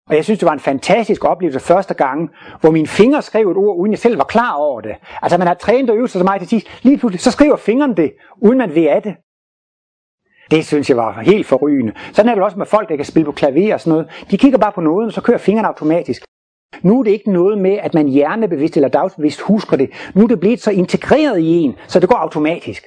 Og 0.09 0.15
jeg 0.15 0.23
synes, 0.23 0.39
det 0.39 0.45
var 0.45 0.53
en 0.53 0.59
fantastisk 0.59 1.25
oplevelse 1.25 1.59
første 1.59 1.93
gang, 1.93 2.29
hvor 2.61 2.71
mine 2.71 2.87
fingre 2.87 3.21
skrev 3.21 3.51
et 3.51 3.57
ord, 3.57 3.77
uden 3.77 3.91
jeg 3.91 3.99
selv 3.99 4.17
var 4.17 4.23
klar 4.23 4.53
over 4.53 4.81
det. 4.81 4.95
Altså 5.21 5.37
man 5.37 5.47
har 5.47 5.53
trænet 5.53 5.89
og 5.89 5.97
øvet 5.97 6.09
sig 6.09 6.19
så 6.19 6.25
meget 6.25 6.41
til 6.41 6.49
sidst. 6.49 6.67
Lige 6.83 6.97
pludselig, 6.97 7.21
så 7.21 7.31
skriver 7.31 7.55
fingrene 7.55 7.95
det, 7.95 8.11
uden 8.41 8.57
man 8.57 8.75
ved 8.75 8.87
af 8.87 9.01
det. 9.01 9.15
Det 10.51 10.65
synes 10.65 10.89
jeg 10.89 10.97
var 10.97 11.21
helt 11.21 11.45
forrygende. 11.45 11.93
Sådan 12.13 12.29
er 12.29 12.35
det 12.35 12.43
også 12.43 12.57
med 12.57 12.65
folk, 12.65 12.89
der 12.89 12.95
kan 12.95 13.05
spille 13.05 13.25
på 13.25 13.31
klaver 13.31 13.73
og 13.73 13.79
sådan 13.81 13.91
noget. 13.91 14.25
De 14.31 14.37
kigger 14.37 14.57
bare 14.57 14.71
på 14.71 14.81
noget, 14.81 15.07
og 15.07 15.13
så 15.13 15.21
kører 15.21 15.37
fingrene 15.37 15.67
automatisk. 15.67 16.23
Nu 16.81 16.99
er 16.99 17.03
det 17.03 17.11
ikke 17.11 17.31
noget 17.31 17.57
med, 17.57 17.77
at 17.81 17.93
man 17.93 18.07
hjernebevidst 18.07 18.77
eller 18.77 18.89
dagsbevidst 18.89 19.41
husker 19.41 19.77
det. 19.77 19.89
Nu 20.13 20.23
er 20.23 20.27
det 20.27 20.39
blevet 20.39 20.61
så 20.61 20.71
integreret 20.71 21.39
i 21.39 21.47
en, 21.47 21.75
så 21.87 21.99
det 21.99 22.09
går 22.09 22.15
automatisk. 22.15 22.83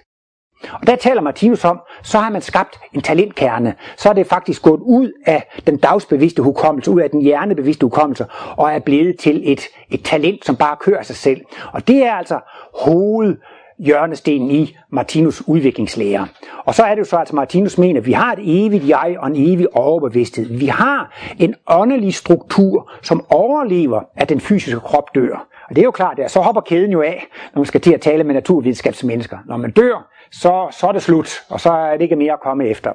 Og 0.72 0.86
der 0.86 0.96
taler 0.96 1.20
Martinus 1.20 1.64
om, 1.64 1.80
så 2.02 2.18
har 2.18 2.30
man 2.30 2.42
skabt 2.42 2.78
en 2.94 3.00
talentkerne. 3.00 3.74
Så 3.96 4.08
er 4.08 4.12
det 4.12 4.26
faktisk 4.26 4.62
gået 4.62 4.80
ud 4.80 5.12
af 5.26 5.60
den 5.66 5.76
dagsbevidste 5.76 6.42
hukommelse, 6.42 6.90
ud 6.90 7.00
af 7.00 7.10
den 7.10 7.22
hjernebevidste 7.22 7.86
hukommelse, 7.86 8.26
og 8.56 8.72
er 8.72 8.78
blevet 8.78 9.18
til 9.18 9.52
et, 9.52 9.60
et 9.90 10.04
talent, 10.04 10.44
som 10.44 10.56
bare 10.56 10.76
kører 10.80 11.02
sig 11.02 11.16
selv. 11.16 11.40
Og 11.72 11.88
det 11.88 12.04
er 12.04 12.12
altså 12.12 12.40
hoved 12.84 13.36
hjørnestenen 13.78 14.50
i 14.50 14.76
Martinus 14.90 15.42
udviklingslære. 15.46 16.28
Og 16.64 16.74
så 16.74 16.82
er 16.82 16.90
det 16.94 16.98
jo 16.98 17.04
så, 17.04 17.16
at 17.16 17.32
Martinus 17.32 17.78
mener, 17.78 18.00
at 18.00 18.06
vi 18.06 18.12
har 18.12 18.32
et 18.32 18.38
evigt 18.42 18.88
jeg 18.88 19.16
og 19.18 19.26
en 19.26 19.36
evig 19.36 19.76
overbevidsthed. 19.76 20.46
Vi 20.58 20.66
har 20.66 21.14
en 21.38 21.54
åndelig 21.66 22.14
struktur, 22.14 22.90
som 23.02 23.24
overlever, 23.30 24.00
at 24.16 24.28
den 24.28 24.40
fysiske 24.40 24.80
krop 24.80 25.14
dør. 25.14 25.46
Og 25.68 25.76
det 25.76 25.82
er 25.82 25.84
jo 25.84 25.90
klart, 25.90 26.18
at 26.18 26.30
så 26.30 26.40
hopper 26.40 26.60
kæden 26.60 26.92
jo 26.92 27.02
af, 27.02 27.26
når 27.54 27.60
man 27.60 27.66
skal 27.66 27.80
til 27.80 27.92
at 27.94 28.00
tale 28.00 28.24
med 28.24 28.34
naturvidenskabsmennesker. 28.34 29.38
Når 29.46 29.56
man 29.56 29.70
dør, 29.70 30.08
så, 30.32 30.68
så 30.70 30.86
er 30.86 30.92
det 30.92 31.02
slut, 31.02 31.30
og 31.50 31.60
så 31.60 31.70
er 31.70 31.92
det 31.92 32.02
ikke 32.02 32.16
mere 32.16 32.32
at 32.32 32.40
komme 32.40 32.66
efter. 32.66 32.92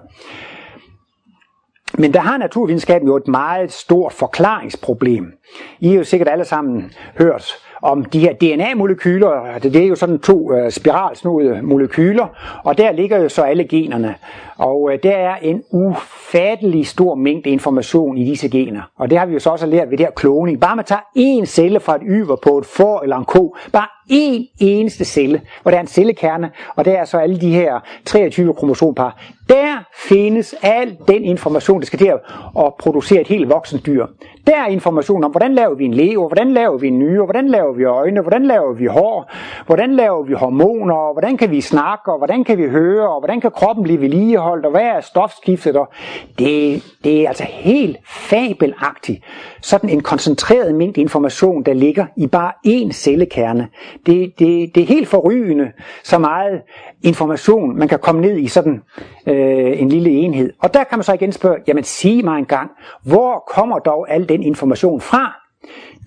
Men 1.97 2.13
der 2.13 2.19
har 2.19 2.37
naturvidenskaben 2.37 3.07
jo 3.07 3.15
et 3.15 3.27
meget 3.27 3.71
stort 3.71 4.13
forklaringsproblem. 4.13 5.33
I 5.79 5.87
har 5.87 5.95
jo 5.95 6.03
sikkert 6.03 6.29
alle 6.29 6.45
sammen 6.45 6.91
hørt 7.17 7.53
om 7.83 8.05
de 8.05 8.19
her 8.19 8.33
DNA-molekyler. 8.33 9.29
Altså 9.29 9.69
det 9.69 9.83
er 9.83 9.87
jo 9.87 9.95
sådan 9.95 10.19
to 10.19 10.53
øh, 10.53 10.71
spiralsnodede 10.71 11.61
molekyler, 11.61 12.27
og 12.63 12.77
der 12.77 12.91
ligger 12.91 13.17
jo 13.17 13.29
så 13.29 13.41
alle 13.41 13.63
generne. 13.63 14.15
Og 14.63 14.89
øh, 14.91 14.99
der 15.03 15.15
er 15.15 15.35
en 15.35 15.63
ufattelig 15.71 16.87
stor 16.87 17.15
mængde 17.15 17.49
information 17.49 18.17
i 18.17 18.25
disse 18.25 18.49
gener. 18.49 18.81
Og 18.97 19.09
det 19.09 19.17
har 19.17 19.25
vi 19.25 19.33
jo 19.33 19.39
så 19.39 19.49
også 19.49 19.65
lært 19.65 19.89
ved 19.89 19.97
det 19.97 20.05
her 20.05 20.11
kloning. 20.11 20.59
Bare 20.61 20.75
man 20.75 20.85
tager 20.85 21.01
én 21.17 21.45
celle 21.45 21.79
fra 21.79 21.95
et 21.95 22.01
yver 22.05 22.35
på 22.35 22.57
et 22.57 22.65
får 22.65 23.01
eller 23.01 23.17
en 23.17 23.25
ko, 23.25 23.55
bare 23.71 23.87
én 24.11 24.55
eneste 24.59 25.05
celle, 25.05 25.41
hvor 25.61 25.71
der 25.71 25.77
er 25.77 25.81
en 25.81 25.87
cellekerne, 25.87 26.51
og 26.75 26.85
der 26.85 26.91
er 26.91 27.05
så 27.05 27.17
alle 27.17 27.41
de 27.41 27.51
her 27.51 27.79
23 28.05 28.53
kromosompar. 28.53 29.17
Der 29.49 29.83
findes 29.95 30.55
al 30.61 30.97
den 31.07 31.23
information, 31.23 31.79
der 31.79 31.85
skal 31.85 31.99
til 31.99 32.13
at 32.59 32.73
producere 32.79 33.21
et 33.21 33.27
helt 33.27 33.49
voksent 33.49 33.85
dyr. 33.85 34.05
Der 34.47 34.55
er 34.55 34.67
information 34.67 35.23
om, 35.23 35.31
hvordan 35.31 35.55
laver 35.55 35.75
vi 35.75 35.85
en 35.85 35.93
lever, 35.93 36.27
hvordan 36.27 36.53
laver 36.53 36.77
vi 36.77 36.87
en 36.87 36.99
nyre, 36.99 37.25
hvordan 37.25 37.47
laver 37.47 37.73
vi 37.73 37.83
øjne, 37.83 38.21
hvordan 38.21 38.45
laver 38.45 38.73
vi 38.73 38.85
hår, 38.85 39.31
hvordan 39.65 39.95
laver 39.95 40.23
vi 40.23 40.33
hormoner, 40.33 41.13
hvordan 41.13 41.37
kan 41.37 41.51
vi 41.51 41.61
snakke, 41.61 42.11
og 42.11 42.17
hvordan 42.17 42.43
kan 42.43 42.57
vi 42.57 42.67
høre, 42.67 43.09
og 43.09 43.19
hvordan 43.19 43.41
kan 43.41 43.51
kroppen 43.51 43.83
blive 43.83 44.01
vedligeholdt, 44.01 44.52
og 44.65 44.71
hvad 44.71 44.81
er 44.81 45.01
stofskiftet, 45.01 45.75
og 45.75 45.93
det, 46.39 46.83
det 47.03 47.21
er 47.23 47.27
altså 47.27 47.43
helt 47.43 47.97
fabelagtigt. 48.07 49.23
Sådan 49.61 49.89
en 49.89 50.01
koncentreret 50.01 50.75
mængde 50.75 51.01
information, 51.01 51.63
der 51.63 51.73
ligger 51.73 52.05
i 52.17 52.27
bare 52.27 52.51
én 52.67 52.91
cellekerne. 52.91 53.67
Det, 54.05 54.39
det, 54.39 54.75
det 54.75 54.83
er 54.83 54.87
helt 54.87 55.07
forrygende, 55.07 55.71
så 56.03 56.17
meget 56.17 56.61
information, 57.01 57.77
man 57.77 57.87
kan 57.87 57.99
komme 57.99 58.21
ned 58.21 58.37
i 58.37 58.47
sådan 58.47 58.81
øh, 59.27 59.81
en 59.81 59.89
lille 59.89 60.09
enhed. 60.09 60.53
Og 60.59 60.73
der 60.73 60.83
kan 60.83 60.97
man 60.97 61.03
så 61.03 61.13
igen 61.13 61.31
spørge, 61.31 61.57
jamen 61.67 61.83
sig 61.83 62.23
mig 62.23 62.37
en 62.37 62.45
gang, 62.45 62.71
hvor 63.03 63.43
kommer 63.55 63.79
dog 63.79 64.11
al 64.11 64.29
den 64.29 64.43
information 64.43 65.01
fra? 65.01 65.43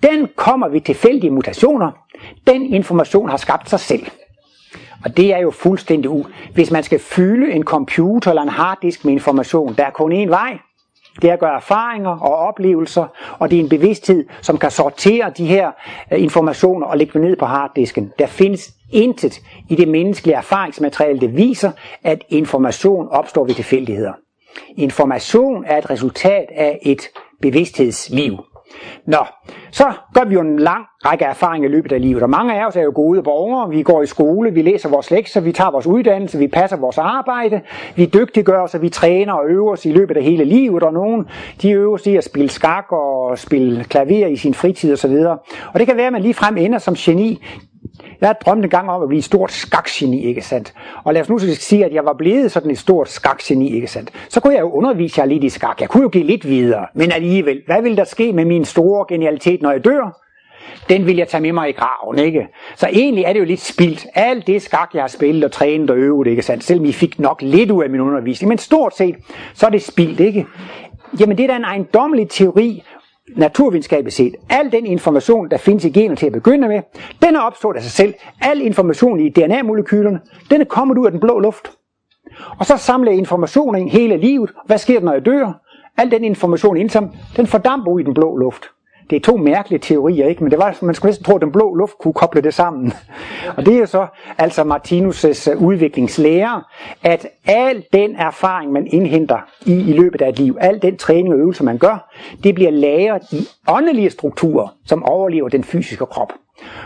Den 0.03 0.27
kommer 0.35 0.67
ved 0.67 0.81
tilfældige 0.81 1.31
mutationer. 1.31 1.91
Den 2.47 2.73
information 2.73 3.29
har 3.29 3.37
skabt 3.37 3.69
sig 3.69 3.79
selv. 3.79 4.07
Og 5.03 5.17
det 5.17 5.33
er 5.33 5.37
jo 5.37 5.51
fuldstændig 5.51 6.09
u. 6.09 6.25
Hvis 6.53 6.71
man 6.71 6.83
skal 6.83 6.99
fylde 6.99 7.51
en 7.51 7.63
computer 7.63 8.31
eller 8.31 8.41
en 8.41 8.49
harddisk 8.49 9.05
med 9.05 9.13
information, 9.13 9.73
der 9.77 9.85
er 9.85 9.91
kun 9.91 10.23
én 10.23 10.29
vej. 10.29 10.57
Det 11.21 11.29
er 11.29 11.33
at 11.33 11.39
gøre 11.39 11.55
erfaringer 11.55 12.09
og 12.09 12.35
oplevelser, 12.35 13.05
og 13.39 13.51
det 13.51 13.59
er 13.59 13.63
en 13.63 13.69
bevidsthed, 13.69 14.25
som 14.41 14.57
kan 14.57 14.71
sortere 14.71 15.31
de 15.37 15.45
her 15.45 15.71
øh, 16.13 16.23
informationer 16.23 16.87
og 16.87 16.97
lægge 16.97 17.13
dem 17.13 17.21
ned 17.21 17.35
på 17.35 17.45
harddisken. 17.45 18.11
Der 18.19 18.27
findes 18.27 18.73
intet 18.91 19.41
i 19.69 19.75
det 19.75 19.87
menneskelige 19.87 20.35
erfaringsmateriale, 20.35 21.19
der 21.19 21.27
viser, 21.27 21.71
at 22.03 22.23
information 22.29 23.07
opstår 23.09 23.45
ved 23.45 23.53
tilfældigheder. 23.53 24.13
Information 24.75 25.65
er 25.65 25.77
et 25.77 25.89
resultat 25.89 26.45
af 26.55 26.79
et 26.81 27.01
bevidsthedsliv. 27.41 28.37
Nå, 29.05 29.17
så 29.71 29.83
gør 30.13 30.25
vi 30.25 30.33
jo 30.33 30.41
en 30.41 30.59
lang 30.59 30.85
række 31.05 31.25
erfaringer 31.25 31.69
i 31.69 31.71
løbet 31.71 31.91
af 31.91 32.01
livet, 32.01 32.23
og 32.23 32.29
mange 32.29 32.61
af 32.61 32.67
os 32.67 32.75
er 32.75 32.81
jo 32.81 32.91
gode 32.95 33.23
borgere, 33.23 33.69
vi 33.69 33.83
går 33.83 34.01
i 34.01 34.05
skole, 34.05 34.53
vi 34.53 34.61
læser 34.61 34.89
vores 34.89 35.11
lektier, 35.11 35.41
vi 35.41 35.51
tager 35.51 35.71
vores 35.71 35.87
uddannelse, 35.87 36.37
vi 36.37 36.47
passer 36.47 36.77
vores 36.77 36.97
arbejde, 36.97 37.61
vi 37.95 38.05
dygtiggør 38.05 38.61
os, 38.61 38.75
og 38.75 38.81
vi 38.81 38.89
træner 38.89 39.33
og 39.33 39.45
øver 39.49 39.71
os 39.71 39.85
i 39.85 39.91
løbet 39.91 40.17
af 40.17 40.23
hele 40.23 40.43
livet, 40.43 40.83
og 40.83 40.93
nogen 40.93 41.27
de 41.61 41.71
øver 41.71 41.97
sig 41.97 42.17
at 42.17 42.23
spille 42.23 42.49
skak 42.49 42.91
og 42.91 43.37
spille 43.37 43.83
klaver 43.83 44.27
i 44.27 44.35
sin 44.35 44.53
fritid 44.53 44.93
osv. 44.93 45.15
Og 45.73 45.79
det 45.79 45.87
kan 45.87 45.97
være, 45.97 46.07
at 46.07 46.13
man 46.13 46.21
lige 46.21 46.33
frem 46.33 46.57
ender 46.57 46.77
som 46.77 46.93
geni 46.93 47.43
jeg 48.21 48.35
drømte 48.45 48.63
en 48.63 48.69
gang 48.69 48.89
om 48.89 49.01
at 49.01 49.07
blive 49.07 49.19
et 49.19 49.23
stort 49.23 49.51
skakgeni, 49.51 50.25
ikke 50.25 50.41
sandt? 50.41 50.73
Og 51.03 51.13
lad 51.13 51.21
os 51.21 51.29
nu 51.29 51.39
sige, 51.39 51.85
at 51.85 51.93
jeg 51.93 52.05
var 52.05 52.13
blevet 52.13 52.51
sådan 52.51 52.71
et 52.71 52.77
stort 52.77 53.09
skakgeni, 53.09 53.75
ikke 53.75 53.87
sandt? 53.87 54.11
Så 54.29 54.39
kunne 54.39 54.53
jeg 54.53 54.61
jo 54.61 54.71
undervise 54.71 55.21
jer 55.21 55.25
lidt 55.25 55.43
i 55.43 55.49
skak. 55.49 55.81
Jeg 55.81 55.89
kunne 55.89 56.03
jo 56.03 56.09
give 56.09 56.23
lidt 56.23 56.47
videre. 56.47 56.85
Men 56.93 57.11
alligevel, 57.11 57.61
hvad 57.65 57.81
vil 57.81 57.97
der 57.97 58.03
ske 58.03 58.33
med 58.33 58.45
min 58.45 58.65
store 58.65 59.05
genialitet, 59.09 59.61
når 59.61 59.71
jeg 59.71 59.85
dør? 59.85 60.21
Den 60.89 61.05
vil 61.05 61.17
jeg 61.17 61.27
tage 61.27 61.41
med 61.41 61.51
mig 61.51 61.69
i 61.69 61.71
graven, 61.71 62.19
ikke? 62.19 62.47
Så 62.75 62.87
egentlig 62.93 63.23
er 63.23 63.33
det 63.33 63.39
jo 63.39 63.45
lidt 63.45 63.59
spildt. 63.59 64.05
Alt 64.15 64.47
det 64.47 64.61
skak, 64.61 64.89
jeg 64.93 65.03
har 65.03 65.07
spillet 65.07 65.43
og 65.43 65.51
trænet 65.51 65.89
og 65.89 65.97
øvet, 65.97 66.27
ikke 66.27 66.41
sandt? 66.41 66.63
Selvom 66.63 66.85
I 66.85 66.91
fik 66.91 67.19
nok 67.19 67.41
lidt 67.41 67.71
ud 67.71 67.83
af 67.83 67.89
min 67.89 68.01
undervisning. 68.01 68.49
Men 68.49 68.57
stort 68.57 68.95
set, 68.95 69.15
så 69.53 69.65
er 69.65 69.69
det 69.69 69.81
spildt, 69.81 70.19
ikke? 70.19 70.45
Jamen 71.19 71.37
det 71.37 71.43
er 71.43 71.47
da 71.47 71.55
en 71.55 71.63
ejendommelig 71.63 72.29
teori, 72.29 72.83
naturvidenskabeligt 73.35 74.15
set, 74.15 74.35
al 74.49 74.71
den 74.71 74.85
information, 74.85 75.49
der 75.51 75.57
findes 75.57 75.85
i 75.85 75.89
gener 75.89 76.15
til 76.15 76.25
at 76.25 76.31
begynde 76.31 76.67
med, 76.67 76.81
den 77.21 77.35
er 77.35 77.39
opstået 77.39 77.75
af 77.75 77.81
sig 77.81 77.91
selv. 77.91 78.13
Al 78.41 78.61
information 78.61 79.19
i 79.19 79.29
DNA-molekylerne, 79.29 80.19
den 80.49 80.61
er 80.61 80.65
kommet 80.65 80.97
ud 80.97 81.05
af 81.05 81.11
den 81.11 81.19
blå 81.19 81.39
luft. 81.39 81.71
Og 82.59 82.65
så 82.65 82.77
samler 82.77 83.11
jeg 83.11 83.17
informationen 83.17 83.87
hele 83.87 84.17
livet. 84.17 84.51
Hvad 84.65 84.77
sker 84.77 84.99
der, 84.99 85.05
når 85.05 85.13
jeg 85.13 85.25
dør? 85.25 85.61
Al 85.97 86.11
den 86.11 86.23
information 86.23 86.77
indsom, 86.77 87.09
den 87.37 87.47
fordamper 87.47 87.91
ud 87.91 87.99
i 87.99 88.03
den 88.03 88.13
blå 88.13 88.37
luft. 88.37 88.63
Det 89.09 89.15
er 89.15 89.19
to 89.19 89.37
mærkelige 89.37 89.79
teorier, 89.79 90.27
ikke? 90.27 90.43
men 90.43 90.51
det 90.51 90.59
var, 90.59 90.77
man 90.81 90.95
skulle 90.95 91.09
næsten 91.09 91.25
tro, 91.25 91.35
at 91.35 91.41
den 91.41 91.51
blå 91.51 91.75
luft 91.75 91.93
kunne 91.99 92.13
koble 92.13 92.41
det 92.41 92.53
sammen. 92.53 92.93
Og 93.57 93.65
det 93.65 93.75
er 93.75 93.79
jo 93.79 93.85
så 93.85 94.07
altså 94.37 94.63
Martinus' 94.63 95.51
øh, 95.51 95.61
udviklingslære, 95.61 96.63
at 97.03 97.27
al 97.45 97.85
den 97.93 98.15
erfaring, 98.15 98.71
man 98.71 98.87
indhenter 98.87 99.39
i, 99.65 99.73
i 99.73 99.93
løbet 99.93 100.21
af 100.21 100.29
et 100.29 100.39
liv, 100.39 100.57
al 100.59 100.81
den 100.81 100.97
træning 100.97 101.33
og 101.33 101.39
øvelse, 101.39 101.63
man 101.63 101.77
gør, 101.77 102.13
det 102.43 102.55
bliver 102.55 102.71
lagret 102.71 103.21
i 103.31 103.47
åndelige 103.67 104.09
strukturer, 104.09 104.67
som 104.85 105.03
overlever 105.03 105.49
den 105.49 105.63
fysiske 105.63 106.05
krop. 106.05 106.33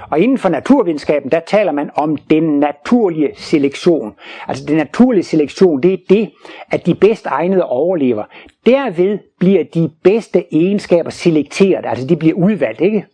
Og 0.10 0.20
inden 0.20 0.38
for 0.38 0.50
naturvidenskaben, 0.50 1.32
der 1.32 1.40
taler 1.40 1.72
man 1.72 1.90
om 1.96 2.18
den 2.18 2.60
naturlige 2.60 3.30
selektion. 3.36 4.16
Altså 4.48 4.66
den 4.66 4.78
naturlige 4.78 5.24
selektion, 5.24 5.84
det 5.84 5.94
er 5.94 5.98
det, 6.10 6.32
at 6.72 6.86
de 6.86 6.96
bedst 6.96 7.26
egnede 7.26 7.66
overlever. 7.66 8.24
Derved 8.66 9.20
bliver 9.40 9.64
de 9.74 9.90
bedste 10.04 10.54
egenskaber 10.54 11.10
selekteret, 11.10 11.86
altså 11.86 12.08
de 12.08 12.16
bliver 12.16 12.36
udvalgt, 12.36 12.82
ikke? 12.82 13.06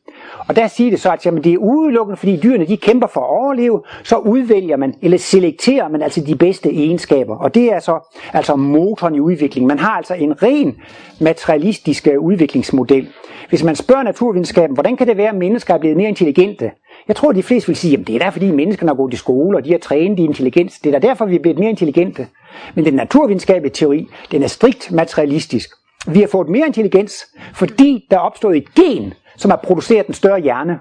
Og 0.48 0.56
der 0.56 0.68
siger 0.68 0.90
det 0.90 1.00
så, 1.00 1.12
at 1.12 1.26
jamen, 1.26 1.44
det 1.44 1.54
er 1.54 1.58
udelukkende, 1.58 2.18
fordi 2.18 2.40
dyrene 2.44 2.66
de 2.66 2.78
kæmper 2.78 3.08
for 3.08 3.22
at 3.22 3.30
overleve, 3.30 3.82
så 4.04 4.18
udvælger 4.18 4.78
man, 4.78 4.94
eller 5.02 5.18
selekterer 5.18 5.90
man 5.90 6.02
altså 6.02 6.22
de 6.22 6.36
bedste 6.36 6.70
egenskaber. 6.70 7.38
Og 7.38 7.56
det 7.56 7.74
er 7.74 7.80
så 7.80 8.18
altså 8.34 8.56
motoren 8.56 9.16
i 9.16 9.20
udviklingen. 9.20 9.68
Man 9.68 9.80
har 9.80 9.92
altså 9.92 10.14
en 10.14 10.44
ren 10.44 10.78
materialistisk 11.22 12.08
udviklingsmodel. 12.20 13.08
Hvis 13.50 13.64
man 13.64 13.76
spørger 13.76 14.04
naturvidenskaben, 14.04 14.74
hvordan 14.74 14.98
kan 14.98 15.08
det 15.08 15.18
være, 15.18 15.30
at 15.30 15.36
mennesker 15.36 15.74
er 15.74 15.78
blevet 15.78 15.98
mere 15.98 16.10
intelligente? 16.10 16.72
Jeg 17.08 17.16
tror, 17.16 17.32
de 17.32 17.44
fleste 17.44 17.68
vil 17.68 17.76
sige, 17.76 17.98
at 17.98 18.08
det 18.08 18.16
er 18.16 18.20
der, 18.20 18.30
fordi 18.30 18.52
menneskerne 18.52 18.90
har 18.90 18.96
gået 18.96 19.14
i 19.14 19.18
skole, 19.18 19.58
og 19.58 19.66
de 19.66 19.72
har 19.72 19.78
trænet 19.78 20.20
i 20.20 20.24
intelligens. 20.24 20.80
Det 20.80 20.96
er 20.96 21.00
der 21.00 21.08
derfor, 21.08 21.26
vi 21.26 21.36
er 21.36 21.40
blevet 21.40 21.60
mere 21.60 21.70
intelligente. 21.70 22.28
Men 22.76 22.86
den 22.86 22.94
naturvidenskabelige 22.94 23.74
teori, 23.74 24.08
den 24.32 24.44
er 24.44 24.48
strikt 24.48 24.92
materialistisk. 24.92 25.70
Vi 26.08 26.20
har 26.20 26.28
fået 26.28 26.50
mere 26.50 26.68
intelligens, 26.68 27.26
fordi 27.54 28.08
der 28.12 28.18
er 28.18 28.22
opstået 28.22 28.58
et 28.58 28.76
gen, 28.76 29.14
som 29.38 29.52
har 29.52 29.58
produceret 29.64 30.08
en 30.08 30.14
større 30.14 30.40
hjerne. 30.40 30.80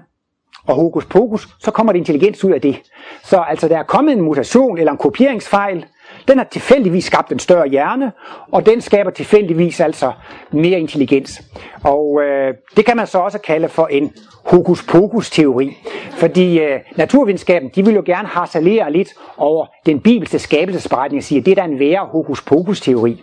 Og 0.65 0.75
hokus 0.75 1.05
pokus, 1.05 1.47
så 1.59 1.71
kommer 1.71 1.93
det 1.93 1.99
intelligens 1.99 2.43
ud 2.43 2.51
af 2.51 2.61
det. 2.61 2.81
Så 3.23 3.37
altså, 3.37 3.67
der 3.67 3.77
er 3.77 3.83
kommet 3.83 4.13
en 4.13 4.21
mutation 4.21 4.77
eller 4.77 4.91
en 4.91 4.97
kopieringsfejl, 4.97 5.85
den 6.27 6.37
har 6.37 6.45
tilfældigvis 6.45 7.05
skabt 7.05 7.31
en 7.31 7.39
større 7.39 7.67
hjerne, 7.67 8.11
og 8.51 8.65
den 8.65 8.81
skaber 8.81 9.11
tilfældigvis 9.11 9.79
altså 9.79 10.11
mere 10.51 10.79
intelligens. 10.79 11.41
Og 11.83 12.21
øh, 12.23 12.53
det 12.77 12.85
kan 12.85 12.97
man 12.97 13.07
så 13.07 13.17
også 13.17 13.39
kalde 13.39 13.69
for 13.69 13.87
en 13.87 14.13
hokus 14.45 14.83
pokus 14.83 15.29
teori. 15.29 15.77
Fordi 16.11 16.59
øh, 16.59 16.79
naturvidenskaben, 16.95 17.69
de 17.75 17.85
vil 17.85 17.95
jo 17.95 18.03
gerne 18.05 18.27
harcelere 18.27 18.91
lidt 18.91 19.09
over 19.37 19.65
den 19.85 19.99
bibelske 19.99 20.39
skabelsesberetning 20.39 21.19
og 21.19 21.23
sige, 21.23 21.39
at 21.39 21.45
det 21.45 21.51
er 21.51 21.55
da 21.55 21.63
en 21.63 21.79
værre 21.79 22.05
hokus 22.05 22.41
pokus 22.41 22.81
teori. 22.81 23.21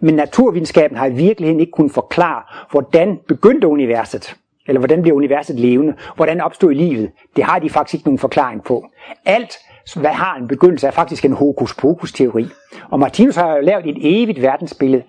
Men 0.00 0.14
naturvidenskaben 0.14 0.96
har 0.96 1.06
i 1.06 1.12
virkeligheden 1.12 1.60
ikke 1.60 1.72
kunnet 1.72 1.92
forklare, 1.92 2.42
hvordan 2.70 3.18
begyndte 3.28 3.66
universet. 3.66 4.36
Eller 4.66 4.78
hvordan 4.78 5.02
bliver 5.02 5.16
universet 5.16 5.60
levende? 5.60 5.94
Hvordan 6.16 6.40
opstod 6.40 6.72
livet? 6.72 7.10
Det 7.36 7.44
har 7.44 7.58
de 7.58 7.70
faktisk 7.70 7.94
ikke 7.94 8.06
nogen 8.06 8.18
forklaring 8.18 8.64
på. 8.64 8.86
Alt 9.24 9.58
hvad 9.96 10.10
har 10.10 10.36
en 10.36 10.48
begyndelse, 10.48 10.86
er 10.86 10.90
faktisk 10.90 11.24
en 11.24 11.32
hokus 11.32 11.74
pokus 11.74 12.12
teori. 12.12 12.46
Og 12.90 13.00
Martinus 13.00 13.36
har 13.36 13.56
jo 13.56 13.60
lavet 13.62 13.86
et 13.86 13.96
evigt 14.00 14.42
verdensbillede. 14.42 15.02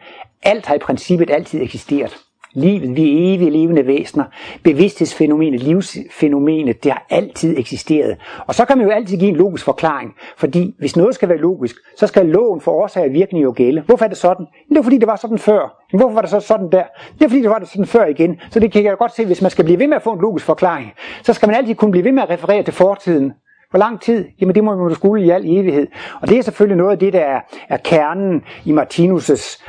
Alt 0.44 0.66
har 0.66 0.76
i 0.76 0.80
princippet 0.80 1.30
altid 1.30 1.62
eksisteret. 1.62 2.18
Livet, 2.56 2.96
vi 2.96 3.02
er 3.02 3.36
evige 3.36 3.50
levende 3.50 3.88
væsener. 3.88 4.24
Bevidsthedsfænomenet, 4.64 5.64
livsfænomenet, 5.64 6.84
det 6.84 6.92
har 6.92 7.06
altid 7.10 7.58
eksisteret. 7.58 8.18
Og 8.48 8.56
så 8.56 8.66
kan 8.66 8.78
man 8.78 8.88
jo 8.88 8.94
altid 8.94 9.18
give 9.18 9.30
en 9.30 9.36
logisk 9.36 9.66
forklaring. 9.66 10.14
Fordi 10.38 10.76
hvis 10.80 10.96
noget 10.96 11.16
skal 11.16 11.30
være 11.30 11.38
logisk, 11.38 11.76
så 11.98 12.08
skal 12.08 12.26
loven 12.26 12.62
for 12.62 12.72
årsag 12.72 13.04
og 13.04 13.14
virkning 13.14 13.44
jo 13.44 13.54
gælde. 13.56 13.82
Hvorfor 13.82 14.06
er 14.06 14.10
det 14.10 14.18
sådan? 14.18 14.46
Det 14.70 14.78
er 14.78 14.82
fordi, 14.82 14.98
det 14.98 15.08
var 15.08 15.16
sådan 15.16 15.38
før. 15.38 15.86
Men 15.92 16.00
hvorfor 16.00 16.14
var 16.14 16.22
det 16.22 16.30
så 16.30 16.40
sådan 16.40 16.72
der? 16.72 16.84
Det 17.14 17.26
er 17.26 17.30
fordi, 17.30 17.42
det 17.42 17.50
var 17.50 17.60
det 17.60 17.68
sådan 17.68 17.86
før 17.86 18.06
igen. 18.06 18.40
Så 18.50 18.60
det 18.60 18.72
kan 18.72 18.84
jeg 18.84 18.98
godt 18.98 19.16
se, 19.16 19.26
hvis 19.26 19.42
man 19.42 19.52
skal 19.52 19.66
blive 19.66 19.80
ved 19.80 19.88
med 19.88 19.96
at 19.96 20.04
få 20.04 20.14
en 20.14 20.22
logisk 20.22 20.46
forklaring, 20.46 20.92
så 21.24 21.34
skal 21.34 21.48
man 21.48 21.56
altid 21.56 21.76
kunne 21.76 21.92
blive 21.92 22.06
ved 22.06 22.12
med 22.12 22.24
at 22.24 22.30
referere 22.30 22.64
til 22.64 22.74
fortiden. 22.74 23.34
Hvor 23.74 23.80
lang 23.80 24.02
tid? 24.02 24.26
Jamen 24.42 24.56
det 24.56 24.64
må 24.64 24.76
man 24.76 24.90
jo 24.90 24.96
skulle 24.96 25.26
i 25.26 25.30
al 25.30 25.46
evighed. 25.46 25.88
Og 26.22 26.30
det 26.30 26.38
er 26.38 26.42
selvfølgelig 26.42 26.78
noget 26.78 26.92
af 26.92 27.00
det, 27.00 27.14
der 27.14 27.20
er, 27.20 27.42
er 27.70 27.78
kernen 27.78 28.44
i 28.66 28.72
Martinus' 28.72 29.64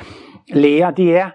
lære. 0.49 0.93
Det 0.97 1.17
er, 1.17 1.31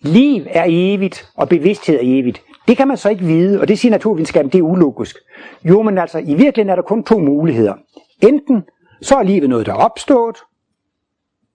liv 0.00 0.42
er 0.46 0.64
evigt, 0.68 1.28
og 1.36 1.48
bevidsthed 1.48 1.96
er 1.96 2.00
evigt. 2.02 2.42
Det 2.68 2.76
kan 2.76 2.88
man 2.88 2.96
så 2.96 3.08
ikke 3.08 3.24
vide, 3.24 3.60
og 3.60 3.68
det 3.68 3.78
siger 3.78 3.90
naturvidenskaben, 3.90 4.52
det 4.52 4.58
er 4.58 4.62
ulogisk. 4.62 5.16
Jo, 5.64 5.82
men 5.82 5.98
altså, 5.98 6.18
i 6.18 6.34
virkeligheden 6.34 6.70
er 6.70 6.74
der 6.74 6.82
kun 6.82 7.04
to 7.04 7.18
muligheder. 7.18 7.74
Enten 8.22 8.62
så 9.02 9.16
er 9.16 9.22
livet 9.22 9.48
noget, 9.48 9.66
der 9.66 9.72
er 9.72 9.76
opstået, 9.76 10.36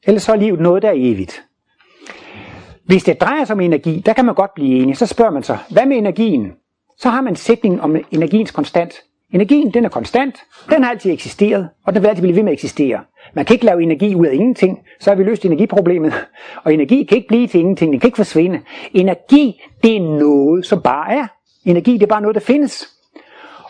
eller 0.04 0.20
så 0.20 0.32
er 0.32 0.36
livet 0.38 0.60
noget, 0.60 0.84
der 0.84 0.90
er 0.90 0.96
evigt. 0.96 1.44
Hvis 2.86 3.04
det 3.04 3.22
drejer 3.22 3.46
sig 3.46 3.54
om 3.54 3.60
energi, 3.60 4.04
der 4.06 4.14
kan 4.14 4.26
man 4.26 4.36
godt 4.36 4.54
blive 4.56 4.84
enig. 4.84 4.98
Så 4.98 5.06
spørger 5.06 5.32
man 5.32 5.44
sig, 5.44 5.58
hvad 5.70 5.86
med 5.86 5.98
energien? 5.98 6.52
Så 6.98 7.10
har 7.10 7.22
man 7.22 7.36
sætningen 7.36 7.80
om 7.80 7.96
energiens 8.12 8.52
konstant. 8.52 8.94
Energien, 9.34 9.74
den 9.74 9.86
er 9.86 9.90
konstant, 9.90 10.36
den 10.70 10.84
har 10.84 10.92
altid 10.92 11.12
eksisteret, 11.12 11.70
og 11.86 11.94
den 11.94 12.02
vil 12.02 12.08
altid 12.08 12.22
blive 12.22 12.36
ved 12.36 12.44
med 12.44 12.52
at 12.52 12.54
eksistere. 12.54 13.00
Man 13.34 13.46
kan 13.46 13.54
ikke 13.54 13.66
lave 13.66 13.84
energi 13.84 14.16
ud 14.16 14.26
af 14.26 14.34
ingenting, 14.34 14.80
så 15.00 15.10
har 15.10 15.16
vi 15.16 15.24
løst 15.24 15.46
energiproblemet. 15.46 16.14
Og 16.64 16.74
energi 16.74 17.04
kan 17.04 17.18
ikke 17.18 17.28
blive 17.28 17.48
til 17.48 17.60
ingenting, 17.60 17.92
den 17.92 18.00
kan 18.00 18.08
ikke 18.08 18.16
forsvinde. 18.16 18.62
Energi, 18.94 19.62
det 19.84 19.96
er 19.96 20.02
noget, 20.02 20.66
som 20.66 20.82
bare 20.82 21.14
er. 21.14 21.28
Energi, 21.66 21.94
det 21.94 22.04
er 22.04 22.08
bare 22.08 22.22
noget, 22.22 22.36
der 22.36 22.42
findes. 22.42 22.88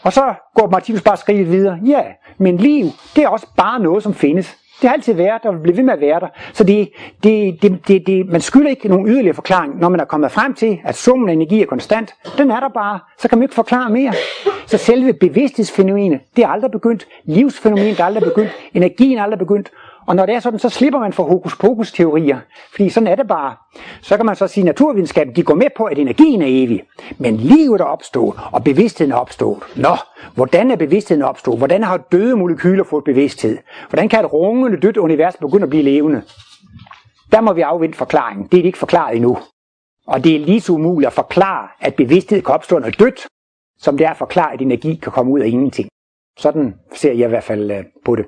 Og 0.03 0.13
så 0.13 0.33
går 0.55 0.69
Martinus 0.69 1.01
bare 1.01 1.17
skridt 1.17 1.51
videre. 1.51 1.79
Ja, 1.85 2.01
men 2.37 2.57
liv, 2.57 2.85
det 3.15 3.23
er 3.23 3.27
også 3.27 3.47
bare 3.57 3.79
noget, 3.79 4.03
som 4.03 4.13
findes. 4.13 4.57
Det 4.81 4.89
har 4.89 4.93
altid 4.93 5.13
været 5.13 5.43
der, 5.43 5.49
og 5.49 5.61
bliver 5.61 5.75
ved 5.75 5.83
med 5.83 5.93
at 5.93 6.01
være 6.01 6.19
der. 6.19 6.27
Så 6.53 6.63
det, 6.63 6.89
det, 7.23 7.61
det, 7.61 7.87
det, 7.87 8.07
det, 8.07 8.27
man 8.29 8.41
skylder 8.41 8.69
ikke 8.69 8.87
nogen 8.87 9.07
yderligere 9.07 9.33
forklaring, 9.35 9.79
når 9.79 9.89
man 9.89 9.99
er 9.99 10.05
kommet 10.05 10.31
frem 10.31 10.53
til, 10.53 10.79
at 10.83 10.95
summen 10.95 11.29
af 11.29 11.33
energi 11.33 11.61
er 11.61 11.65
konstant. 11.65 12.15
Den 12.37 12.51
er 12.51 12.59
der 12.59 12.69
bare, 12.69 12.99
så 13.19 13.27
kan 13.27 13.37
man 13.37 13.43
ikke 13.43 13.55
forklare 13.55 13.89
mere. 13.89 14.13
Så 14.65 14.77
selve 14.77 15.13
bevidsthedsfænomenet, 15.13 16.19
det 16.35 16.43
er 16.43 16.47
aldrig 16.47 16.71
begyndt. 16.71 17.07
Livsfænomenet 17.25 17.99
er 17.99 18.05
aldrig 18.05 18.23
begyndt. 18.23 18.51
Energien 18.73 19.17
er 19.17 19.23
aldrig 19.23 19.39
begyndt. 19.39 19.71
Og 20.07 20.15
når 20.15 20.25
det 20.25 20.35
er 20.35 20.39
sådan, 20.39 20.59
så 20.59 20.69
slipper 20.69 20.99
man 20.99 21.13
for 21.13 21.23
hokus 21.23 21.55
pokus 21.55 21.91
teorier. 21.91 22.39
Fordi 22.71 22.89
sådan 22.89 23.07
er 23.07 23.15
det 23.15 23.27
bare. 23.27 23.55
Så 24.01 24.17
kan 24.17 24.25
man 24.25 24.35
så 24.35 24.47
sige, 24.47 24.61
at 24.61 24.65
naturvidenskaben 24.65 25.35
de 25.35 25.43
går 25.43 25.55
med 25.55 25.67
på, 25.77 25.83
at 25.83 25.99
energien 25.99 26.41
er 26.41 26.47
evig. 26.49 26.83
Men 27.17 27.37
livet 27.37 27.81
er 27.81 27.85
opstået, 27.85 28.39
og 28.51 28.63
bevidstheden 28.63 29.11
er 29.11 29.15
opstået. 29.15 29.63
Nå, 29.75 29.95
hvordan 30.35 30.71
er 30.71 30.75
bevidstheden 30.75 31.23
opstået? 31.23 31.57
Hvordan 31.57 31.83
har 31.83 31.97
døde 31.97 32.35
molekyler 32.35 32.83
fået 32.83 33.03
bevidsthed? 33.03 33.57
Hvordan 33.89 34.09
kan 34.09 34.25
et 34.25 34.33
rungende 34.33 34.79
dødt 34.79 34.97
univers 34.97 35.35
begynde 35.35 35.63
at 35.63 35.69
blive 35.69 35.83
levende? 35.83 36.21
Der 37.31 37.41
må 37.41 37.53
vi 37.53 37.61
afvente 37.61 37.97
forklaringen. 37.97 38.47
Det 38.51 38.59
er 38.59 38.63
ikke 38.63 38.77
forklaret 38.77 39.15
endnu. 39.15 39.37
Og 40.07 40.23
det 40.23 40.35
er 40.35 40.39
lige 40.39 40.61
så 40.61 40.73
umuligt 40.73 41.07
at 41.07 41.13
forklare, 41.13 41.67
at 41.79 41.95
bevidsthed 41.95 42.41
kan 42.41 42.55
opstå 42.55 42.79
noget 42.79 42.99
dødt, 42.99 43.27
som 43.77 43.97
det 43.97 44.05
er 44.05 44.11
at 44.11 44.17
forklare, 44.17 44.53
at 44.53 44.61
energi 44.61 44.95
kan 44.95 45.11
komme 45.11 45.31
ud 45.31 45.39
af 45.39 45.47
ingenting. 45.47 45.89
Sådan 46.37 46.75
ser 46.95 47.13
jeg 47.13 47.25
i 47.25 47.29
hvert 47.29 47.43
fald 47.43 47.71
øh, 47.71 47.83
på 48.05 48.15
det. 48.15 48.25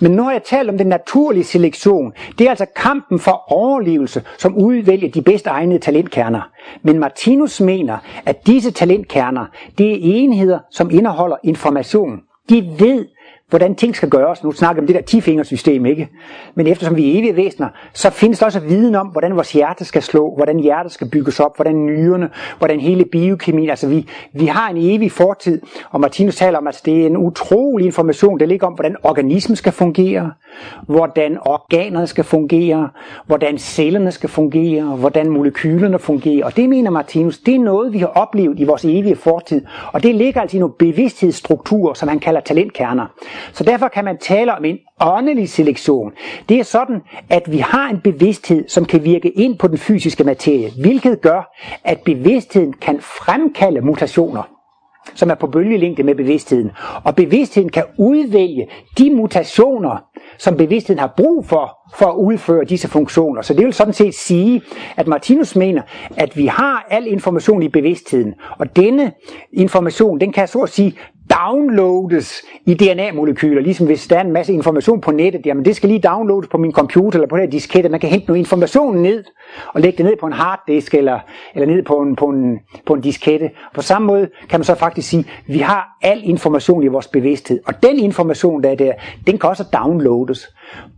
Men 0.00 0.10
når 0.10 0.30
jeg 0.30 0.42
taler 0.42 0.72
om 0.72 0.78
den 0.78 0.86
naturlige 0.86 1.44
selektion, 1.44 2.12
det 2.38 2.44
er 2.46 2.50
altså 2.50 2.66
kampen 2.76 3.18
for 3.18 3.52
overlevelse, 3.52 4.22
som 4.38 4.56
udvælger 4.56 5.10
de 5.10 5.22
bedst 5.22 5.46
egnede 5.46 5.78
talentkerner. 5.78 6.50
Men 6.82 6.98
Martinus 6.98 7.60
mener, 7.60 7.98
at 8.26 8.46
disse 8.46 8.70
talentkerner, 8.70 9.46
det 9.78 9.92
er 9.92 9.98
enheder, 10.00 10.58
som 10.70 10.90
indeholder 10.90 11.36
information. 11.44 12.20
De 12.48 12.74
ved, 12.78 13.06
hvordan 13.48 13.74
ting 13.74 13.96
skal 13.96 14.08
gøres. 14.08 14.44
Nu 14.44 14.52
snakker 14.52 14.82
vi 14.82 14.84
om 14.84 14.86
det 14.86 14.96
der 14.96 15.02
tifingersystem, 15.02 15.86
ikke? 15.86 16.08
Men 16.54 16.66
eftersom 16.66 16.96
vi 16.96 17.10
er 17.10 17.18
evige 17.18 17.36
væsener, 17.36 17.68
så 17.92 18.10
findes 18.10 18.38
der 18.38 18.46
også 18.46 18.60
viden 18.60 18.94
om, 18.94 19.06
hvordan 19.06 19.34
vores 19.34 19.52
hjerte 19.52 19.84
skal 19.84 20.02
slå, 20.02 20.34
hvordan 20.36 20.58
hjertet 20.58 20.92
skal 20.92 21.10
bygges 21.10 21.40
op, 21.40 21.56
hvordan 21.56 21.86
nyrerne, 21.86 22.30
hvordan 22.58 22.80
hele 22.80 23.04
biokemien, 23.04 23.70
altså 23.70 23.88
vi, 23.88 24.08
vi 24.32 24.46
har 24.46 24.70
en 24.70 24.76
evig 24.80 25.12
fortid, 25.12 25.62
og 25.90 26.00
Martinus 26.00 26.36
taler 26.36 26.58
om, 26.58 26.66
at 26.66 26.82
det 26.84 27.02
er 27.02 27.06
en 27.06 27.16
utrolig 27.16 27.86
information, 27.86 28.40
der 28.40 28.46
ligger 28.46 28.66
om, 28.66 28.72
hvordan 28.72 28.96
organismen 29.02 29.56
skal 29.56 29.72
fungere, 29.72 30.32
hvordan 30.86 31.38
organerne 31.40 32.06
skal 32.06 32.24
fungere, 32.24 32.88
hvordan 33.26 33.58
cellerne 33.58 34.12
skal 34.12 34.28
fungere, 34.28 34.84
hvordan 34.84 35.30
molekylerne 35.30 35.98
fungerer. 35.98 36.44
Og 36.44 36.56
det 36.56 36.68
mener 36.68 36.90
Martinus, 36.90 37.38
det 37.38 37.54
er 37.54 37.58
noget, 37.58 37.92
vi 37.92 37.98
har 37.98 38.06
oplevet 38.06 38.60
i 38.60 38.64
vores 38.64 38.84
evige 38.84 39.16
fortid. 39.16 39.62
Og 39.92 40.02
det 40.02 40.14
ligger 40.14 40.40
altså 40.40 40.56
i 40.56 40.60
nogle 40.60 40.74
bevidsthedsstrukturer, 40.78 41.94
som 41.94 42.08
han 42.08 42.18
kalder 42.18 42.40
talentkerner. 42.40 43.06
Så 43.52 43.64
derfor 43.64 43.88
kan 43.88 44.04
man 44.04 44.18
tale 44.18 44.54
om 44.54 44.64
en 44.64 44.78
åndelig 45.00 45.48
selektion. 45.48 46.12
Det 46.48 46.58
er 46.58 46.64
sådan, 46.64 47.00
at 47.30 47.52
vi 47.52 47.58
har 47.58 47.88
en 47.88 48.00
bevidsthed, 48.00 48.68
som 48.68 48.84
kan 48.84 49.04
virke 49.04 49.30
ind 49.30 49.58
på 49.58 49.68
den 49.68 49.78
fysiske 49.78 50.24
materie, 50.24 50.70
hvilket 50.80 51.20
gør, 51.20 51.56
at 51.84 52.00
bevidstheden 52.00 52.72
kan 52.72 53.00
fremkalde 53.00 53.80
mutationer 53.80 54.42
som 55.14 55.30
er 55.30 55.34
på 55.34 55.46
bølgelængde 55.46 56.02
med 56.02 56.14
bevidstheden. 56.14 56.70
Og 57.04 57.16
bevidstheden 57.16 57.68
kan 57.68 57.84
udvælge 57.98 58.68
de 58.98 59.14
mutationer, 59.14 59.96
som 60.38 60.56
bevidstheden 60.56 60.98
har 60.98 61.12
brug 61.16 61.46
for, 61.46 61.78
for 61.96 62.06
at 62.06 62.16
udføre 62.16 62.64
disse 62.64 62.88
funktioner. 62.88 63.42
Så 63.42 63.54
det 63.54 63.64
vil 63.64 63.72
sådan 63.72 63.92
set 63.92 64.14
sige, 64.14 64.62
at 64.96 65.06
Martinus 65.06 65.56
mener, 65.56 65.82
at 66.16 66.36
vi 66.36 66.46
har 66.46 66.86
al 66.90 67.06
information 67.06 67.62
i 67.62 67.68
bevidstheden, 67.68 68.34
og 68.58 68.76
denne 68.76 69.12
information, 69.52 70.20
den 70.20 70.32
kan 70.32 70.48
så 70.48 70.58
at 70.58 70.68
sige 70.68 70.96
downloades 71.30 72.42
i 72.66 72.74
DNA-molekyler, 72.74 73.60
ligesom 73.60 73.86
hvis 73.86 74.06
der 74.06 74.16
er 74.16 74.20
en 74.20 74.32
masse 74.32 74.52
information 74.52 75.00
på 75.00 75.10
nettet, 75.10 75.46
jamen 75.46 75.64
det 75.64 75.76
skal 75.76 75.88
lige 75.88 76.00
downloades 76.00 76.48
på 76.48 76.58
min 76.58 76.72
computer 76.72 77.18
eller 77.18 77.28
på 77.28 77.36
den 77.36 77.44
her 77.44 77.50
diskette, 77.50 77.88
man 77.88 78.00
kan 78.00 78.10
hente 78.10 78.26
noget 78.26 78.38
information 78.38 78.96
ned 78.96 79.24
og 79.74 79.80
lægge 79.80 79.96
det 79.96 80.06
ned 80.06 80.16
på 80.20 80.26
en 80.26 80.32
harddisk 80.32 80.94
eller, 80.94 81.18
eller 81.54 81.66
ned 81.66 81.82
på 81.82 81.96
en, 81.96 82.16
på, 82.16 82.26
en, 82.26 82.58
på 82.86 82.94
en 82.94 83.00
diskette. 83.00 83.50
På 83.74 83.82
samme 83.82 84.06
måde 84.06 84.28
kan 84.48 84.60
man 84.60 84.64
så 84.64 84.74
faktisk 84.74 85.08
sige, 85.08 85.20
at 85.48 85.54
vi 85.54 85.58
har 85.58 85.98
al 86.02 86.20
information 86.24 86.82
i 86.82 86.86
vores 86.86 87.08
bevidsthed, 87.08 87.60
og 87.66 87.82
den 87.82 87.98
information, 87.98 88.62
der 88.62 88.70
er 88.70 88.74
der, 88.74 88.92
den 89.26 89.38
kan 89.38 89.50
også 89.50 89.64
downloades. 89.72 90.48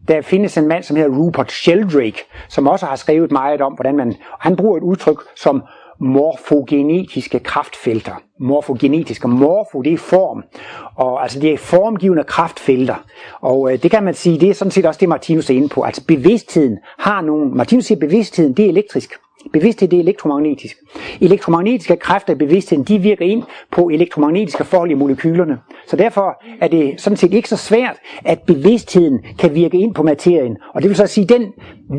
Der 0.09 0.23
findes 0.23 0.59
en 0.59 0.69
mand, 0.69 0.83
som 0.83 0.97
hedder 0.97 1.19
Rupert 1.19 1.53
Sheldrake, 1.53 2.19
som 2.49 2.67
også 2.67 2.87
har 2.87 2.97
skrevet 2.97 3.33
meget 3.33 3.61
om, 3.61 3.73
hvordan 3.73 3.97
man, 3.97 4.15
han 4.41 4.57
bruger 4.57 4.77
et 4.77 4.83
udtryk 4.83 5.23
som 5.37 5.63
morfogenetiske 6.01 7.39
kraftfelter. 7.39 8.13
Morfogenetiske, 8.41 9.29
morfo 9.29 9.83
det 9.83 9.93
er 9.93 9.99
form, 9.99 10.43
og 10.95 11.23
altså 11.23 11.41
det 11.41 11.53
er 11.53 11.57
formgivende 11.57 12.25
kraftfelter. 12.25 13.05
Og 13.41 13.73
øh, 13.73 13.83
det 13.83 13.91
kan 13.91 14.03
man 14.05 14.15
sige, 14.15 14.41
det 14.41 14.51
er 14.51 14.55
sådan 14.55 14.71
set 14.71 14.87
også 14.87 15.01
det 15.01 15.09
Martinus 15.09 15.51
er 15.51 15.55
inde 15.55 15.69
på. 15.69 15.83
Altså 15.83 16.05
bevidstheden 16.07 16.79
har 16.99 17.21
nogle, 17.21 17.51
Martinus 17.51 17.85
siger 17.85 17.99
bevidstheden 17.99 18.53
det 18.53 18.65
er 18.65 18.69
elektrisk. 18.69 19.13
Bevidsthed 19.53 19.89
det 19.89 19.97
er 19.97 20.01
elektromagnetisk. 20.01 20.77
Elektromagnetiske 21.21 21.97
kræfter 21.97 22.33
i 22.33 22.37
bevidstheden, 22.37 22.85
de 22.85 22.99
virker 22.99 23.25
ind 23.25 23.43
på 23.71 23.89
elektromagnetiske 23.89 24.65
forhold 24.65 24.91
i 24.91 24.95
molekylerne. 24.95 25.59
Så 25.87 25.97
derfor 25.97 26.43
er 26.61 26.69
det 26.69 27.01
sådan 27.01 27.17
set 27.17 27.35
ikke 27.35 27.49
så 27.49 27.57
svært, 27.57 27.97
at 28.25 28.43
bevidstheden 28.43 29.25
kan 29.39 29.55
virke 29.55 29.79
ind 29.79 29.95
på 29.95 30.03
materien. 30.03 30.57
Og 30.75 30.83
det 30.83 30.89
vil 30.89 30.97
så 30.97 31.07
sige, 31.07 31.25
at 31.25 31.29
den 31.29 31.53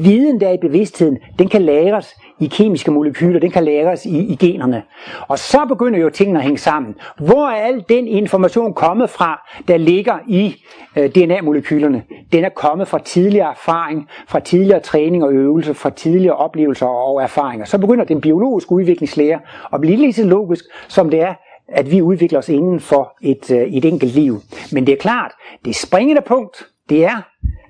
viden, 0.03 0.39
der 0.39 0.47
er 0.47 0.53
i 0.53 0.57
bevidstheden, 0.57 1.17
den 1.39 1.47
kan 1.47 1.61
lagres 1.61 2.15
i 2.39 2.47
kemiske 2.47 2.91
molekyler, 2.91 3.39
den 3.39 3.51
kan 3.51 3.63
lagres 3.63 4.05
i, 4.05 4.17
i 4.19 4.35
generne. 4.35 4.83
Og 5.27 5.39
så 5.39 5.65
begynder 5.67 5.99
jo 5.99 6.09
tingene 6.09 6.39
at 6.39 6.43
hænge 6.43 6.57
sammen. 6.57 6.95
Hvor 7.17 7.47
er 7.47 7.65
al 7.65 7.85
den 7.89 8.07
information 8.07 8.73
kommet 8.73 9.09
fra, 9.09 9.49
der 9.67 9.77
ligger 9.77 10.19
i 10.27 10.55
øh, 10.95 11.09
DNA-molekylerne? 11.09 12.03
Den 12.31 12.45
er 12.45 12.49
kommet 12.49 12.87
fra 12.87 12.99
tidligere 12.99 13.49
erfaring, 13.49 14.07
fra 14.27 14.39
tidligere 14.39 14.79
træning 14.79 15.23
og 15.23 15.33
øvelse, 15.33 15.73
fra 15.73 15.89
tidligere 15.89 16.35
oplevelser 16.35 16.85
og 16.85 17.23
erfaringer. 17.23 17.65
Så 17.65 17.77
begynder 17.77 18.05
den 18.05 18.21
biologiske 18.21 18.71
udviklingslære 18.71 19.39
at 19.73 19.81
blive 19.81 19.95
lige 19.95 20.13
så 20.13 20.25
logisk, 20.25 20.65
som 20.87 21.09
det 21.09 21.21
er 21.21 21.33
at 21.71 21.91
vi 21.91 22.01
udvikler 22.01 22.39
os 22.39 22.49
inden 22.49 22.79
for 22.79 23.17
et, 23.21 23.51
øh, 23.51 23.61
et 23.61 23.85
enkelt 23.85 24.15
liv. 24.15 24.41
Men 24.71 24.87
det 24.87 24.93
er 24.93 24.97
klart, 24.97 25.31
det 25.65 25.75
springende 25.75 26.21
punkt, 26.21 26.67
det 26.89 27.05
er, 27.05 27.21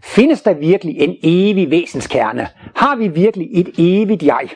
findes 0.03 0.41
der 0.41 0.53
virkelig 0.53 0.97
en 0.99 1.15
evig 1.23 1.71
væsenskerne? 1.71 2.47
Har 2.75 2.95
vi 2.95 3.07
virkelig 3.07 3.47
et 3.51 3.69
evigt 3.77 4.23
jeg? 4.23 4.49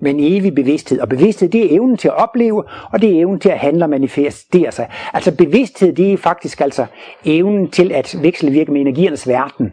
med 0.00 0.10
en 0.10 0.20
evig 0.20 0.54
bevidsthed. 0.54 1.00
Og 1.00 1.08
bevidsthed, 1.08 1.48
det 1.48 1.64
er 1.64 1.76
evnen 1.76 1.96
til 1.96 2.08
at 2.08 2.14
opleve, 2.14 2.64
og 2.92 3.02
det 3.02 3.10
er 3.10 3.20
evnen 3.20 3.40
til 3.40 3.48
at 3.48 3.58
handle 3.58 3.84
og 3.84 3.90
manifestere 3.90 4.72
sig. 4.72 4.90
Altså 5.12 5.36
bevidsthed, 5.36 5.92
det 5.92 6.12
er 6.12 6.16
faktisk 6.16 6.60
altså 6.60 6.86
evnen 7.24 7.70
til 7.70 7.92
at 7.92 8.16
vekselvirke 8.22 8.72
med 8.72 8.80
energiernes 8.80 9.28
verden. 9.28 9.72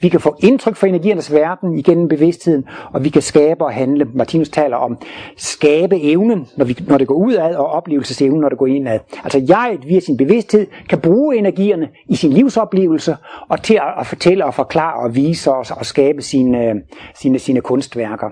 Vi 0.00 0.08
kan 0.08 0.20
få 0.20 0.36
indtryk 0.42 0.76
for 0.76 0.86
energiernes 0.86 1.32
verden 1.32 1.78
igennem 1.78 2.08
bevidstheden, 2.08 2.64
og 2.92 3.04
vi 3.04 3.08
kan 3.08 3.22
skabe 3.22 3.64
og 3.64 3.72
handle. 3.72 4.06
Martinus 4.14 4.48
taler 4.48 4.76
om 4.76 4.98
skabe 5.36 6.02
evnen, 6.02 6.48
når, 6.56 6.64
vi, 6.64 6.76
når 6.86 6.98
det 6.98 7.06
går 7.06 7.14
ud 7.14 7.32
af, 7.32 7.56
og 7.56 7.66
oplevelsesevnen, 7.66 8.40
når 8.40 8.48
det 8.48 8.58
går 8.58 8.66
indad. 8.66 8.98
Altså 9.24 9.44
jeg 9.48 9.78
via 9.86 10.00
sin 10.00 10.16
bevidsthed 10.16 10.66
kan 10.88 11.00
bruge 11.00 11.36
energierne 11.36 11.88
i 12.08 12.16
sin 12.16 12.32
livsoplevelse, 12.32 13.16
og 13.48 13.62
til 13.62 13.74
at, 13.74 14.00
at 14.00 14.06
fortælle 14.06 14.44
og 14.44 14.54
forklare 14.54 15.02
og 15.02 15.14
vise 15.14 15.50
os 15.50 15.70
og 15.70 15.86
skabe 15.86 16.22
sine, 16.22 16.82
sine, 17.14 17.38
sine 17.38 17.60
kunstværker. 17.60 18.30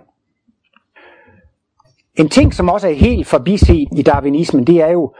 En 2.16 2.28
ting, 2.28 2.54
som 2.54 2.68
også 2.68 2.88
er 2.88 2.92
helt 2.92 3.26
forbiset 3.26 3.88
i 3.96 4.02
darwinismen, 4.02 4.64
det 4.64 4.82
er 4.82 4.90
jo, 4.90 5.12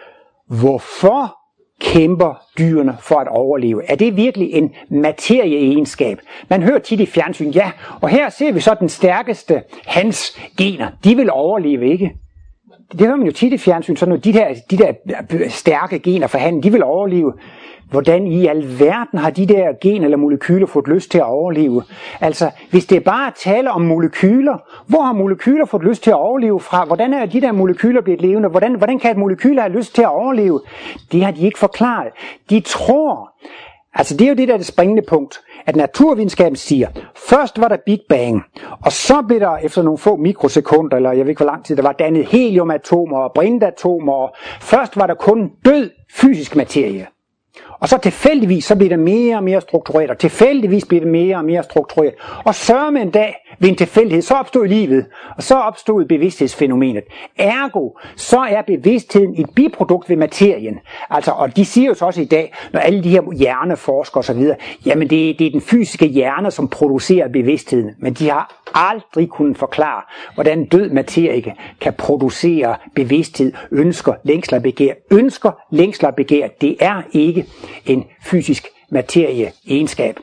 hvorfor 0.47 1.46
kæmper 1.81 2.43
dyrene 2.59 2.97
for 3.01 3.17
at 3.17 3.29
overleve? 3.29 3.91
Er 3.91 3.97
det 3.97 4.17
virkelig 4.17 4.53
en 4.53 4.75
materieegenskab? 4.91 6.19
Man 6.49 6.63
hører 6.63 6.79
tit 6.79 7.01
i 7.01 7.07
fjernsyn, 7.07 7.51
ja, 7.51 7.71
og 8.01 8.09
her 8.09 8.29
ser 8.29 8.53
vi 8.53 8.61
så 8.61 8.77
den 8.81 8.89
stærkeste 8.89 9.63
hans 9.87 10.41
gener. 10.59 10.89
De 11.05 11.17
vil 11.17 11.31
overleve, 11.31 11.89
ikke? 11.89 12.13
Det 12.93 13.01
hører 13.01 13.17
man 13.17 13.27
jo 13.27 13.33
tit 13.33 13.53
i 13.53 13.59
fjernsyn, 13.59 13.97
så 13.97 14.07
noget, 14.07 14.25
de 14.25 14.33
der, 14.33 14.55
de 14.71 14.77
der 14.77 14.93
øh, 15.33 15.51
stærke 15.51 15.99
gener 15.99 16.27
for 16.27 16.39
han, 16.39 16.63
de 16.63 16.73
vil 16.73 16.83
overleve. 16.83 17.33
Hvordan 17.91 18.27
i 18.27 18.47
alverden 18.47 19.19
har 19.19 19.31
de 19.31 19.47
der 19.47 19.73
gen 19.81 20.05
eller 20.05 20.17
molekyler 20.17 20.67
fået 20.67 20.89
lyst 20.89 21.11
til 21.11 21.19
at 21.19 21.25
overleve? 21.25 21.83
Altså, 22.21 22.51
hvis 22.71 22.87
det 22.87 23.05
bare 23.05 23.33
tale 23.37 23.71
om 23.71 23.83
molekyler, 23.83 24.59
hvor 24.87 25.03
har 25.03 25.13
molekyler 25.13 25.65
fået 25.65 25.85
lyst 25.85 26.03
til 26.03 26.11
at 26.11 26.17
overleve 26.17 26.61
fra? 26.61 26.85
Hvordan 26.85 27.13
er 27.15 27.27
de 27.27 27.41
der 27.41 27.53
molekyler 27.53 28.01
blevet 28.01 28.21
levende? 28.21 28.49
Hvordan, 28.49 28.75
hvordan 28.75 28.99
kan 28.99 29.11
et 29.11 29.17
molekyl 29.17 29.59
have 29.59 29.73
lyst 29.73 29.95
til 29.95 30.03
at 30.03 30.09
overleve? 30.09 30.61
Det 31.13 31.25
har 31.25 31.31
de 31.31 31.47
ikke 31.47 31.59
forklaret. 31.59 32.13
De 32.51 32.61
tror, 32.61 33.33
altså 33.95 34.17
det 34.17 34.25
er 34.25 34.29
jo 34.29 34.35
det 34.35 34.49
der 34.49 34.57
det 34.57 34.67
springende 34.67 35.03
punkt, 35.09 35.41
at 35.67 35.77
naturvidenskaben 35.77 36.57
siger, 36.57 36.89
først 37.29 37.61
var 37.61 37.69
der 37.69 37.77
Big 37.87 38.01
Bang, 38.09 38.43
og 38.85 38.93
så 38.93 39.25
blev 39.29 39.41
der 39.41 39.57
efter 39.57 39.83
nogle 39.83 39.99
få 39.99 40.17
mikrosekunder, 40.17 40.97
eller 40.97 41.13
jeg 41.13 41.25
ved 41.25 41.29
ikke 41.29 41.45
hvor 41.45 41.53
lang 41.53 41.65
tid, 41.65 41.77
der 41.77 41.83
var 41.83 41.93
dannet 41.93 42.27
heliumatomer 42.27 43.19
og 43.19 43.33
brintatomer, 43.35 44.13
og 44.13 44.35
først 44.61 44.97
var 44.97 45.07
der 45.07 45.15
kun 45.15 45.51
død 45.65 45.91
fysisk 46.15 46.57
materie. 46.57 47.07
Og 47.81 47.89
så 47.89 47.99
tilfældigvis, 47.99 48.65
så 48.65 48.77
bliver 48.77 48.89
det 48.89 48.99
mere 48.99 49.37
og 49.37 49.45
mere 49.45 49.61
struktureret, 49.61 50.11
og 50.11 50.19
tilfældigvis 50.19 50.85
bliver 50.85 51.01
det 51.01 51.11
mere 51.11 51.37
og 51.37 51.45
mere 51.45 51.63
struktureret. 51.63 52.15
Og 52.45 52.55
så 52.55 52.91
med 52.91 53.03
en 53.03 53.11
dag, 53.11 53.35
ved 53.59 53.69
en 53.69 53.77
tilfældighed, 53.77 54.23
så 54.23 54.35
opstod 54.35 54.67
livet, 54.67 55.07
og 55.37 55.43
så 55.43 55.55
opstod 55.55 56.05
bevidsthedsfænomenet. 56.05 57.05
Ergo, 57.39 57.91
så 58.17 58.39
er 58.39 58.63
bevidstheden 58.63 59.35
et 59.41 59.51
biprodukt 59.55 60.09
ved 60.09 60.17
materien. 60.17 60.79
Altså, 61.11 61.31
og 61.31 61.57
de 61.57 61.65
siger 61.65 61.89
jo 61.89 61.95
så 61.95 62.05
også 62.05 62.21
i 62.21 62.25
dag, 62.25 62.55
når 62.73 62.81
alle 62.81 63.05
de 63.05 63.11
her 63.11 63.35
hjerneforskere 63.35 64.19
osv., 64.19 64.43
jamen 64.87 65.11
det, 65.11 65.39
det 65.39 65.47
er 65.47 65.51
den 65.51 65.61
fysiske 65.61 66.07
hjerne, 66.07 66.51
som 66.51 66.69
producerer 66.69 67.29
bevidstheden. 67.29 67.91
Men 67.99 68.15
de 68.15 68.31
har 68.31 68.63
aldrig 68.75 69.29
kunnet 69.29 69.59
forklare, 69.59 70.03
hvordan 70.35 70.65
død 70.65 70.91
materie 70.91 71.55
kan 71.81 71.93
producere 71.93 72.77
bevidsthed, 72.95 73.53
ønsker, 73.71 74.15
længsler, 74.23 74.59
begær. 74.59 74.93
Ønsker, 75.11 75.51
længsler, 75.71 76.11
begær, 76.11 76.49
det 76.61 76.77
er 76.81 77.03
ikke 77.13 77.47
en 77.87 78.05
fysisk 78.23 78.69
materie 78.91 79.53
egenskab. 79.69 80.17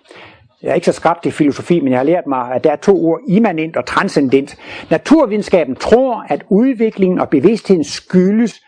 Jeg 0.63 0.69
er 0.69 0.75
ikke 0.75 0.85
så 0.85 0.91
skrabt 0.91 1.25
i 1.25 1.31
filosofi, 1.31 1.79
men 1.79 1.91
jeg 1.91 1.99
har 1.99 2.03
lært 2.03 2.27
mig, 2.27 2.51
at 2.55 2.63
der 2.63 2.71
er 2.71 2.75
to 2.75 3.05
ord, 3.05 3.19
immanent 3.27 3.77
og 3.77 3.85
transcendent. 3.85 4.57
Naturvidenskaben 4.89 5.75
tror, 5.75 6.25
at 6.29 6.43
udviklingen 6.49 7.19
og 7.19 7.29
bevidstheden 7.29 7.83
skyldes 7.83 8.61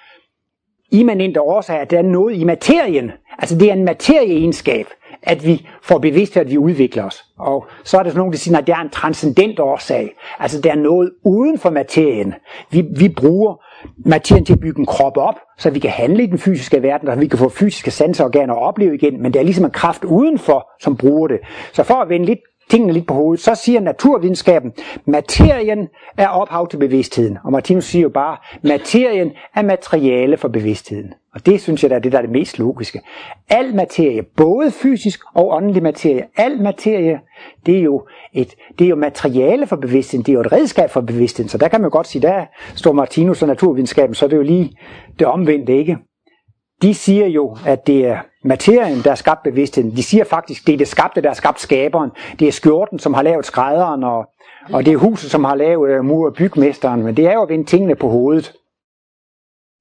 immanente 0.91 1.41
årsager, 1.41 1.81
at 1.81 1.91
der 1.91 1.97
er 1.97 2.01
noget 2.01 2.35
i 2.35 2.43
materien. 2.43 3.11
Altså 3.39 3.57
det 3.57 3.69
er 3.69 3.73
en 3.73 3.85
materieegenskab, 3.85 4.87
at 5.25 5.45
vi 5.45 5.67
får 5.83 5.97
bevidsthed, 5.97 6.43
at 6.43 6.51
vi 6.51 6.57
udvikler 6.57 7.03
os. 7.03 7.25
Og 7.37 7.67
så 7.83 7.97
er 7.97 8.03
der 8.03 8.09
sådan 8.09 8.17
nogen, 8.17 8.33
der 8.33 8.37
siger, 8.37 8.57
at 8.57 8.67
det 8.67 8.73
er 8.73 8.81
en 8.81 8.89
transcendent 8.89 9.59
årsag. 9.59 10.11
Altså 10.39 10.61
der 10.61 10.71
er 10.71 10.75
noget 10.75 11.11
uden 11.23 11.59
for 11.59 11.69
materien. 11.69 12.33
Vi, 12.71 12.85
vi 12.97 13.09
bruger 13.09 13.63
materien 14.09 14.45
til 14.45 14.53
at 14.53 14.59
bygge 14.59 14.79
en 14.79 14.85
krop 14.85 15.17
op, 15.17 15.35
så 15.57 15.69
vi 15.69 15.79
kan 15.79 15.91
handle 15.91 16.23
i 16.23 16.27
den 16.27 16.37
fysiske 16.37 16.83
verden, 16.83 17.07
og 17.07 17.21
vi 17.21 17.27
kan 17.27 17.39
få 17.39 17.49
fysiske 17.49 17.91
sanseorganer 17.91 18.53
og 18.53 18.61
opleve 18.61 18.95
igen, 18.95 19.21
men 19.21 19.33
det 19.33 19.39
er 19.39 19.43
ligesom 19.43 19.65
en 19.65 19.71
kraft 19.71 20.03
udenfor, 20.03 20.67
som 20.81 20.97
bruger 20.97 21.27
det. 21.27 21.39
Så 21.73 21.83
for 21.83 21.93
at 21.93 22.09
vende 22.09 22.25
lidt 22.25 22.39
tingene 22.69 22.93
lidt 22.93 23.07
på 23.07 23.13
hovedet, 23.13 23.43
så 23.43 23.55
siger 23.55 23.79
naturvidenskaben, 23.79 24.73
materien 25.05 25.87
er 26.17 26.27
ophav 26.27 26.67
til 26.67 26.77
bevidstheden. 26.77 27.37
Og 27.43 27.51
Martinus 27.51 27.85
siger 27.85 28.03
jo 28.03 28.09
bare, 28.09 28.37
materien 28.63 29.31
er 29.55 29.61
materiale 29.61 30.37
for 30.37 30.47
bevidstheden. 30.47 31.13
Og 31.33 31.45
det 31.45 31.61
synes 31.61 31.83
jeg, 31.83 31.89
der 31.89 31.95
er 31.95 31.99
det, 31.99 32.11
der 32.11 32.17
er 32.17 32.21
det 32.21 32.31
mest 32.31 32.59
logiske. 32.59 33.01
Al 33.49 33.75
materie, 33.75 34.23
både 34.23 34.71
fysisk 34.71 35.19
og 35.33 35.49
åndelig 35.49 35.83
materie, 35.83 36.25
al 36.37 36.61
materie, 36.61 37.19
det 37.65 37.77
er 37.77 37.81
jo 37.81 38.07
et 38.33 38.55
det 38.79 38.85
er 38.85 38.89
jo 38.89 38.95
materiale 38.95 39.67
for 39.67 39.75
bevidstheden, 39.75 40.25
det 40.25 40.31
er 40.31 40.33
jo 40.33 40.41
et 40.41 40.51
redskab 40.51 40.89
for 40.89 41.01
bevidstheden. 41.01 41.49
Så 41.49 41.57
der 41.57 41.67
kan 41.67 41.81
man 41.81 41.87
jo 41.87 41.93
godt 41.93 42.07
sige, 42.07 42.21
der 42.21 42.45
står 42.75 42.93
Martinus 42.93 43.41
og 43.41 43.47
naturvidenskaben, 43.47 44.15
så 44.15 44.25
er 44.25 44.29
det 44.29 44.37
jo 44.37 44.41
lige 44.41 44.77
det 45.19 45.27
omvendte, 45.27 45.77
ikke? 45.77 45.97
De 46.81 46.93
siger 46.93 47.27
jo, 47.27 47.57
at 47.65 47.87
det 47.87 48.05
er 48.05 48.17
materien, 48.45 49.03
der 49.03 49.09
har 49.09 49.15
skabt 49.15 49.43
bevidstheden. 49.43 49.91
De 49.95 50.03
siger 50.03 50.23
faktisk, 50.23 50.67
det 50.67 50.73
er 50.73 50.77
det 50.77 50.87
skabte, 50.87 51.21
der 51.21 51.29
har 51.29 51.33
skabt 51.33 51.61
skaberen. 51.61 52.11
Det 52.39 52.47
er 52.47 52.51
skjorten, 52.51 52.99
som 52.99 53.13
har 53.13 53.21
lavet 53.21 53.45
skrædderen, 53.45 54.03
og, 54.03 54.25
og 54.73 54.85
det 54.85 54.93
er 54.93 54.97
huset, 54.97 55.31
som 55.31 55.43
har 55.43 55.55
lavet 55.55 55.89
øh, 55.89 56.05
mur- 56.05 56.27
og 56.27 56.33
bygmesteren. 56.33 57.03
Men 57.03 57.17
det 57.17 57.27
er 57.27 57.33
jo 57.33 57.41
at 57.41 57.49
vende 57.49 57.65
tingene 57.65 57.95
på 57.95 58.09
hovedet. 58.09 58.53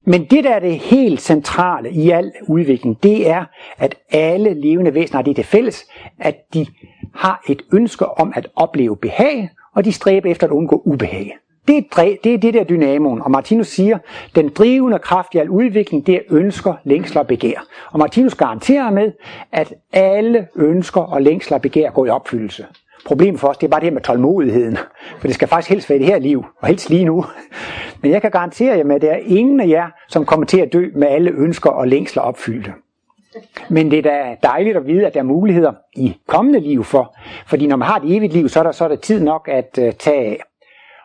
Men 0.07 0.25
det, 0.25 0.45
der 0.45 0.51
er 0.51 0.59
det 0.59 0.79
helt 0.79 1.21
centrale 1.21 1.91
i 1.91 2.11
al 2.11 2.33
udvikling, 2.49 3.03
det 3.03 3.31
er, 3.31 3.45
at 3.79 3.95
alle 4.11 4.55
levende 4.55 4.95
væsener 4.95 5.17
har 5.17 5.23
det 5.23 5.37
til 5.37 5.45
fælles, 5.45 5.87
at 6.19 6.37
de 6.55 6.67
har 7.15 7.43
et 7.49 7.63
ønske 7.73 8.07
om 8.07 8.33
at 8.37 8.49
opleve 8.57 8.97
behag, 8.97 9.51
og 9.75 9.85
de 9.85 9.93
stræber 9.93 10.31
efter 10.31 10.47
at 10.47 10.51
undgå 10.51 10.83
ubehag. 10.85 11.37
Det 11.69 11.77
er, 11.77 12.17
det 12.25 12.35
er 12.35 12.39
det 12.39 12.55
der 12.55 12.65
dynamoen, 12.65 13.23
og 13.23 13.31
Martinus 13.31 13.69
siger, 13.69 13.99
den 14.35 14.49
drivende 14.49 14.99
kraft 14.99 15.35
i 15.35 15.39
al 15.39 15.49
udvikling, 15.49 16.07
det 16.07 16.15
er 16.15 16.21
ønsker, 16.31 16.75
længsler 16.85 17.21
og 17.21 17.27
begær. 17.27 17.67
Og 17.93 17.99
Martinus 17.99 18.35
garanterer 18.35 18.91
med, 18.91 19.13
at 19.53 19.75
alle 19.93 20.49
ønsker 20.57 21.01
og 21.01 21.23
længsler 21.23 21.57
og 21.57 21.63
begær 21.63 21.91
går 21.91 22.07
i 22.07 22.09
opfyldelse. 22.09 22.67
Problemet 23.07 23.41
for 23.41 23.49
os, 23.49 23.59
det 23.59 23.67
er 23.67 23.71
bare 23.71 23.81
det 23.81 23.87
her 23.87 23.95
med 23.95 24.03
tålmodigheden. 24.03 24.79
For 25.19 25.27
det 25.27 25.35
skal 25.35 25.49
faktisk 25.49 25.71
helst 25.71 25.91
være 25.91 25.99
i 25.99 26.03
det 26.03 26.09
her 26.09 26.19
liv, 26.19 26.45
og 26.61 26.69
helst 26.69 26.91
lige 26.91 27.05
nu. 27.05 27.25
Men 28.03 28.11
jeg 28.11 28.23
kan 28.23 28.31
garantere 28.31 28.77
jer 28.77 28.85
med, 28.85 28.97
at 28.97 29.03
der 29.03 29.11
er 29.11 29.21
ingen 29.27 29.61
af 29.61 29.69
jer, 29.69 29.87
som 30.09 30.27
kommer 30.27 30.47
til 30.47 30.61
at 30.61 30.73
dø 30.73 30.87
med 30.95 31.09
alle 31.09 31.31
ønsker 31.31 31.71
og 31.71 31.89
længsler 31.89 32.23
opfyldte. 32.23 32.73
Men 33.69 33.91
det 33.91 33.99
er 33.99 34.03
da 34.03 34.37
dejligt 34.43 34.77
at 34.77 34.87
vide, 34.87 35.07
at 35.07 35.15
der 35.15 35.21
er 35.21 35.25
muligheder 35.25 35.73
i 35.97 36.17
kommende 36.27 36.61
liv 36.61 36.85
for. 36.85 37.17
Fordi 37.47 37.67
når 37.67 37.77
man 37.77 37.89
har 37.89 37.97
et 37.97 38.17
evigt 38.17 38.33
liv, 38.33 38.49
så 38.49 38.59
er 38.59 38.63
der, 38.63 38.73
så 38.73 38.85
er 38.85 38.89
der 38.89 38.97
tid 38.97 39.21
nok 39.21 39.49
at 39.53 39.79
uh, 39.83 39.91
tage 39.99 40.27
af. 40.27 40.41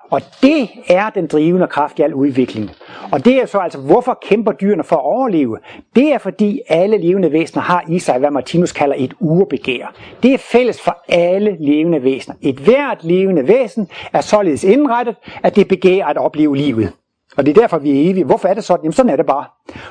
Og 0.09 0.21
det 0.41 0.69
er 0.87 1.09
den 1.09 1.27
drivende 1.27 1.67
kraft 1.67 1.99
i 1.99 2.01
al 2.01 2.13
udvikling. 2.13 2.71
Og 3.11 3.25
det 3.25 3.41
er 3.41 3.45
så 3.45 3.57
altså, 3.57 3.79
hvorfor 3.79 4.19
kæmper 4.21 4.51
dyrene 4.51 4.83
for 4.83 4.95
at 4.95 5.05
overleve? 5.05 5.57
Det 5.95 6.13
er 6.13 6.17
fordi 6.17 6.61
alle 6.69 6.97
levende 6.97 7.31
væsener 7.31 7.63
har 7.63 7.83
i 7.89 7.99
sig, 7.99 8.19
hvad 8.19 8.31
Martinus 8.31 8.71
kalder 8.71 8.95
et 8.97 9.13
urbegær. 9.19 9.93
Det 10.23 10.33
er 10.33 10.37
fælles 10.37 10.81
for 10.81 11.03
alle 11.09 11.57
levende 11.59 12.03
væsener. 12.03 12.35
Et 12.41 12.55
hvert 12.55 13.03
levende 13.03 13.47
væsen 13.47 13.87
er 14.13 14.21
således 14.21 14.63
indrettet, 14.63 15.15
at 15.43 15.55
det 15.55 15.67
begærer 15.67 16.05
at 16.05 16.17
opleve 16.17 16.57
livet. 16.57 16.93
Og 17.39 17.45
det 17.45 17.57
er 17.57 17.61
derfor, 17.61 17.77
vi 17.77 17.89
er 17.89 18.11
evige. 18.11 18.25
Hvorfor 18.25 18.47
er 18.47 18.53
det 18.53 18.63
sådan? 18.63 18.83
Jamen 18.83 18.93
sådan 18.93 19.11
er 19.11 19.15
det 19.15 19.25
bare. 19.25 19.45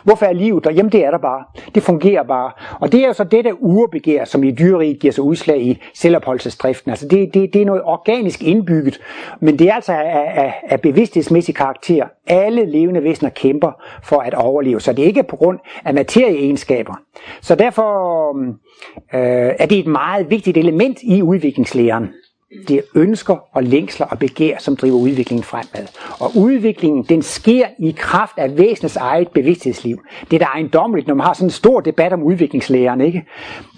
Hvorfor 0.04 0.26
er 0.26 0.32
livet 0.32 0.64
der? 0.64 0.70
Jamen 0.70 0.92
det 0.92 1.04
er 1.04 1.10
der 1.10 1.18
bare. 1.18 1.44
Det 1.74 1.82
fungerer 1.82 2.22
bare. 2.22 2.50
Og 2.80 2.92
det 2.92 3.02
er 3.02 3.06
jo 3.06 3.12
så 3.12 3.24
det 3.24 3.44
der 3.44 3.52
urebegær, 3.52 4.24
som 4.24 4.44
i 4.44 4.50
dyreriet 4.50 4.98
giver 4.98 5.12
sig 5.12 5.24
udslag 5.24 5.62
i 5.62 5.82
selvopholdelsesdriften. 5.94 6.90
Altså 6.90 7.08
det, 7.08 7.34
det, 7.34 7.52
det 7.52 7.62
er 7.62 7.66
noget 7.66 7.82
organisk 7.84 8.42
indbygget, 8.42 9.00
men 9.40 9.58
det 9.58 9.68
er 9.68 9.74
altså 9.74 9.92
af, 9.92 10.32
af, 10.34 10.54
af 10.68 10.80
bevidsthedsmæssig 10.80 11.54
karakter. 11.54 12.06
Alle 12.26 12.70
levende 12.70 13.02
væsener 13.02 13.30
kæmper 13.30 13.72
for 14.02 14.20
at 14.20 14.34
overleve, 14.34 14.80
så 14.80 14.92
det 14.92 15.02
er 15.02 15.06
ikke 15.06 15.22
på 15.22 15.36
grund 15.36 15.58
af 15.84 15.94
materieegenskaber. 15.94 16.94
Så 17.40 17.54
derfor 17.54 18.32
mm, 18.32 18.48
øh, 19.14 19.52
er 19.58 19.66
det 19.66 19.78
et 19.78 19.86
meget 19.86 20.30
vigtigt 20.30 20.56
element 20.56 20.98
i 21.02 21.22
udviklingslæren. 21.22 22.08
Mm. 22.52 22.64
Det 22.68 22.76
er 22.76 22.82
ønsker 22.94 23.36
og 23.52 23.62
længsler 23.62 24.06
og 24.06 24.18
begær, 24.18 24.58
som 24.58 24.76
driver 24.76 24.96
udviklingen 24.96 25.44
fremad. 25.44 25.86
Og 26.20 26.30
udviklingen, 26.36 27.02
den 27.02 27.22
sker 27.22 27.66
i 27.78 27.94
kraft 27.98 28.38
af 28.38 28.58
væsenets 28.58 28.96
eget 28.96 29.28
bevidsthedsliv. 29.28 29.98
Det 30.30 30.36
er 30.36 30.38
da 30.38 30.44
ejendommeligt, 30.44 31.08
når 31.08 31.14
man 31.14 31.26
har 31.26 31.32
sådan 31.32 31.46
en 31.46 31.50
stor 31.50 31.80
debat 31.80 32.12
om 32.12 32.22
udviklingslæren, 32.22 33.00
ikke? 33.00 33.24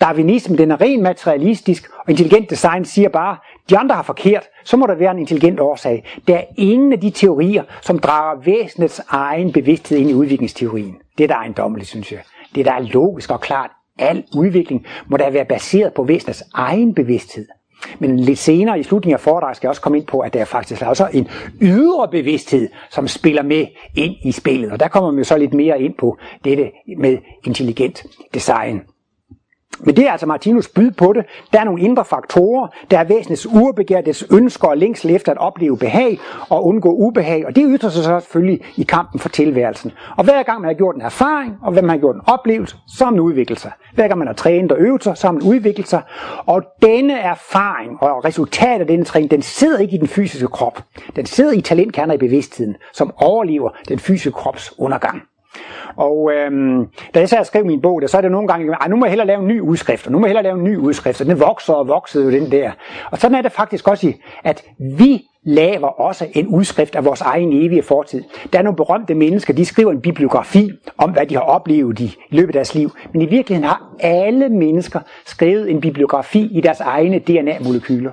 Darwinismen, 0.00 0.58
den 0.58 0.70
er 0.70 0.80
ren 0.80 1.02
materialistisk, 1.02 1.90
og 1.98 2.10
intelligent 2.10 2.50
design 2.50 2.84
siger 2.84 3.08
bare, 3.08 3.36
de 3.70 3.78
andre 3.78 3.94
har 3.94 4.02
forkert, 4.02 4.48
så 4.64 4.76
må 4.76 4.86
der 4.86 4.94
være 4.94 5.10
en 5.10 5.18
intelligent 5.18 5.60
årsag. 5.60 6.04
Der 6.28 6.36
er 6.36 6.44
ingen 6.58 6.92
af 6.92 7.00
de 7.00 7.10
teorier, 7.10 7.64
som 7.82 7.98
drager 7.98 8.40
væsenets 8.44 9.00
egen 9.08 9.52
bevidsthed 9.52 9.98
ind 9.98 10.10
i 10.10 10.14
udviklingsteorien. 10.14 10.96
Det 11.18 11.24
er 11.24 11.28
da 11.28 11.34
ejendommeligt, 11.34 11.88
synes 11.88 12.12
jeg. 12.12 12.20
Det 12.54 12.66
er 12.66 12.72
da 12.72 12.86
logisk 12.92 13.30
og 13.30 13.40
klart. 13.40 13.70
Al 13.98 14.24
udvikling 14.36 14.86
må 15.08 15.16
da 15.16 15.30
være 15.30 15.44
baseret 15.44 15.94
på 15.94 16.04
væsenets 16.04 16.44
egen 16.54 16.94
bevidsthed. 16.94 17.46
Men 17.98 18.20
lidt 18.20 18.38
senere 18.38 18.80
i 18.80 18.82
slutningen 18.82 19.14
af 19.14 19.20
foredraget 19.20 19.56
skal 19.56 19.66
jeg 19.66 19.70
også 19.70 19.82
komme 19.82 19.98
ind 19.98 20.06
på, 20.06 20.20
at 20.20 20.34
der 20.34 20.44
faktisk 20.44 20.82
er 20.82 20.86
også 20.86 21.08
en 21.12 21.28
ydre 21.60 22.08
bevidsthed, 22.10 22.68
som 22.90 23.08
spiller 23.08 23.42
med 23.42 23.66
ind 23.94 24.14
i 24.22 24.32
spillet. 24.32 24.72
Og 24.72 24.80
der 24.80 24.88
kommer 24.88 25.10
man 25.10 25.18
jo 25.18 25.24
så 25.24 25.36
lidt 25.36 25.54
mere 25.54 25.80
ind 25.80 25.94
på 25.98 26.18
dette 26.44 26.70
med 26.98 27.18
intelligent 27.44 28.04
design. 28.34 28.82
Men 29.84 29.96
det 29.96 30.06
er 30.06 30.12
altså 30.12 30.26
Martinus 30.26 30.68
byd 30.68 30.90
på 30.90 31.12
det. 31.12 31.24
Der 31.52 31.60
er 31.60 31.64
nogle 31.64 31.82
indre 31.82 32.04
faktorer. 32.04 32.68
Der 32.90 32.98
er 32.98 33.04
væsenets 33.04 33.46
urbegær, 33.46 34.00
dets 34.00 34.24
ønsker 34.32 34.68
og 34.68 34.76
længsel 34.76 35.10
efter 35.10 35.32
at 35.32 35.38
opleve 35.38 35.78
behag 35.78 36.18
og 36.48 36.66
undgå 36.66 36.92
ubehag. 36.92 37.46
Og 37.46 37.56
det 37.56 37.64
ytrer 37.66 37.90
sig 37.90 38.04
så 38.04 38.20
selvfølgelig 38.20 38.60
i 38.76 38.82
kampen 38.82 39.20
for 39.20 39.28
tilværelsen. 39.28 39.92
Og 40.16 40.24
hver 40.24 40.42
gang 40.42 40.60
man 40.60 40.68
har 40.68 40.74
gjort 40.74 40.94
en 40.94 41.02
erfaring, 41.02 41.54
og 41.62 41.72
hver 41.72 41.82
man 41.82 41.90
har 41.90 41.98
gjort 41.98 42.14
en 42.14 42.22
oplevelse, 42.26 42.76
så 42.88 43.04
har 43.04 43.10
man 43.10 43.20
udviklet 43.20 43.60
sig. 43.60 43.72
Hver 43.94 44.08
gang 44.08 44.18
man 44.18 44.26
har 44.26 44.34
trænet 44.34 44.72
og 44.72 44.78
øvet 44.78 45.04
sig, 45.04 45.16
så 45.16 45.26
har 45.26 45.32
man 45.32 45.42
udviklet 45.42 45.88
sig. 45.88 46.02
Og 46.46 46.62
denne 46.82 47.18
erfaring 47.18 48.02
og 48.02 48.24
resultatet 48.24 48.80
af 48.80 48.86
denne 48.86 49.04
træning, 49.04 49.30
den 49.30 49.42
sidder 49.42 49.78
ikke 49.78 49.94
i 49.94 49.98
den 49.98 50.08
fysiske 50.08 50.48
krop. 50.48 50.82
Den 51.16 51.26
sidder 51.26 51.52
i 51.52 51.60
talentkerner 51.60 52.14
i 52.14 52.18
bevidstheden, 52.18 52.76
som 52.92 53.12
overlever 53.16 53.70
den 53.88 53.98
fysiske 53.98 54.32
krops 54.32 54.74
undergang. 54.78 55.22
Og 55.96 56.32
øhm, 56.32 56.86
da 57.14 57.20
jeg 57.20 57.28
så 57.28 57.40
skrev 57.44 57.66
min 57.66 57.80
bog, 57.80 58.00
der, 58.00 58.06
så 58.06 58.16
er 58.16 58.20
det 58.20 58.30
nogle 58.30 58.48
gange, 58.48 58.76
at 58.84 58.90
nu 58.90 58.96
må 58.96 59.04
jeg 59.04 59.10
hellere 59.10 59.26
lave 59.26 59.40
en 59.40 59.48
ny 59.48 59.60
udskrift, 59.60 60.06
og 60.06 60.12
nu 60.12 60.18
må 60.18 60.26
jeg 60.26 60.30
hellere 60.30 60.42
lave 60.42 60.58
en 60.58 60.64
ny 60.64 60.76
udskrift, 60.76 61.20
og 61.20 61.26
den 61.26 61.40
vokser 61.40 61.72
og 61.72 61.88
vokser 61.88 62.20
jo 62.24 62.30
den 62.30 62.50
der. 62.50 62.70
Og 63.10 63.18
sådan 63.18 63.34
er 63.34 63.42
det 63.42 63.52
faktisk 63.52 63.88
også, 63.88 64.12
at 64.44 64.64
vi 64.78 65.22
laver 65.44 65.88
også 66.00 66.26
en 66.32 66.46
udskrift 66.46 66.96
af 66.96 67.04
vores 67.04 67.20
egen 67.20 67.52
evige 67.52 67.82
fortid. 67.82 68.22
Der 68.52 68.58
er 68.58 68.62
nogle 68.62 68.76
berømte 68.76 69.14
mennesker, 69.14 69.54
de 69.54 69.64
skriver 69.64 69.92
en 69.92 70.00
bibliografi 70.00 70.70
om, 70.98 71.10
hvad 71.10 71.26
de 71.26 71.34
har 71.34 71.42
oplevet 71.42 72.00
i 72.00 72.16
løbet 72.30 72.48
af 72.48 72.52
deres 72.52 72.74
liv. 72.74 72.90
Men 73.12 73.22
i 73.22 73.26
virkeligheden 73.26 73.68
har 73.68 73.94
alle 74.00 74.48
mennesker 74.48 75.00
skrevet 75.26 75.70
en 75.70 75.80
bibliografi 75.80 76.48
i 76.52 76.60
deres 76.60 76.80
egne 76.80 77.18
DNA-molekyler. 77.18 78.10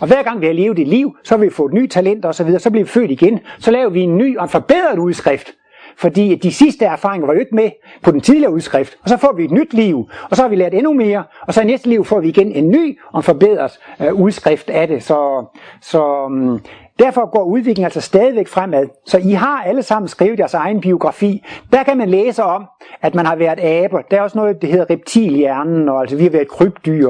Og 0.00 0.06
hver 0.06 0.22
gang 0.22 0.40
vi 0.40 0.46
har 0.46 0.52
levet 0.52 0.78
et 0.78 0.88
liv, 0.88 1.16
så 1.24 1.36
har 1.36 1.44
vi 1.44 1.50
fået 1.50 1.72
nye 1.72 1.88
talenter 1.88 2.28
osv., 2.28 2.58
så 2.58 2.70
bliver 2.70 2.84
vi 2.84 2.90
født 2.90 3.10
igen, 3.10 3.40
så 3.58 3.70
laver 3.70 3.90
vi 3.90 4.00
en 4.00 4.16
ny 4.16 4.38
og 4.38 4.42
en 4.44 4.48
forbedret 4.50 4.98
udskrift 4.98 5.52
fordi 5.98 6.34
de 6.34 6.52
sidste 6.52 6.84
erfaringer 6.84 7.26
var 7.26 7.34
jo 7.34 7.40
ikke 7.40 7.54
med 7.54 7.70
på 8.02 8.10
den 8.10 8.20
tidligere 8.20 8.52
udskrift. 8.52 8.98
Og 9.02 9.08
så 9.08 9.16
får 9.16 9.32
vi 9.32 9.44
et 9.44 9.50
nyt 9.50 9.74
liv, 9.74 10.08
og 10.30 10.36
så 10.36 10.42
har 10.42 10.48
vi 10.48 10.56
lært 10.56 10.74
endnu 10.74 10.92
mere, 10.92 11.24
og 11.40 11.54
så 11.54 11.60
i 11.60 11.64
næste 11.64 11.88
liv 11.88 12.04
får 12.04 12.20
vi 12.20 12.28
igen 12.28 12.52
en 12.52 12.70
ny 12.70 12.98
og 13.12 13.18
en 13.18 13.22
forbedret 13.22 13.78
øh, 14.00 14.14
udskrift 14.14 14.70
af 14.70 14.88
det. 14.88 15.02
Så, 15.02 15.44
så 15.80 16.28
mm, 16.28 16.60
Derfor 16.98 17.30
går 17.30 17.42
udviklingen 17.42 17.84
altså 17.84 18.00
stadigvæk 18.00 18.48
fremad. 18.48 18.86
Så 19.06 19.18
I 19.18 19.30
har 19.30 19.62
alle 19.62 19.82
sammen 19.82 20.08
skrevet 20.08 20.38
jeres 20.38 20.54
egen 20.54 20.80
biografi. 20.80 21.44
Der 21.72 21.82
kan 21.82 21.98
man 21.98 22.08
læse 22.08 22.42
om, 22.42 22.66
at 23.02 23.14
man 23.14 23.26
har 23.26 23.36
været 23.36 23.60
aber. 23.60 24.00
Der 24.10 24.16
er 24.16 24.22
også 24.22 24.38
noget, 24.38 24.62
der 24.62 24.68
hedder 24.68 24.90
reptilhjernen, 24.90 25.88
og 25.88 26.00
altså 26.00 26.16
vi 26.16 26.22
har 26.22 26.30
været 26.30 26.48
krybdyr. 26.48 27.08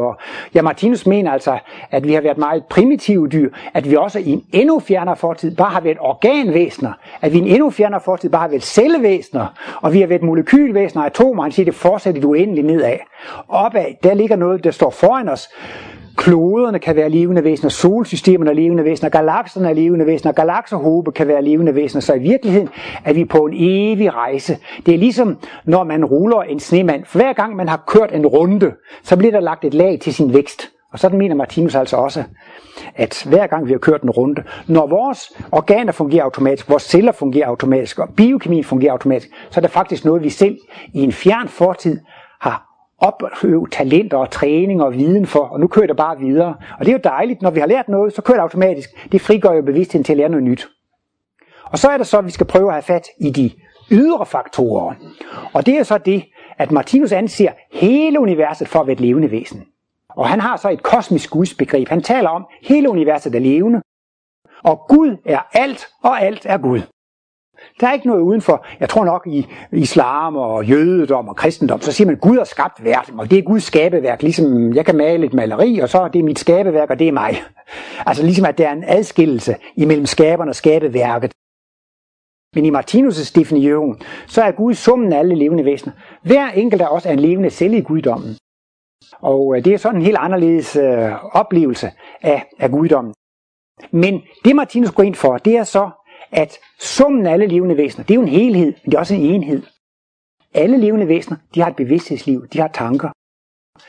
Ja, 0.55 0.62
Martinus 0.62 1.07
mener 1.07 1.32
altså, 1.32 1.59
at 1.91 2.09
vi 2.09 2.14
har 2.14 2.20
været 2.20 2.39
meget 2.39 2.64
primitive 2.70 3.28
dyr, 3.28 3.51
at 3.74 3.91
vi 3.91 3.97
også 3.97 4.18
i 4.18 4.30
en 4.30 4.45
endnu 4.53 4.80
fjernere 4.80 5.16
fortid 5.16 5.57
bare 5.57 5.70
har 5.70 5.80
været 5.80 5.99
organvæsener, 6.01 6.93
at 7.20 7.32
vi 7.32 7.39
i 7.39 7.41
en 7.41 7.47
endnu 7.47 7.70
fjernere 7.70 8.01
fortid 8.01 8.30
bare 8.30 8.43
har 8.43 8.49
været 8.49 8.62
cellevæsener, 8.62 9.47
og 9.82 9.93
vi 9.93 10.01
har 10.01 10.07
været 10.07 10.22
molekylvæsener, 10.22 11.05
atomer, 11.05 11.43
han 11.43 11.53
siger, 11.53 11.64
det 11.64 11.74
fortsætter 11.74 12.20
du 12.20 12.34
endelig 12.34 12.64
nedad. 12.64 12.97
Opad, 13.49 13.84
der 14.03 14.14
ligger 14.14 14.36
noget, 14.36 14.64
der 14.64 14.70
står 14.70 14.91
foran 14.91 15.28
os, 15.28 15.49
kloderne 16.19 16.79
kan 16.79 16.97
være 16.97 17.09
levende 17.09 17.45
væsener, 17.45 17.71
solsystemerne 17.71 18.51
er 18.51 18.55
levende 18.55 18.85
væsener, 18.85 19.11
galakserne 19.11 19.69
er 19.69 19.73
levende 19.73 20.07
væsener, 20.07 20.33
galakserhobe 20.33 21.12
kan 21.12 21.29
være 21.29 21.43
levende 21.43 21.75
væsener. 21.75 22.01
Så 22.01 22.14
i 22.14 22.19
virkeligheden 22.19 22.69
er 23.05 23.12
vi 23.12 23.25
på 23.25 23.39
en 23.39 23.55
evig 23.57 24.14
rejse. 24.14 24.59
Det 24.87 24.95
er 24.95 24.99
ligesom, 24.99 25.37
når 25.64 25.85
man 25.85 26.05
ruller 26.05 26.43
en 26.43 26.61
snemand. 26.61 27.05
For 27.05 27.19
hver 27.19 27.33
gang 27.33 27.57
man 27.57 27.69
har 27.69 27.85
kørt 27.87 28.12
en 28.12 28.27
runde, 28.27 28.73
så 29.03 29.16
bliver 29.16 29.33
der 29.33 29.41
lagt 29.41 29.64
et 29.64 29.75
lag 29.75 29.99
til 30.01 30.14
sin 30.14 30.35
vækst. 30.35 30.71
Og 30.93 30.99
sådan 30.99 31.19
mener 31.19 31.35
Martinus 31.35 31.75
altså 31.75 31.97
også, 31.97 32.25
at 32.97 33.27
hver 33.29 33.47
gang 33.47 33.66
vi 33.66 33.73
har 33.73 33.79
kørt 33.79 34.03
en 34.03 34.11
runde, 34.11 34.43
når 34.66 34.87
vores 34.87 35.33
organer 35.53 35.93
fungerer 35.93 36.25
automatisk, 36.25 36.71
vores 36.71 36.83
celler 36.83 37.12
fungerer 37.12 37.49
automatisk, 37.49 37.99
og 37.99 38.09
biokemien 38.16 38.64
fungerer 38.64 38.93
automatisk, 38.93 39.29
så 39.51 39.61
er 39.61 39.62
der 39.62 39.69
faktisk 39.69 40.05
noget, 40.05 40.23
vi 40.23 40.31
selv 40.31 40.59
i 40.95 41.03
en 41.03 41.12
fjern 41.12 41.49
fortid 41.49 42.01
har 42.41 42.68
opøve 42.99 43.69
talenter 43.69 44.17
og 44.17 44.31
træning 44.31 44.83
og 44.83 44.93
viden 44.93 45.27
for, 45.27 45.41
og 45.41 45.61
nu 45.61 45.67
kører 45.67 45.87
det 45.87 45.97
bare 45.97 46.19
videre. 46.19 46.55
Og 46.79 46.87
det 46.87 46.89
er 46.89 46.93
jo 46.93 47.01
dejligt, 47.05 47.43
når 47.43 47.51
vi 47.51 47.61
har 47.61 47.67
lært 47.67 47.89
noget, 47.89 48.13
så 48.13 48.23
kører 48.23 48.37
det 48.37 48.43
automatisk. 48.43 49.13
Det 49.13 49.21
frigør 49.21 49.53
jo 49.53 49.63
bevidstheden 49.63 50.05
til 50.05 50.13
at 50.13 50.17
lære 50.17 50.29
noget 50.29 50.45
nyt. 50.45 50.69
Og 51.65 51.79
så 51.79 51.89
er 51.89 51.97
det 51.97 52.07
så, 52.07 52.19
at 52.19 52.25
vi 52.25 52.31
skal 52.31 52.47
prøve 52.47 52.67
at 52.67 52.73
have 52.73 52.83
fat 52.83 53.09
i 53.21 53.31
de 53.31 53.51
ydre 53.91 54.27
faktorer. 54.27 54.95
Og 55.53 55.67
det 55.67 55.79
er 55.79 55.83
så 55.83 55.99
det, 55.99 56.25
at 56.59 56.73
Martinus 56.73 57.13
anser 57.13 57.53
hele 57.73 58.21
universet 58.21 58.69
for 58.69 58.81
at 58.81 58.87
være 58.87 58.95
et 58.95 59.01
levende 59.01 59.31
væsen. 59.31 59.65
Og 60.09 60.29
han 60.29 60.41
har 60.41 60.57
så 60.57 60.69
et 60.69 60.83
kosmisk 60.83 61.31
gudsbegreb. 61.31 61.89
Han 61.89 62.03
taler 62.03 62.29
om, 62.29 62.43
at 62.43 62.69
hele 62.69 62.91
universet 62.91 63.35
er 63.35 63.39
levende, 63.39 63.83
og 64.65 64.81
Gud 64.89 65.17
er 65.25 65.41
alt, 65.53 65.87
og 66.03 66.23
alt 66.23 66.47
er 66.47 66.59
Gud. 66.59 66.81
Der 67.81 67.87
er 67.89 67.93
ikke 67.93 68.07
noget 68.07 68.21
udenfor. 68.21 68.66
Jeg 68.81 68.89
tror 68.89 69.05
nok 69.05 69.27
i 69.27 69.47
islam 69.73 70.37
og 70.37 70.64
jødedom 70.64 71.29
og 71.29 71.37
kristendom, 71.37 71.81
så 71.81 71.93
siger 71.93 72.07
man, 72.07 72.14
at 72.14 72.21
Gud 72.21 72.37
har 72.37 72.45
skabt 72.45 72.85
verden, 72.85 73.21
og 73.21 73.31
det 73.31 73.39
er 73.39 73.43
Guds 73.43 73.62
skabeværk. 73.62 74.23
Ligesom 74.23 74.73
jeg 74.75 74.87
kan 74.87 74.97
male 74.97 75.27
et 75.27 75.35
maleri, 75.35 75.79
og 75.79 75.89
så 75.89 75.99
er 75.99 76.09
det 76.09 76.25
mit 76.25 76.39
skabeværk, 76.39 76.91
og 76.91 76.99
det 76.99 77.09
er 77.09 77.12
mig. 77.12 77.37
Altså 78.07 78.23
ligesom 78.23 78.45
at 78.45 78.59
der 78.59 78.69
er 78.69 78.73
en 78.73 78.85
adskillelse 78.87 79.57
imellem 79.77 80.07
skaberen 80.07 80.49
og 80.49 80.55
skabeværket. 80.55 81.33
Men 82.55 82.64
i 82.64 82.71
Martinus' 82.71 83.33
definition, 83.35 84.01
så 84.27 84.43
er 84.43 84.51
Gud 84.51 84.75
summen 84.75 85.12
af 85.12 85.19
alle 85.19 85.35
levende 85.35 85.64
væsener. 85.64 85.93
Hver 86.23 86.51
enkelt 86.51 86.83
er 86.83 86.87
også 86.87 87.09
en 87.09 87.19
levende 87.19 87.51
celle 87.51 87.79
i 87.79 87.83
guddommen. 87.83 88.37
Og 89.21 89.57
øh, 89.57 89.64
det 89.64 89.75
er 89.75 89.79
sådan 89.79 90.01
en 90.01 90.05
helt 90.05 90.16
anderledes 90.21 90.77
øh, 90.77 91.37
oplevelse 91.37 91.91
af, 92.23 92.49
af 92.59 92.71
guddommen. 92.71 93.14
Men 93.91 94.23
det 94.45 94.57
Martinus 94.57 94.91
går 94.91 95.03
ind 95.03 95.14
for, 95.14 95.39
det 95.39 95.57
er 95.57 95.64
så, 95.64 95.91
at 96.31 96.59
summen 96.81 97.26
af 97.26 97.33
alle 97.33 97.47
levende 97.47 97.76
væsener, 97.76 98.05
det 98.05 98.11
er 98.11 98.14
jo 98.14 98.22
en 98.22 98.29
helhed, 98.29 98.72
men 98.85 98.91
det 98.91 98.95
er 98.95 98.99
også 98.99 99.14
en 99.14 99.20
enhed. 99.20 99.62
Alle 100.55 100.76
levende 100.76 101.09
væsener, 101.09 101.37
de 101.55 101.61
har 101.61 101.70
et 101.70 101.76
bevidsthedsliv, 101.76 102.47
de 102.49 102.61
har 102.61 102.68
tanker. 102.68 103.09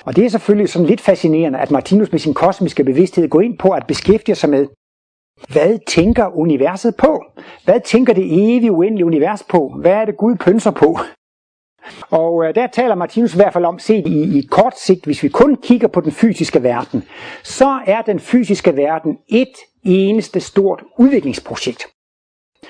Og 0.05 0.15
det 0.15 0.25
er 0.25 0.29
selvfølgelig 0.29 0.69
sådan 0.69 0.87
lidt 0.87 1.01
fascinerende, 1.01 1.59
at 1.59 1.71
Martinus 1.71 2.11
med 2.11 2.19
sin 2.19 2.33
kosmiske 2.33 2.83
bevidsthed 2.83 3.29
går 3.29 3.41
ind 3.41 3.57
på 3.57 3.69
at 3.69 3.87
beskæftige 3.87 4.35
sig 4.35 4.49
med, 4.49 4.67
hvad 5.47 5.79
tænker 5.87 6.37
universet 6.37 6.95
på? 6.95 7.23
Hvad 7.63 7.79
tænker 7.85 8.13
det 8.13 8.55
evige 8.55 8.71
uendelige 8.71 9.05
univers 9.05 9.43
på? 9.43 9.73
Hvad 9.81 9.91
er 9.91 10.05
det 10.05 10.17
Gud 10.17 10.35
pønser 10.35 10.71
på? 10.71 10.99
Og 12.09 12.45
øh, 12.45 12.55
der 12.55 12.67
taler 12.67 12.95
Martinus 12.95 13.33
i 13.33 13.37
hvert 13.37 13.53
fald 13.53 13.65
om, 13.65 13.79
set 13.79 14.07
i, 14.07 14.39
i 14.39 14.41
kort 14.51 14.79
sigt, 14.79 15.05
hvis 15.05 15.23
vi 15.23 15.29
kun 15.29 15.55
kigger 15.55 15.87
på 15.87 16.01
den 16.01 16.11
fysiske 16.11 16.63
verden, 16.63 17.03
så 17.43 17.79
er 17.85 18.01
den 18.01 18.19
fysiske 18.19 18.75
verden 18.77 19.17
et 19.27 19.53
eneste 19.83 20.39
stort 20.39 20.83
udviklingsprojekt. 20.97 21.87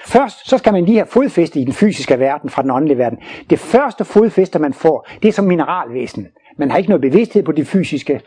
Først 0.05 0.49
så 0.49 0.57
skal 0.57 0.73
man 0.73 0.85
lige 0.85 0.97
have 0.97 1.07
fodfæste 1.07 1.59
i 1.59 1.65
den 1.65 1.73
fysiske 1.73 2.19
verden 2.19 2.49
fra 2.49 2.61
den 2.61 2.71
åndelige 2.71 2.97
verden. 2.97 3.19
Det 3.49 3.59
første 3.59 4.05
fodfæste, 4.05 4.59
man 4.59 4.73
får, 4.73 5.07
det 5.21 5.27
er 5.27 5.31
som 5.31 5.45
mineralvæsen. 5.45 6.27
Man 6.57 6.71
har 6.71 6.77
ikke 6.77 6.89
noget 6.89 7.01
bevidsthed 7.01 7.43
på 7.43 7.51
det 7.51 7.67
fysiske 7.67 8.21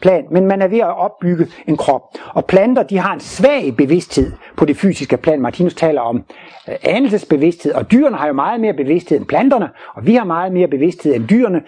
plan, 0.00 0.24
men 0.30 0.46
man 0.46 0.62
er 0.62 0.68
ved 0.68 0.78
at 0.78 0.98
opbygge 0.98 1.46
en 1.66 1.76
krop. 1.76 2.02
Og 2.34 2.44
planter, 2.44 2.82
de 2.82 2.98
har 2.98 3.14
en 3.14 3.20
svag 3.20 3.76
bevidsthed 3.76 4.32
på 4.56 4.64
det 4.64 4.76
fysiske 4.76 5.16
plan. 5.16 5.40
Martinus 5.40 5.74
taler 5.74 6.00
om 6.00 6.24
øh, 6.68 6.74
anelsesbevidsthed, 6.82 7.72
og 7.72 7.90
dyrene 7.90 8.16
har 8.16 8.26
jo 8.26 8.32
meget 8.32 8.60
mere 8.60 8.74
bevidsthed 8.74 9.18
end 9.18 9.26
planterne, 9.26 9.68
og 9.94 10.06
vi 10.06 10.14
har 10.14 10.24
meget 10.24 10.52
mere 10.52 10.68
bevidsthed 10.68 11.14
end 11.14 11.28
dyrene. 11.28 11.62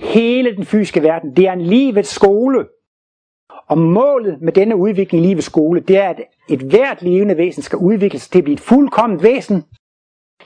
Hele 0.00 0.56
den 0.56 0.64
fysiske 0.64 1.02
verden, 1.02 1.36
det 1.36 1.48
er 1.48 1.52
en 1.52 1.60
livets 1.60 2.08
skole. 2.08 2.64
Og 3.70 3.78
målet 3.78 4.42
med 4.42 4.52
denne 4.52 4.76
udvikling 4.76 5.24
i 5.24 5.28
livets 5.28 5.46
skole, 5.46 5.80
det 5.80 5.96
er, 5.96 6.08
at 6.08 6.20
et 6.48 6.60
hvert 6.60 7.02
levende 7.02 7.36
væsen 7.36 7.62
skal 7.62 7.78
udvikles 7.78 8.28
til 8.28 8.38
at 8.38 8.44
blive 8.44 8.54
et 8.54 8.60
fuldkomment 8.60 9.22
væsen. 9.22 9.64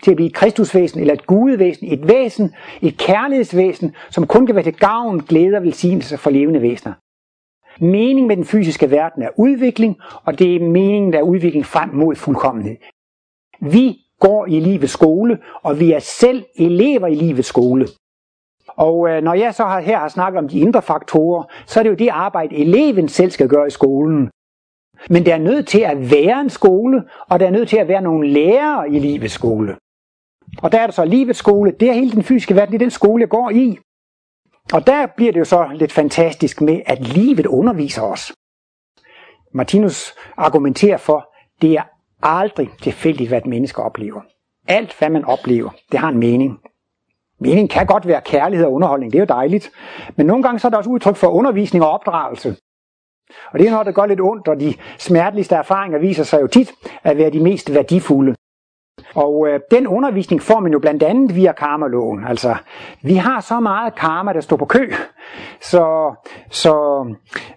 til 0.03 0.11
at 0.11 0.17
blive 0.17 0.27
et 0.27 0.35
kristusvæsen 0.35 1.01
eller 1.01 1.15
et 1.15 1.27
gudevæsen, 1.27 1.93
et 1.93 2.09
væsen, 2.09 2.55
et 2.83 2.99
kærlighedsvæsen, 2.99 3.95
som 4.11 4.27
kun 4.27 4.47
kan 4.47 4.55
være 4.55 4.65
til 4.65 4.77
gavn, 4.77 5.21
glæde 5.21 5.57
og 5.57 5.63
velsignelse 5.63 6.17
for 6.19 6.31
levende 6.31 6.63
væsener. 6.63 6.95
Meningen 7.85 8.29
med 8.29 8.37
den 8.37 8.45
fysiske 8.45 8.91
verden 8.91 9.23
er 9.23 9.29
udvikling, 9.37 9.97
og 10.25 10.39
det 10.39 10.57
er 10.57 10.61
meningen, 10.61 11.13
der 11.13 11.19
er 11.19 11.23
udvikling 11.23 11.67
frem 11.67 11.89
mod 11.89 12.15
fuldkommenhed. 12.17 12.77
Vi 13.61 13.97
går 14.21 14.47
i 14.47 14.61
livets 14.61 14.93
skole, 14.93 15.39
og 15.63 15.81
vi 15.81 15.93
er 15.93 15.99
selv 15.99 16.45
elever 16.57 17.07
i 17.07 17.15
livets 17.15 17.49
skole. 17.49 17.87
Og 18.77 19.09
øh, 19.09 19.23
når 19.23 19.35
jeg 19.35 19.55
så 19.55 19.65
har, 19.65 19.81
her 19.81 19.99
har 19.99 20.09
snakket 20.09 20.39
om 20.39 20.49
de 20.49 20.59
indre 20.59 20.83
faktorer, 20.83 21.45
så 21.67 21.81
er 21.81 21.83
det 21.83 21.91
jo 21.91 21.95
det 21.95 22.09
arbejde, 22.09 22.57
eleven 22.57 23.09
selv 23.09 23.31
skal 23.31 23.49
gøre 23.49 23.67
i 23.67 23.71
skolen. 23.71 24.31
Men 25.11 25.27
der 25.27 25.35
er 25.35 25.39
nødt 25.39 25.69
til 25.69 25.81
at 25.81 26.11
være 26.11 26.41
en 26.41 26.51
skole, 26.51 27.05
og 27.29 27.41
der 27.41 27.47
er 27.47 27.51
nødt 27.51 27.69
til 27.69 27.77
at 27.77 27.89
være 27.89 28.01
nogle 28.03 28.29
lærere 28.29 28.91
i 28.91 28.99
livets 28.99 29.35
skole. 29.35 29.77
Og 30.63 30.73
der 30.73 30.81
er 30.81 30.87
der 30.87 30.93
så 30.93 31.05
livets 31.05 31.39
skole, 31.39 31.73
det 31.81 31.89
er 31.89 31.93
hele 31.93 32.13
den 32.13 32.23
fysiske 32.23 32.55
verden, 32.55 32.73
det 32.73 32.79
er 32.79 32.85
den 32.85 32.91
skole, 32.91 33.21
jeg 33.21 33.29
går 33.29 33.51
i. 33.51 33.79
Og 34.73 34.87
der 34.87 35.07
bliver 35.17 35.33
det 35.33 35.41
jo 35.41 35.45
så 35.45 35.69
lidt 35.75 35.93
fantastisk 35.93 36.61
med, 36.61 36.81
at 36.87 37.01
livet 37.01 37.47
underviser 37.47 38.03
os. 38.03 38.33
Martinus 39.53 40.15
argumenterer 40.37 40.97
for, 40.97 41.35
det 41.63 41.73
er 41.73 41.83
aldrig 42.23 42.71
tilfældigt, 42.83 43.29
hvad 43.29 43.39
et 43.39 43.47
menneske 43.47 43.83
oplever. 43.83 44.21
Alt, 44.69 44.99
hvad 44.99 45.11
man 45.11 45.25
oplever, 45.25 45.71
det 45.93 46.01
har 46.01 46.09
en 46.09 46.19
mening. 46.19 46.59
Mening 47.45 47.71
kan 47.71 47.87
godt 47.87 48.07
være 48.07 48.21
kærlighed 48.21 48.67
og 48.67 48.73
underholdning, 48.73 49.13
det 49.13 49.19
er 49.19 49.23
jo 49.23 49.35
dejligt. 49.39 49.71
Men 50.17 50.27
nogle 50.27 50.43
gange 50.43 50.59
så 50.59 50.69
er 50.69 50.71
der 50.71 50.79
også 50.79 50.91
udtryk 50.91 51.17
for 51.17 51.29
undervisning 51.29 51.85
og 51.85 51.91
opdragelse. 51.91 52.57
Og 53.53 53.59
det 53.59 53.67
er 53.67 53.71
noget, 53.71 53.87
der 53.87 53.93
gør 53.93 54.07
lidt 54.07 54.21
ondt, 54.21 54.49
og 54.49 54.61
de 54.61 54.75
smerteligste 54.99 55.55
erfaringer 55.55 55.99
viser 55.99 56.25
sig 56.25 56.41
jo 56.41 56.47
tit 56.47 56.73
at 57.03 57.17
være 57.17 57.31
de 57.31 57.41
mest 57.41 57.75
værdifulde. 57.75 58.35
Og 59.15 59.49
øh, 59.49 59.61
den 59.71 59.87
undervisning 59.87 60.43
får 60.43 60.61
man 60.61 60.73
jo 60.73 60.79
blandt 60.79 61.03
andet 61.03 61.37
via 61.37 61.53
karmaloven. 61.53 62.25
Altså, 62.25 62.55
vi 63.03 63.15
har 63.15 63.41
så 63.41 63.61
meget 63.61 63.95
karma, 63.95 64.33
der 64.33 64.41
står 64.41 64.57
på 64.57 64.65
kø, 64.65 64.93
så, 65.61 66.15
så 66.51 66.75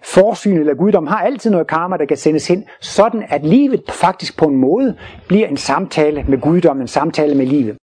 forsyn 0.04 0.58
eller 0.58 0.74
guddom 0.74 1.06
har 1.06 1.20
altid 1.20 1.50
noget 1.50 1.66
karma, 1.66 1.96
der 1.96 2.04
kan 2.04 2.16
sendes 2.16 2.48
hen, 2.48 2.64
sådan 2.80 3.24
at 3.28 3.44
livet 3.44 3.82
faktisk 3.90 4.38
på 4.38 4.44
en 4.44 4.56
måde 4.56 4.96
bliver 5.28 5.46
en 5.46 5.56
samtale 5.56 6.24
med 6.28 6.40
guddom, 6.40 6.80
en 6.80 6.88
samtale 6.88 7.34
med 7.34 7.46
livet. 7.46 7.76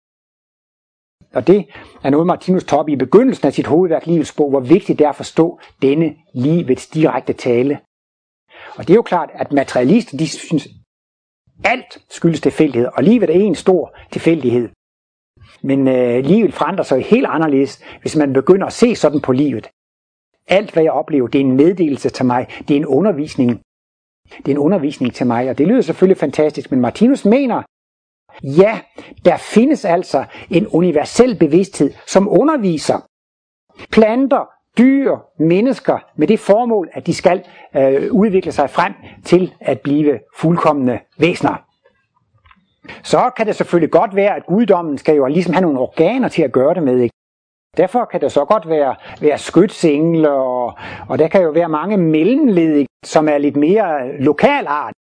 Og 1.35 1.47
det 1.47 1.65
er 2.03 2.09
noget, 2.09 2.27
Martinus 2.27 2.63
Toppe 2.63 2.91
i 2.91 2.95
begyndelsen 2.95 3.47
af 3.47 3.53
sit 3.53 3.67
hovedværk, 3.67 4.05
Livets 4.05 4.33
bog, 4.33 4.49
hvor 4.49 4.59
vigtigt 4.59 4.99
det 4.99 5.05
er 5.05 5.09
at 5.09 5.15
forstå 5.15 5.59
denne 5.81 6.15
livets 6.33 6.87
direkte 6.87 7.33
tale. 7.33 7.79
Og 8.75 8.87
det 8.87 8.89
er 8.89 8.95
jo 8.95 9.01
klart, 9.01 9.29
at 9.33 9.51
materialister, 9.51 10.17
de 10.17 10.27
synes, 10.27 10.67
alt 11.63 12.03
skyldes 12.09 12.41
tilfældighed, 12.41 12.89
og 12.93 13.03
livet 13.03 13.29
er 13.29 13.33
en 13.33 13.55
stor 13.55 13.95
tilfældighed. 14.11 14.69
Men 15.61 15.87
øh, 15.87 16.25
livet 16.25 16.53
forandrer 16.53 16.83
sig 16.83 17.03
helt 17.03 17.25
anderledes, 17.25 17.83
hvis 18.01 18.15
man 18.15 18.33
begynder 18.33 18.67
at 18.67 18.73
se 18.73 18.95
sådan 18.95 19.21
på 19.21 19.31
livet. 19.31 19.69
Alt, 20.47 20.71
hvad 20.73 20.83
jeg 20.83 20.91
oplever, 20.91 21.27
det 21.27 21.41
er 21.41 21.45
en 21.45 21.57
meddelelse 21.57 22.09
til 22.09 22.25
mig. 22.25 22.47
Det 22.67 22.71
er 22.71 22.77
en 22.79 22.85
undervisning. 22.85 23.61
Det 24.37 24.47
er 24.47 24.51
en 24.51 24.57
undervisning 24.57 25.13
til 25.13 25.27
mig, 25.27 25.49
og 25.49 25.57
det 25.57 25.67
lyder 25.67 25.81
selvfølgelig 25.81 26.17
fantastisk, 26.17 26.71
men 26.71 26.81
Martinus 26.81 27.25
mener, 27.25 27.63
ja, 28.43 28.79
der 29.25 29.37
findes 29.37 29.85
altså 29.85 30.25
en 30.49 30.67
universel 30.67 31.39
bevidsthed, 31.39 31.93
som 32.07 32.27
underviser 32.27 32.99
planter, 33.91 34.49
dyr, 34.77 35.15
mennesker 35.39 35.99
med 36.15 36.27
det 36.27 36.39
formål, 36.39 36.89
at 36.93 37.07
de 37.07 37.13
skal 37.13 37.43
øh, 37.75 38.11
udvikle 38.11 38.51
sig 38.51 38.69
frem 38.69 38.93
til 39.25 39.53
at 39.59 39.79
blive 39.79 40.19
fuldkommende 40.37 40.99
væsener. 41.17 41.55
Så 43.03 43.29
kan 43.37 43.47
det 43.47 43.55
selvfølgelig 43.55 43.91
godt 43.91 44.15
være, 44.15 44.35
at 44.35 44.45
guddommen 44.45 44.97
skal 44.97 45.15
jo 45.15 45.25
ligesom 45.25 45.53
have 45.53 45.61
nogle 45.61 45.79
organer 45.79 46.27
til 46.27 46.41
at 46.41 46.51
gøre 46.51 46.73
det 46.73 46.83
med. 46.83 46.99
Ikke? 46.99 47.13
Derfor 47.77 48.05
kan 48.05 48.21
det 48.21 48.31
så 48.31 48.45
godt 48.45 48.69
være, 48.69 48.95
være 49.21 49.37
skytsengle, 49.37 50.31
og, 50.31 50.73
og 51.09 51.19
der 51.19 51.27
kan 51.27 51.41
jo 51.41 51.49
være 51.49 51.69
mange 51.69 51.97
mellemled, 51.97 52.85
som 53.03 53.29
er 53.29 53.37
lidt 53.37 53.55
mere 53.55 54.17
lokal 54.19 54.67
art. 54.67 54.93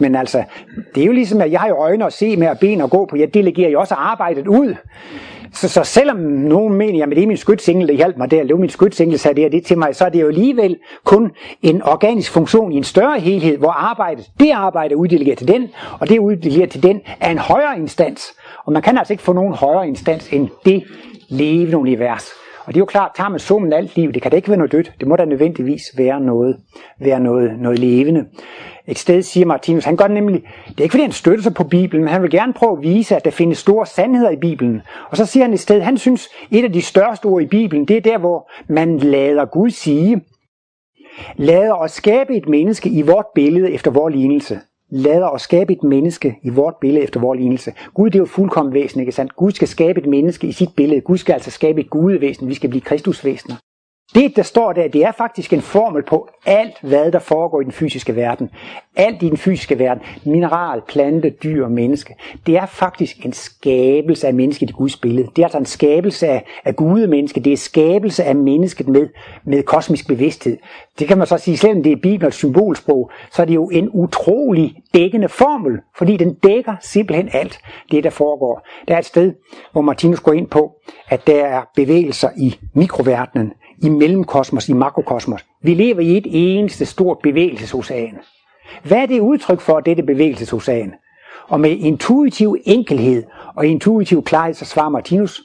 Men 0.00 0.14
altså, 0.14 0.44
det 0.94 1.02
er 1.02 1.06
jo 1.06 1.12
ligesom, 1.12 1.40
at 1.40 1.52
jeg 1.52 1.60
har 1.60 1.68
jo 1.68 1.76
øjne 1.76 2.06
at 2.06 2.12
se 2.12 2.36
med 2.36 2.48
og 2.48 2.58
ben 2.58 2.80
at 2.80 2.90
gå 2.90 3.06
på. 3.06 3.16
Jeg 3.16 3.34
delegerer 3.34 3.70
jo 3.70 3.80
også 3.80 3.94
arbejdet 3.94 4.46
ud. 4.46 4.74
Så, 5.52 5.68
så 5.68 5.84
selvom 5.84 6.16
nogen 6.18 6.74
mener, 6.74 7.06
at 7.06 7.10
det 7.10 7.22
er 7.22 7.26
min 7.26 7.36
skytsengel, 7.36 7.88
der 7.88 7.94
hjalp 7.94 8.16
mig 8.16 8.30
der, 8.30 8.40
eller 8.40 8.56
min 8.56 8.70
skytsengel, 8.70 9.18
sagde 9.18 9.42
det 9.42 9.52
det 9.52 9.64
til 9.64 9.78
mig, 9.78 9.96
så 9.96 10.04
er 10.04 10.08
det 10.08 10.20
jo 10.20 10.28
alligevel 10.28 10.76
kun 11.04 11.30
en 11.62 11.82
organisk 11.82 12.32
funktion 12.32 12.72
i 12.72 12.76
en 12.76 12.84
større 12.84 13.20
helhed, 13.20 13.58
hvor 13.58 13.70
arbejdet, 13.70 14.26
det 14.40 14.50
arbejde 14.50 14.92
er 14.92 14.96
uddelegeret 14.96 15.38
til 15.38 15.48
den, 15.48 15.68
og 16.00 16.08
det 16.08 16.16
er 16.16 16.20
uddelegeret 16.20 16.70
til 16.70 16.82
den 16.82 17.00
af 17.20 17.30
en 17.30 17.38
højere 17.38 17.78
instans. 17.78 18.34
Og 18.64 18.72
man 18.72 18.82
kan 18.82 18.98
altså 18.98 19.12
ikke 19.12 19.22
få 19.22 19.32
nogen 19.32 19.54
højere 19.54 19.88
instans 19.88 20.28
end 20.32 20.48
det 20.64 20.84
levende 21.28 21.76
univers. 21.76 22.32
Og 22.66 22.74
det 22.74 22.76
er 22.76 22.80
jo 22.80 22.84
klart, 22.84 23.10
tager 23.16 23.28
man 23.28 23.38
summen 23.38 23.72
alt 23.72 23.96
liv, 23.96 24.12
det 24.12 24.22
kan 24.22 24.30
da 24.30 24.36
ikke 24.36 24.48
være 24.48 24.58
noget 24.58 24.72
dødt, 24.72 24.92
det 25.00 25.08
må 25.08 25.16
da 25.16 25.24
nødvendigvis 25.24 25.82
være 25.96 26.20
noget, 26.20 26.56
være 27.00 27.20
noget, 27.20 27.58
noget 27.60 27.78
levende. 27.78 28.24
Et 28.88 28.98
sted 28.98 29.22
siger 29.22 29.46
Martinus, 29.46 29.84
han 29.84 29.96
gør 29.96 30.08
nemlig, 30.08 30.42
det 30.68 30.78
er 30.78 30.82
ikke 30.82 30.92
fordi 30.92 31.02
han 31.02 31.12
støtter 31.12 31.42
sig 31.42 31.54
på 31.54 31.64
Bibelen, 31.64 32.04
men 32.04 32.12
han 32.12 32.22
vil 32.22 32.30
gerne 32.30 32.52
prøve 32.52 32.72
at 32.72 32.82
vise, 32.82 33.16
at 33.16 33.24
der 33.24 33.30
findes 33.30 33.58
store 33.58 33.86
sandheder 33.86 34.30
i 34.30 34.36
Bibelen. 34.36 34.82
Og 35.10 35.16
så 35.16 35.26
siger 35.26 35.44
han 35.44 35.54
et 35.54 35.60
sted, 35.60 35.80
han 35.80 35.98
synes, 35.98 36.28
et 36.50 36.64
af 36.64 36.72
de 36.72 36.82
største 36.82 37.26
ord 37.26 37.42
i 37.42 37.46
Bibelen, 37.46 37.84
det 37.84 37.96
er 37.96 38.00
der, 38.00 38.18
hvor 38.18 38.50
man 38.68 38.98
lader 38.98 39.44
Gud 39.44 39.70
sige, 39.70 40.20
lader 41.36 41.74
os 41.74 41.92
skabe 41.92 42.36
et 42.36 42.48
menneske 42.48 42.88
i 42.88 43.02
vort 43.02 43.26
billede 43.34 43.72
efter 43.72 43.90
vores 43.90 44.14
lignelse 44.14 44.60
lader 44.90 45.26
os 45.26 45.42
skabe 45.42 45.72
et 45.72 45.82
menneske 45.82 46.38
i 46.42 46.48
vort 46.48 46.74
billede 46.80 47.04
efter 47.04 47.20
vores 47.20 47.38
lignelse. 47.38 47.72
Gud 47.94 48.10
det 48.10 48.14
er 48.14 48.18
jo 48.18 48.24
fuldkommen 48.24 48.74
væsen, 48.74 49.00
ikke 49.00 49.12
sandt? 49.12 49.36
Gud 49.36 49.52
skal 49.52 49.68
skabe 49.68 50.00
et 50.00 50.06
menneske 50.06 50.46
i 50.46 50.52
sit 50.52 50.68
billede. 50.76 51.00
Gud 51.00 51.18
skal 51.18 51.32
altså 51.32 51.50
skabe 51.50 51.80
et 51.80 51.90
gudevæsen. 51.90 52.48
Vi 52.48 52.54
skal 52.54 52.70
blive 52.70 52.80
kristusvæsener. 52.80 53.56
Det, 54.14 54.36
der 54.36 54.42
står 54.42 54.72
der, 54.72 54.88
det 54.88 55.04
er 55.04 55.12
faktisk 55.12 55.52
en 55.52 55.60
formel 55.60 56.02
på 56.02 56.28
alt, 56.46 56.74
hvad 56.82 57.12
der 57.12 57.18
foregår 57.18 57.60
i 57.60 57.64
den 57.64 57.72
fysiske 57.72 58.16
verden. 58.16 58.50
Alt 58.96 59.22
i 59.22 59.28
den 59.28 59.36
fysiske 59.36 59.78
verden, 59.78 60.02
mineral, 60.24 60.82
plante, 60.88 61.30
dyr 61.30 61.64
og 61.64 61.70
menneske, 61.70 62.14
det 62.46 62.56
er 62.56 62.66
faktisk 62.66 63.24
en 63.24 63.32
skabelse 63.32 64.26
af 64.26 64.34
mennesket 64.34 64.70
i 64.70 64.72
Guds 64.72 64.96
billede. 64.96 65.28
Det 65.36 65.42
er 65.42 65.46
altså 65.46 65.58
en 65.58 65.66
skabelse 65.66 66.28
af, 66.28 66.44
af 66.64 66.76
Gud 66.76 67.06
menneske. 67.06 67.40
Det 67.40 67.52
er 67.52 67.56
skabelse 67.56 68.24
af 68.24 68.36
mennesket 68.36 68.88
med, 68.88 69.08
med 69.44 69.62
kosmisk 69.62 70.08
bevidsthed. 70.08 70.58
Det 70.98 71.08
kan 71.08 71.18
man 71.18 71.26
så 71.26 71.38
sige, 71.38 71.56
selvom 71.56 71.82
det 71.82 71.92
er 71.92 71.96
Bibelens 72.02 72.34
symbolsprog, 72.34 73.10
så 73.32 73.42
er 73.42 73.46
det 73.46 73.54
jo 73.54 73.68
en 73.68 73.90
utrolig 73.92 74.76
dækkende 74.94 75.28
formel, 75.28 75.78
fordi 75.98 76.16
den 76.16 76.34
dækker 76.34 76.76
simpelthen 76.80 77.28
alt 77.32 77.58
det, 77.90 78.04
der 78.04 78.10
foregår. 78.10 78.66
Der 78.88 78.94
er 78.94 78.98
et 78.98 79.04
sted, 79.04 79.32
hvor 79.72 79.80
Martinus 79.80 80.20
går 80.20 80.32
ind 80.32 80.48
på, 80.48 80.72
at 81.08 81.26
der 81.26 81.46
er 81.46 81.62
bevægelser 81.76 82.28
i 82.36 82.58
mikroverdenen, 82.74 83.52
i 83.82 83.88
mellemkosmos, 83.88 84.68
i 84.68 84.72
makrokosmos. 84.72 85.46
Vi 85.62 85.74
lever 85.74 86.00
i 86.00 86.16
et 86.16 86.26
eneste 86.28 86.86
stort 86.86 87.18
bevægelsesocean. 87.22 88.18
Hvad 88.84 88.98
er 88.98 89.06
det 89.06 89.20
udtryk 89.20 89.60
for, 89.60 89.80
dette 89.80 90.02
bevægelsesocean? 90.02 90.94
Og 91.48 91.60
med 91.60 91.70
intuitiv 91.70 92.56
enkelhed 92.64 93.24
og 93.54 93.66
intuitiv 93.66 94.24
klarhed, 94.24 94.54
så 94.54 94.64
svarer 94.64 94.88
Martinus, 94.88 95.42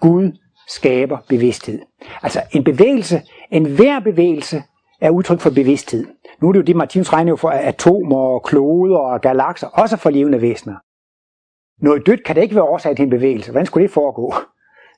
Gud 0.00 0.32
skaber 0.68 1.18
bevidsthed. 1.28 1.80
Altså 2.22 2.42
en 2.52 2.64
bevægelse, 2.64 3.22
en 3.50 3.64
hver 3.64 4.00
bevægelse 4.00 4.62
er 5.00 5.10
udtryk 5.10 5.40
for 5.40 5.50
bevidsthed. 5.50 6.06
Nu 6.40 6.48
er 6.48 6.52
det 6.52 6.58
jo 6.58 6.64
det, 6.64 6.76
Martinus 6.76 7.12
regner 7.12 7.32
jo 7.32 7.36
for 7.36 7.50
atomer, 7.50 8.38
kloder 8.38 8.98
og 8.98 9.20
galakser, 9.20 9.66
også 9.66 9.96
for 9.96 10.10
levende 10.10 10.42
væsener. 10.42 10.74
Noget 11.84 12.06
dødt 12.06 12.24
kan 12.24 12.36
det 12.36 12.42
ikke 12.42 12.54
være 12.54 12.64
årsag 12.64 12.96
til 12.96 13.02
en 13.02 13.10
bevægelse. 13.10 13.50
Hvordan 13.50 13.66
skulle 13.66 13.82
det 13.82 13.94
foregå? 13.94 14.34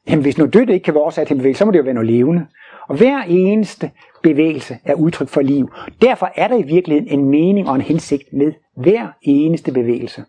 Jamen 0.08 0.22
hvis 0.22 0.38
noget 0.38 0.54
dødt 0.54 0.70
ikke 0.70 0.84
kan 0.84 0.94
være 0.94 1.02
årsag 1.02 1.26
til 1.26 1.34
en 1.34 1.38
bevægelse, 1.38 1.58
så 1.58 1.64
må 1.64 1.70
det 1.70 1.78
jo 1.78 1.82
være 1.82 1.94
noget 1.94 2.10
levende. 2.10 2.46
Og 2.88 2.96
hver 2.96 3.22
eneste 3.28 3.90
bevægelse 4.22 4.78
er 4.84 4.94
udtryk 4.94 5.28
for 5.28 5.40
liv. 5.40 5.70
Derfor 6.02 6.32
er 6.36 6.48
der 6.48 6.56
i 6.56 6.62
virkeligheden 6.62 7.20
en 7.20 7.30
mening 7.30 7.68
og 7.68 7.74
en 7.74 7.80
hensigt 7.80 8.32
med 8.32 8.52
hver 8.76 9.08
eneste 9.22 9.72
bevægelse. 9.72 10.24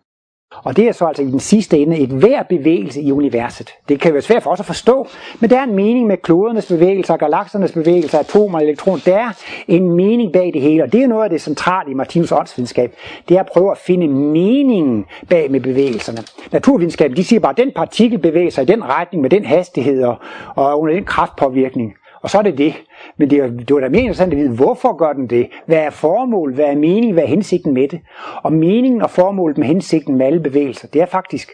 Og 0.50 0.76
det 0.76 0.88
er 0.88 0.92
så 0.92 1.06
altså 1.06 1.22
i 1.22 1.26
den 1.26 1.40
sidste 1.40 1.78
ende 1.78 1.98
et 1.98 2.08
hver 2.08 2.42
bevægelse 2.42 3.00
i 3.00 3.12
universet. 3.12 3.74
Det 3.88 4.00
kan 4.00 4.12
være 4.12 4.22
svært 4.22 4.42
for 4.42 4.50
os 4.50 4.60
at 4.60 4.66
forstå, 4.66 5.06
men 5.40 5.50
der 5.50 5.58
er 5.58 5.64
en 5.64 5.74
mening 5.74 6.06
med 6.06 6.16
klodernes 6.16 6.66
bevægelser, 6.66 7.16
galaksernes 7.16 7.72
bevægelser, 7.72 8.18
atomer 8.18 8.58
og 8.58 8.64
elektroner. 8.64 9.00
Der 9.04 9.16
er 9.16 9.30
en 9.68 9.90
mening 9.90 10.32
bag 10.32 10.50
det 10.54 10.62
hele, 10.62 10.82
og 10.82 10.92
det 10.92 11.02
er 11.02 11.06
noget 11.06 11.24
af 11.24 11.30
det 11.30 11.40
centrale 11.40 11.90
i 11.90 11.94
Martinus 11.94 12.32
åndsvidenskab. 12.32 12.94
Det 13.28 13.36
er 13.36 13.40
at 13.40 13.48
prøve 13.54 13.70
at 13.70 13.78
finde 13.78 14.08
meningen 14.08 15.04
bag 15.28 15.50
med 15.50 15.60
bevægelserne. 15.60 16.18
Naturvidenskab, 16.52 17.12
de 17.16 17.24
siger 17.24 17.40
bare, 17.40 17.52
at 17.52 17.56
den 17.56 17.72
partikel 17.76 18.18
bevæger 18.18 18.50
sig 18.50 18.62
i 18.62 18.66
den 18.66 18.84
retning 18.84 19.22
med 19.22 19.30
den 19.30 19.44
hastighed 19.44 20.02
og, 20.02 20.16
og 20.54 20.80
under 20.80 20.94
den 20.94 21.04
kraftpåvirkning. 21.04 21.94
Og 22.26 22.30
så 22.30 22.38
er 22.38 22.42
det 22.42 22.58
det. 22.58 22.74
Men 23.16 23.30
det, 23.30 23.38
er, 23.38 23.46
det 23.46 23.74
var 23.74 23.80
da 23.80 23.88
mere 23.88 24.00
interessant 24.00 24.32
at 24.32 24.38
vide, 24.38 24.56
hvorfor 24.56 24.96
gør 24.96 25.12
den 25.12 25.26
det? 25.30 25.48
Hvad 25.66 25.78
er 25.78 25.90
formålet? 25.90 26.54
Hvad 26.54 26.64
er 26.64 26.76
meningen? 26.76 27.12
Hvad 27.12 27.22
er 27.22 27.28
hensigten 27.28 27.74
med 27.74 27.88
det? 27.88 28.00
Og 28.42 28.52
meningen 28.52 29.02
og 29.02 29.10
formålet 29.10 29.58
med 29.58 29.66
hensigten 29.66 30.16
med 30.16 30.26
alle 30.26 30.40
bevægelser, 30.40 30.88
det 30.88 31.02
er 31.02 31.06
faktisk 31.06 31.50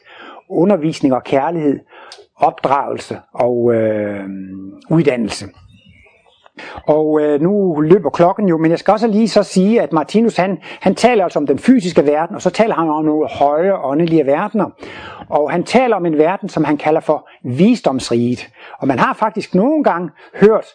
undervisning 0.49 1.15
og 1.15 1.25
kærlighed, 1.25 1.81
opdragelse 2.37 3.19
og 3.35 3.75
øh, 3.75 4.25
uddannelse. 4.91 5.47
Og 6.87 7.21
øh, 7.23 7.41
nu 7.41 7.81
løber 7.81 8.11
klokken 8.11 8.49
jo, 8.49 8.59
men 8.59 8.71
jeg 8.71 8.79
skal 8.79 8.93
også 8.93 9.07
lige 9.07 9.29
så 9.29 9.43
sige, 9.43 9.83
at 9.83 9.93
Martinus 9.93 10.37
han, 10.37 10.59
han 10.81 10.95
taler 10.95 11.25
altså 11.25 11.39
om 11.39 11.47
den 11.47 11.59
fysiske 11.59 12.07
verden, 12.07 12.37
og 12.37 12.43
så 12.43 12.51
taler 12.51 12.75
han 12.75 12.89
om 12.89 13.05
nogle 13.05 13.29
høje 13.29 13.75
åndelige 13.75 14.27
verdener. 14.27 14.71
Og 15.29 15.51
han 15.51 15.65
taler 15.65 15.97
om 15.97 16.07
en 16.07 16.19
verden, 16.19 16.49
som 16.49 16.65
han 16.65 16.77
kalder 16.77 17.01
for 17.01 17.29
visdomsriget. 17.45 18.49
Og 18.79 18.89
man 18.89 18.99
har 18.99 19.15
faktisk 19.15 19.55
nogle 19.55 19.85
gange 19.85 20.11
hørt 20.35 20.67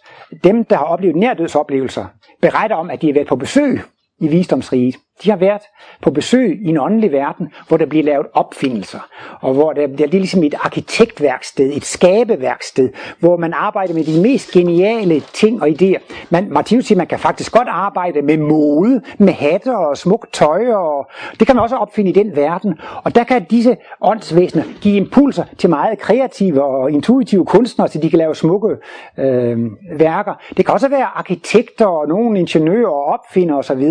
dem, 0.43 0.65
der 0.65 0.77
har 0.77 0.85
oplevet 0.85 1.15
nærdødsoplevelser, 1.15 2.05
berette 2.41 2.73
om, 2.73 2.89
at 2.89 3.01
de 3.01 3.07
har 3.07 3.13
været 3.13 3.27
på 3.27 3.35
besøg 3.35 3.81
i 4.19 4.27
visdomsriget. 4.27 4.95
De 5.23 5.29
har 5.29 5.37
været 5.37 5.61
på 6.01 6.11
besøg 6.11 6.59
i 6.61 6.67
en 6.67 6.77
åndelig 6.77 7.11
verden, 7.11 7.51
hvor 7.67 7.77
der 7.77 7.85
bliver 7.85 8.03
lavet 8.03 8.27
opfindelser, 8.33 8.99
og 9.41 9.53
hvor 9.53 9.73
der, 9.73 9.87
der 9.87 10.03
er 10.03 10.09
ligesom 10.09 10.43
et 10.43 10.55
arkitektværksted, 10.59 11.73
et 11.73 11.85
skabeværksted, 11.85 12.89
hvor 13.19 13.37
man 13.37 13.53
arbejder 13.53 13.93
med 13.93 14.03
de 14.03 14.21
mest 14.21 14.51
geniale 14.51 15.19
ting 15.19 15.61
og 15.61 15.67
idéer. 15.67 15.99
Man, 16.29 16.47
Martinus 16.51 16.85
siger, 16.85 16.97
man 16.97 17.07
kan 17.07 17.19
faktisk 17.19 17.51
godt 17.51 17.67
arbejde 17.67 18.21
med 18.21 18.37
mode, 18.37 19.01
med 19.17 19.33
hatte 19.33 19.77
og 19.77 19.97
smukt 19.97 20.33
tøj, 20.33 20.73
og 20.73 21.09
det 21.39 21.47
kan 21.47 21.55
man 21.55 21.63
også 21.63 21.75
opfinde 21.75 22.09
i 22.09 22.13
den 22.13 22.35
verden. 22.35 22.79
Og 23.03 23.15
der 23.15 23.23
kan 23.23 23.43
disse 23.43 23.77
åndsvæsener 24.01 24.63
give 24.81 24.97
impulser 24.97 25.43
til 25.57 25.69
meget 25.69 25.99
kreative 25.99 26.63
og 26.63 26.91
intuitive 26.91 27.45
kunstnere, 27.45 27.87
så 27.87 27.99
de 27.99 28.09
kan 28.09 28.19
lave 28.19 28.35
smukke 28.35 28.75
øh, 29.17 29.57
værker. 29.99 30.33
Det 30.57 30.65
kan 30.65 30.73
også 30.73 30.89
være 30.89 31.05
arkitekter 31.15 31.85
og 31.85 32.07
nogle 32.07 32.39
ingeniører 32.39 32.89
og 32.89 33.05
opfindere 33.05 33.57
osv. 33.57 33.81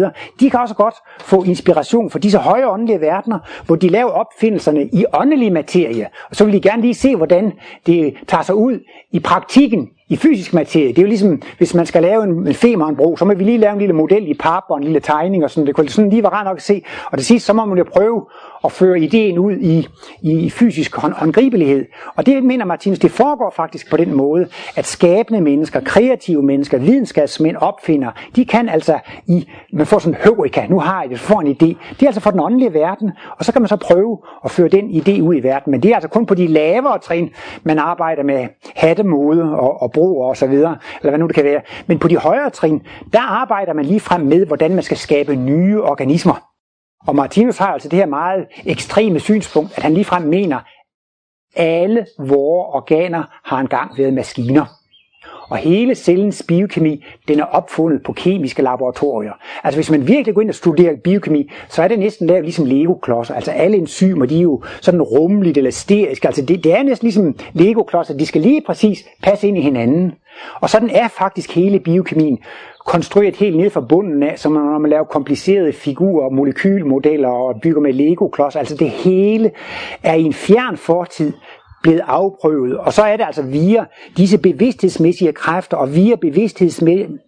De 0.41 0.51
kan 0.51 0.61
også 0.61 0.75
godt 0.75 0.95
få 1.21 1.43
inspiration 1.43 2.11
for 2.11 2.19
disse 2.19 2.39
høje 2.39 2.69
åndelige 2.69 3.01
verdener, 3.01 3.39
hvor 3.67 3.77
de 3.77 3.89
laver 3.89 4.11
opfindelserne 4.11 4.89
i 4.93 5.05
åndelig 5.13 5.53
materie. 5.53 6.09
Og 6.31 6.37
så 6.37 6.45
vil 6.45 6.55
de 6.55 6.61
gerne 6.61 6.83
lige 6.83 6.95
se, 6.95 7.17
hvordan 7.17 7.53
det 7.87 8.15
tager 8.27 8.43
sig 8.43 8.55
ud 8.55 8.81
i 9.13 9.21
praktikken 9.21 9.89
i 10.09 10.17
fysisk 10.17 10.55
materie. 10.55 10.89
Det 10.89 10.99
er 10.99 11.03
jo 11.03 11.09
ligesom, 11.09 11.43
hvis 11.59 11.75
man 11.75 11.87
skal 11.87 12.03
lave 12.03 12.25
en, 12.25 12.47
en 12.47 12.55
Femernbro, 12.55 13.17
så 13.17 13.25
må 13.25 13.35
vi 13.35 13.45
lige 13.45 13.59
lave 13.59 13.73
en 13.73 13.79
lille 13.79 13.95
model 13.95 14.29
i 14.29 14.35
pap 14.35 14.63
og 14.69 14.77
en 14.77 14.85
lille 14.85 15.01
tegning 15.01 15.45
og 15.45 15.51
sådan. 15.51 15.67
Det 15.67 15.75
kunne 15.75 15.89
sådan 15.89 16.11
lige 16.11 16.23
være 16.23 16.33
rart 16.33 16.47
nok 16.47 16.57
at 16.57 16.63
se. 16.63 16.83
Og 17.11 17.19
det 17.19 17.27
sidste, 17.27 17.47
så 17.47 17.53
må 17.53 17.65
man 17.65 17.79
jo 17.79 17.85
prøve 17.85 18.27
at 18.65 18.73
føre 18.73 19.01
ideen 19.01 19.39
ud 19.39 19.53
i, 19.53 19.89
i 20.23 20.51
fysisk 20.51 20.97
hånd, 20.97 21.13
håndgribelighed. 21.13 21.85
Og 22.17 22.27
det 22.27 22.45
mener 22.45 22.65
Martinus, 22.65 22.99
det 22.99 23.11
foregår 23.11 23.53
faktisk 23.57 23.91
på 23.91 23.97
den 23.97 24.15
måde, 24.15 24.49
at 24.77 24.87
skabende 24.87 25.41
mennesker, 25.41 25.81
kreative 25.81 26.43
mennesker, 26.43 26.79
videnskabsmænd, 26.79 27.57
opfinder, 27.57 28.11
de 28.37 28.45
kan 28.45 28.69
altså 28.69 28.99
i, 29.27 29.49
man 29.73 29.87
får 29.87 29.99
sådan 29.99 30.15
en 30.15 30.21
høvrika, 30.25 30.67
nu 30.69 30.79
har 30.79 31.03
jeg 31.03 31.11
det, 31.11 31.21
får 31.21 31.41
en 31.41 31.47
idé. 31.47 31.67
Det 31.91 32.03
er 32.03 32.07
altså 32.07 32.21
for 32.21 32.31
den 32.31 32.41
åndelige 32.41 32.75
verden, 32.75 33.11
og 33.39 33.45
så 33.45 33.53
kan 33.53 33.63
man 33.63 33.69
så 33.69 33.77
prøve 33.77 34.19
at 34.45 34.51
føre 34.51 34.69
den 34.69 34.91
idé 34.91 35.21
ud 35.21 35.35
i 35.35 35.43
verden. 35.43 35.71
Men 35.71 35.83
det 35.83 35.91
er 35.91 35.95
altså 35.95 36.09
kun 36.09 36.27
på 36.27 36.35
de 36.35 36.47
lavere 36.47 36.99
trin, 36.99 37.31
man 37.63 37.79
arbejder 37.79 38.23
med 38.23 38.47
hattemode 38.77 39.43
og, 39.43 39.83
og 39.83 39.93
broer 39.97 40.29
og 40.29 40.37
så 40.37 40.47
videre, 40.47 40.79
eller 41.01 41.11
hvad 41.11 41.19
nu 41.19 41.27
det 41.27 41.35
kan 41.35 41.45
være. 41.45 41.63
Men 41.87 41.99
på 41.99 42.09
de 42.09 42.17
højere 42.17 42.51
trin, 42.51 42.87
der 43.13 43.21
arbejder 43.21 43.73
man 43.73 43.85
lige 43.85 44.01
frem 44.01 44.21
med, 44.21 44.47
hvordan 44.47 44.75
man 44.75 44.83
skal 44.83 44.97
skabe 44.97 45.35
nye 45.35 45.83
organismer. 45.83 46.37
Og 47.07 47.17
Martinus 47.17 47.59
har 47.59 47.73
altså 47.73 47.89
det 47.89 47.99
her 47.99 48.07
meget 48.07 48.47
ekstreme 48.67 49.21
synspunkt, 49.21 49.77
at 49.77 49.83
han 49.83 49.95
ligefrem 49.95 50.23
mener, 50.23 50.61
alle 51.57 52.07
vores 52.19 52.67
organer 52.75 53.23
har 53.45 53.59
engang 53.59 53.99
været 53.99 54.15
maskiner. 54.15 54.67
Og 55.49 55.57
hele 55.57 55.95
cellens 55.95 56.45
biokemi, 56.49 57.05
den 57.29 57.41
er 57.41 57.45
opfundet 57.45 58.03
på 58.03 58.13
kemiske 58.13 58.63
laboratorier. 58.63 59.33
Altså 59.65 59.79
hvis 59.79 59.91
man 59.91 60.09
virkelig 60.09 60.35
går 60.35 60.41
ind 60.41 60.49
og 60.49 60.55
studerer 60.55 60.97
biokemi, 60.97 61.51
så 61.69 61.83
er 61.83 61.89
det 61.89 61.99
næsten 61.99 62.27
lavet 62.27 62.45
ligesom 62.45 62.67
Lego-klodser. 62.67 63.35
Altså 63.35 63.51
alle 63.51 63.77
enzymer, 63.77 64.27
de 64.27 64.39
er 64.39 64.43
jo 64.43 64.63
sådan 64.81 65.03
rummeligt 65.03 65.59
eller 65.59 65.71
steriske. 65.71 66.27
Altså 66.27 66.43
det, 66.43 66.65
det 66.65 66.79
er 66.79 66.83
næsten 66.83 67.07
ligesom 67.07 67.37
Lego-klodser. 67.53 68.17
De 68.17 68.27
skal 68.27 68.41
lige 68.41 68.63
præcis 68.67 69.05
passe 69.23 69.49
ind 69.49 69.59
i 69.59 69.61
hinanden. 69.61 70.13
Og 70.61 70.71
sådan 70.71 70.91
er 70.91 71.09
faktisk 71.09 71.55
hele 71.55 71.81
biokemien 71.81 72.39
konstrueret 72.87 73.37
helt 73.37 73.57
ned 73.57 73.71
fra 73.71 73.81
bunden 73.81 74.23
af, 74.23 74.39
som 74.39 74.53
når 74.53 74.79
man 74.79 74.91
laver 74.91 75.05
komplicerede 75.05 75.73
figurer, 75.73 76.31
molekylmodeller 76.31 77.29
og 77.29 77.61
bygger 77.63 77.81
med 77.81 77.93
Lego-klods. 77.93 78.57
Altså 78.57 78.77
det 78.77 78.91
hele 78.91 79.51
er 80.03 80.15
i 80.15 80.23
en 80.23 80.33
fjern 80.33 80.77
fortid 80.77 81.33
blevet 81.83 82.03
afprøvet. 82.07 82.79
Og 82.79 82.93
så 82.93 83.03
er 83.03 83.17
det 83.17 83.25
altså 83.25 83.43
via 83.43 83.85
disse 84.17 84.39
bevidsthedsmæssige 84.39 85.33
kræfter 85.33 85.77
og 85.77 85.95
via 85.95 86.15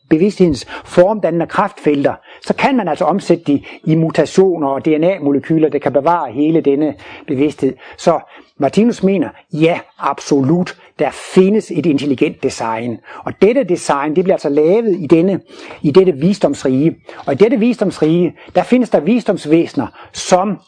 bevidsthedens 0.08 0.66
formdannende 0.84 1.46
kraftfelter, 1.46 2.14
så 2.46 2.54
kan 2.54 2.76
man 2.76 2.88
altså 2.88 3.04
omsætte 3.04 3.44
de 3.44 3.62
i 3.84 3.94
mutationer 3.94 4.68
og 4.68 4.84
DNA-molekyler, 4.84 5.68
der 5.68 5.78
kan 5.78 5.92
bevare 5.92 6.32
hele 6.32 6.60
denne 6.60 6.94
bevidsthed. 7.26 7.74
Så 7.96 8.20
Martinus 8.58 9.02
mener, 9.02 9.28
ja, 9.52 9.80
absolut, 9.98 10.76
der 10.98 11.10
findes 11.10 11.70
et 11.70 11.86
intelligent 11.86 12.42
design. 12.42 12.98
Og 13.24 13.32
dette 13.42 13.64
design, 13.64 14.16
det 14.16 14.24
bliver 14.24 14.34
altså 14.34 14.48
lavet 14.48 14.96
i, 15.00 15.06
denne, 15.06 15.40
i 15.82 15.90
dette 15.90 16.12
visdomsrige. 16.12 16.96
Og 17.26 17.32
i 17.32 17.36
dette 17.36 17.58
visdomsrige, 17.58 18.36
der 18.54 18.62
findes 18.62 18.90
der 18.90 19.00
visdomsvæsener, 19.00 19.86
som 20.12 20.58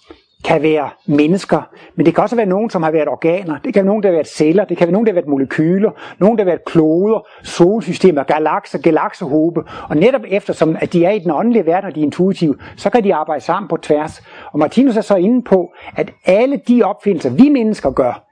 kan 0.45 0.63
være 0.63 0.91
mennesker, 1.07 1.63
men 1.95 2.07
det 2.07 2.15
kan 2.15 2.23
også 2.23 2.37
være 2.37 2.47
nogen, 2.47 2.71
som 2.71 2.83
har 2.83 2.91
været 2.91 3.09
organer. 3.09 3.59
Det 3.59 3.75
kan 3.75 3.81
være 3.81 3.87
nogen, 3.87 4.03
der 4.03 4.09
har 4.09 4.15
været 4.15 4.29
celler. 4.29 4.65
Det 4.65 4.77
kan 4.77 4.87
være 4.87 4.93
nogen, 4.93 5.07
der 5.07 5.13
har 5.13 5.15
været 5.15 5.29
molekyler. 5.29 5.91
Nogen, 6.19 6.39
der 6.39 6.45
har 6.45 6.51
været 6.51 6.65
kloder, 6.65 7.27
solsystemer, 7.43 8.23
galakser, 8.23 8.79
galaksehobe. 8.79 9.65
Og 9.89 9.97
netop 9.97 10.21
eftersom, 10.29 10.77
at 10.81 10.93
de 10.93 11.05
er 11.05 11.11
i 11.11 11.19
den 11.19 11.31
åndelige 11.31 11.67
verden, 11.67 11.89
og 11.89 11.95
de 11.95 12.01
er 12.01 12.05
intuitive, 12.05 12.57
så 12.77 12.91
kan 12.91 13.05
de 13.05 13.15
arbejde 13.15 13.45
sammen 13.45 13.69
på 13.69 13.77
tværs. 13.77 14.23
Og 14.53 14.59
Martinus 14.59 14.97
er 14.97 15.01
så 15.01 15.17
inde 15.17 15.43
på, 15.43 15.73
at 15.97 16.11
alle 16.25 16.61
de 16.69 16.83
opfindelser, 16.83 17.31
vi 17.31 17.49
mennesker 17.49 17.91
gør, 17.91 18.27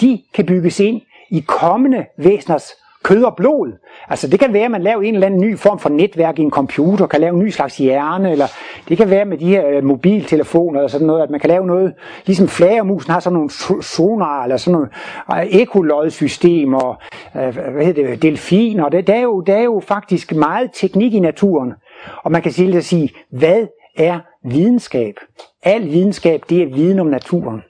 de 0.00 0.22
kan 0.34 0.46
bygges 0.46 0.80
ind 0.80 1.00
i 1.30 1.44
kommende 1.46 2.06
væseners 2.18 2.72
kød 3.02 3.24
og 3.24 3.36
blod. 3.36 3.72
Altså 4.08 4.28
det 4.28 4.40
kan 4.40 4.52
være, 4.52 4.64
at 4.64 4.70
man 4.70 4.82
laver 4.82 5.02
en 5.02 5.14
eller 5.14 5.26
anden 5.26 5.40
ny 5.40 5.58
form 5.58 5.78
for 5.78 5.88
netværk 5.88 6.38
i 6.38 6.42
en 6.42 6.50
computer, 6.50 7.06
kan 7.06 7.20
lave 7.20 7.34
en 7.34 7.44
ny 7.44 7.48
slags 7.50 7.76
hjerne, 7.76 8.32
eller 8.32 8.46
det 8.88 8.96
kan 8.96 9.10
være 9.10 9.24
med 9.24 9.38
de 9.38 9.46
her 9.46 9.68
øh, 9.68 9.84
mobiltelefoner 9.84 10.80
eller 10.80 10.88
sådan 10.88 11.06
noget, 11.06 11.22
at 11.22 11.30
man 11.30 11.40
kan 11.40 11.50
lave 11.50 11.66
noget, 11.66 11.94
ligesom 12.26 12.48
flagermusen 12.48 13.12
har 13.12 13.20
sådan 13.20 13.34
nogle 13.34 13.50
sonar, 13.82 14.42
eller 14.42 14.56
sådan 14.56 14.72
nogle 14.72 14.88
øh, 15.42 15.60
ekolodsystemer, 15.60 17.02
øh, 17.36 17.56
hvad 17.74 17.84
hedder 17.84 18.06
det, 18.06 18.22
delfiner, 18.22 18.88
det, 18.88 19.06
der, 19.06 19.14
er 19.14 19.22
jo, 19.22 19.40
der 19.40 19.54
er 19.54 19.62
jo 19.62 19.82
faktisk 19.86 20.34
meget 20.34 20.70
teknik 20.72 21.14
i 21.14 21.20
naturen. 21.20 21.72
Og 22.22 22.32
man 22.32 22.42
kan 22.42 22.52
sige, 22.52 22.82
sige, 22.82 23.10
hvad 23.30 23.66
er 23.96 24.20
videnskab? 24.44 25.14
Al 25.62 25.84
videnskab, 25.84 26.42
det 26.48 26.62
er 26.62 26.66
viden 26.66 26.98
om 26.98 27.06
naturen. 27.06 27.62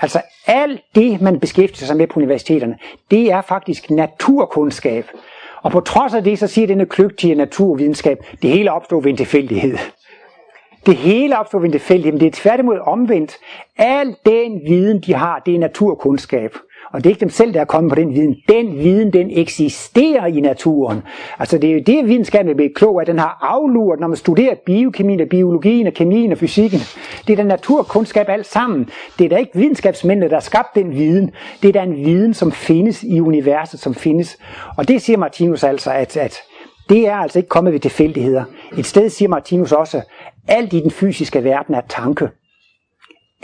Altså 0.00 0.22
alt 0.46 0.80
det, 0.94 1.20
man 1.20 1.40
beskæftiger 1.40 1.86
sig 1.86 1.96
med 1.96 2.06
på 2.06 2.20
universiteterne, 2.20 2.78
det 3.10 3.32
er 3.32 3.42
faktisk 3.42 3.90
naturkundskab. 3.90 5.06
Og 5.62 5.72
på 5.72 5.80
trods 5.80 6.14
af 6.14 6.24
det, 6.24 6.38
så 6.38 6.46
siger 6.46 6.66
denne 6.66 6.86
kløgtige 6.86 7.34
naturvidenskab, 7.34 8.18
det 8.42 8.50
hele 8.50 8.72
opstod 8.72 9.02
ved 9.02 9.10
en 9.10 9.16
tilfældighed. 9.16 9.78
Det 10.86 10.96
hele 10.96 11.38
opstod 11.38 11.60
ved 11.60 11.68
en 11.68 11.72
tilfældighed, 11.72 12.12
men 12.12 12.20
det 12.20 12.26
er 12.26 12.42
tværtimod 12.42 12.78
omvendt. 12.78 13.36
Al 13.76 14.16
den 14.26 14.60
viden, 14.66 15.00
de 15.00 15.14
har, 15.14 15.42
det 15.46 15.54
er 15.54 15.58
naturkundskab. 15.58 16.56
Og 16.94 17.04
det 17.04 17.10
er 17.10 17.14
ikke 17.14 17.20
dem 17.20 17.30
selv, 17.30 17.54
der 17.54 17.60
er 17.60 17.64
kommet 17.64 17.90
på 17.90 17.94
den 17.94 18.14
viden. 18.14 18.36
Den 18.48 18.78
viden, 18.78 19.12
den 19.12 19.30
eksisterer 19.30 20.26
i 20.26 20.40
naturen. 20.40 21.02
Altså 21.38 21.58
det 21.58 21.70
er 21.70 21.74
jo 21.74 21.82
det, 21.86 22.08
videnskaben 22.08 22.50
er 22.50 22.54
blevet 22.54 22.74
klog 22.74 23.00
af. 23.00 23.06
Den 23.06 23.18
har 23.18 23.38
afluret, 23.40 24.00
når 24.00 24.08
man 24.08 24.16
studerer 24.16 24.54
biokemien 24.66 25.20
og 25.20 25.28
biologien 25.28 25.86
og 25.86 25.92
kemien 25.92 26.32
og 26.32 26.38
fysikken. 26.38 26.78
Det 27.26 27.32
er 27.32 27.36
den 27.36 27.46
naturkundskab 27.46 28.28
alt 28.28 28.46
sammen. 28.46 28.88
Det 29.18 29.24
er 29.24 29.28
da 29.28 29.36
ikke 29.36 29.50
videnskabsmændene, 29.54 30.28
der 30.28 30.34
har 30.34 30.40
skabt 30.40 30.74
den 30.74 30.94
viden. 30.94 31.30
Det 31.62 31.68
er 31.68 31.72
da 31.72 31.82
en 31.82 31.96
viden, 31.96 32.34
som 32.34 32.52
findes 32.52 33.02
i 33.02 33.20
universet, 33.20 33.80
som 33.80 33.94
findes. 33.94 34.38
Og 34.76 34.88
det 34.88 35.02
siger 35.02 35.16
Martinus 35.16 35.64
altså, 35.64 35.90
at, 35.90 36.16
at 36.16 36.36
det 36.88 37.08
er 37.08 37.16
altså 37.16 37.38
ikke 37.38 37.48
kommet 37.48 37.72
ved 37.72 37.80
tilfældigheder. 37.80 38.44
Et 38.78 38.86
sted 38.86 39.08
siger 39.08 39.28
Martinus 39.28 39.72
også, 39.72 39.96
at 39.96 40.04
alt 40.48 40.72
i 40.72 40.80
den 40.80 40.90
fysiske 40.90 41.44
verden 41.44 41.74
er 41.74 41.82
tanke. 41.88 42.28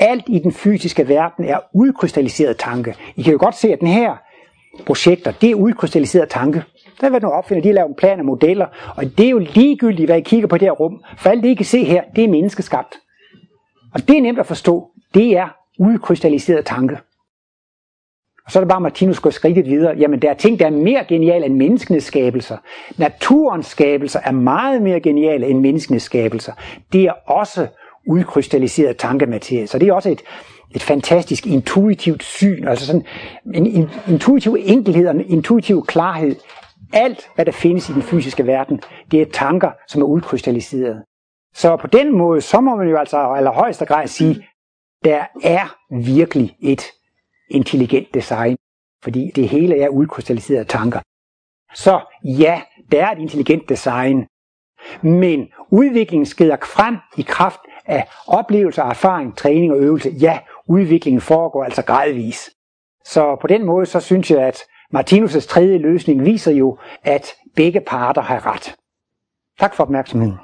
Alt 0.01 0.25
i 0.27 0.39
den 0.39 0.53
fysiske 0.53 1.09
verden 1.09 1.45
er 1.45 1.59
udkrystalliseret 1.75 2.57
tanke. 2.57 2.95
I 3.17 3.23
kan 3.23 3.33
jo 3.33 3.39
godt 3.41 3.55
se, 3.55 3.73
at 3.73 3.81
den 3.81 3.89
her 3.89 4.17
projekter, 4.87 5.33
det 5.41 5.51
er 5.51 5.55
udkrystalliseret 5.55 6.29
tanke. 6.29 6.63
Der 7.01 7.07
er 7.07 7.11
været 7.11 7.23
nogle 7.23 7.37
opfinder, 7.39 7.63
de 7.63 7.69
har 7.69 7.75
lavet 7.75 7.97
planer 7.97 8.23
og 8.23 8.27
modeller, 8.27 8.67
og 8.97 9.05
det 9.19 9.27
er 9.27 9.31
jo 9.31 9.39
ligegyldigt, 9.39 10.09
hvad 10.09 10.19
I 10.19 10.21
kigger 10.21 10.49
på 10.49 10.59
det 10.59 10.67
her 10.67 10.73
rum, 10.73 11.03
for 11.19 11.31
alt 11.31 11.43
det, 11.43 11.49
I 11.49 11.55
kan 11.55 11.67
se 11.67 11.85
her, 11.85 12.03
det 12.17 12.25
er 12.25 12.29
menneskeskabt. 12.29 12.95
Og 13.95 14.09
det 14.09 14.19
er 14.19 14.23
nemt 14.23 14.39
at 14.39 14.47
forstå. 14.47 14.91
Det 15.15 15.37
er 15.37 15.49
udkrystalliseret 15.79 16.67
tanke. 16.67 16.99
Og 18.47 18.53
så 18.53 18.59
er 18.59 18.61
det 18.61 18.69
bare, 18.69 18.81
Martinus 18.81 19.21
går 19.21 19.31
skridtet 19.31 19.67
videre. 19.67 19.97
Jamen, 19.97 20.23
der 20.23 20.31
er 20.31 20.35
ting, 20.35 20.59
der 20.59 20.67
er 20.67 20.71
mere 20.71 21.05
geniale 21.09 21.47
end 21.47 21.57
menneskenes 21.57 22.05
skabelser. 22.05 22.57
Naturens 22.97 23.67
skabelser 23.67 24.21
er 24.25 24.31
meget 24.33 24.83
mere 24.83 25.01
geniale 25.01 25.47
end 25.47 25.61
menneskenes 25.61 26.03
skabelser. 26.03 26.53
Det 26.93 27.05
er 27.05 27.13
også 27.27 27.67
udkrystalliseret 28.07 28.97
tankematerie. 28.97 29.67
Så 29.67 29.79
det 29.79 29.89
er 29.89 29.93
også 29.93 30.11
et, 30.11 30.23
et 30.75 30.83
fantastisk 30.83 31.47
intuitivt 31.47 32.23
syn, 32.23 32.69
altså 32.69 32.87
sådan 32.87 33.05
en, 33.55 33.67
en 33.67 33.91
intuitiv 34.09 34.57
enkelhed 34.59 35.07
og 35.07 35.15
en 35.15 35.31
intuitiv 35.31 35.87
klarhed. 35.87 36.37
Alt, 36.93 37.31
hvad 37.35 37.45
der 37.45 37.53
findes 37.53 37.89
i 37.89 37.93
den 37.93 38.03
fysiske 38.03 38.47
verden, 38.47 38.83
det 39.11 39.23
er 39.23 39.27
tanker, 39.33 39.71
som 39.89 40.03
er 40.03 40.07
udkrystalliseret. 40.07 41.03
Så 41.55 41.77
på 41.77 41.87
den 41.87 42.19
måde, 42.19 42.41
så 42.41 42.61
må 42.61 42.77
man 42.77 42.89
jo 42.89 42.97
altså 42.97 43.19
i 43.19 43.37
allerhøjeste 43.37 43.85
grad 43.85 44.07
sige, 44.07 44.47
der 45.05 45.25
er 45.43 45.77
virkelig 45.91 46.57
et 46.61 46.83
intelligent 47.51 48.15
design, 48.15 48.57
fordi 49.03 49.31
det 49.37 49.49
hele 49.49 49.81
er 49.81 49.89
udkrystalliserede 49.89 50.65
tanker. 50.65 51.01
Så 51.75 52.01
ja, 52.25 52.63
der 52.93 53.07
er 53.07 53.11
et 53.11 53.19
intelligent 53.19 53.69
design. 53.69 54.27
Men 55.03 55.49
udviklingen 55.71 56.27
skrider 56.27 56.57
frem 56.63 56.97
i 57.17 57.23
kraft 57.23 57.61
af 57.91 58.09
oplevelser, 58.27 58.83
erfaring, 58.83 59.37
træning 59.37 59.73
og 59.73 59.79
øvelse. 59.79 60.11
Ja, 60.21 60.39
udviklingen 60.67 61.21
foregår 61.21 61.65
altså 61.65 61.83
gradvis. 61.83 62.51
Så 63.05 63.37
på 63.41 63.47
den 63.47 63.65
måde, 63.65 63.87
så 63.87 64.01
synes 64.01 64.31
jeg, 64.31 64.43
at 64.43 64.57
Martinus' 64.97 65.49
tredje 65.49 65.79
løsning 65.79 66.25
viser 66.25 66.53
jo, 66.53 66.79
at 67.05 67.35
begge 67.57 67.81
parter 67.81 68.23
har 68.23 68.47
ret. 68.47 68.77
Tak 69.61 69.75
for 69.75 69.85
opmærksomheden. 69.85 70.39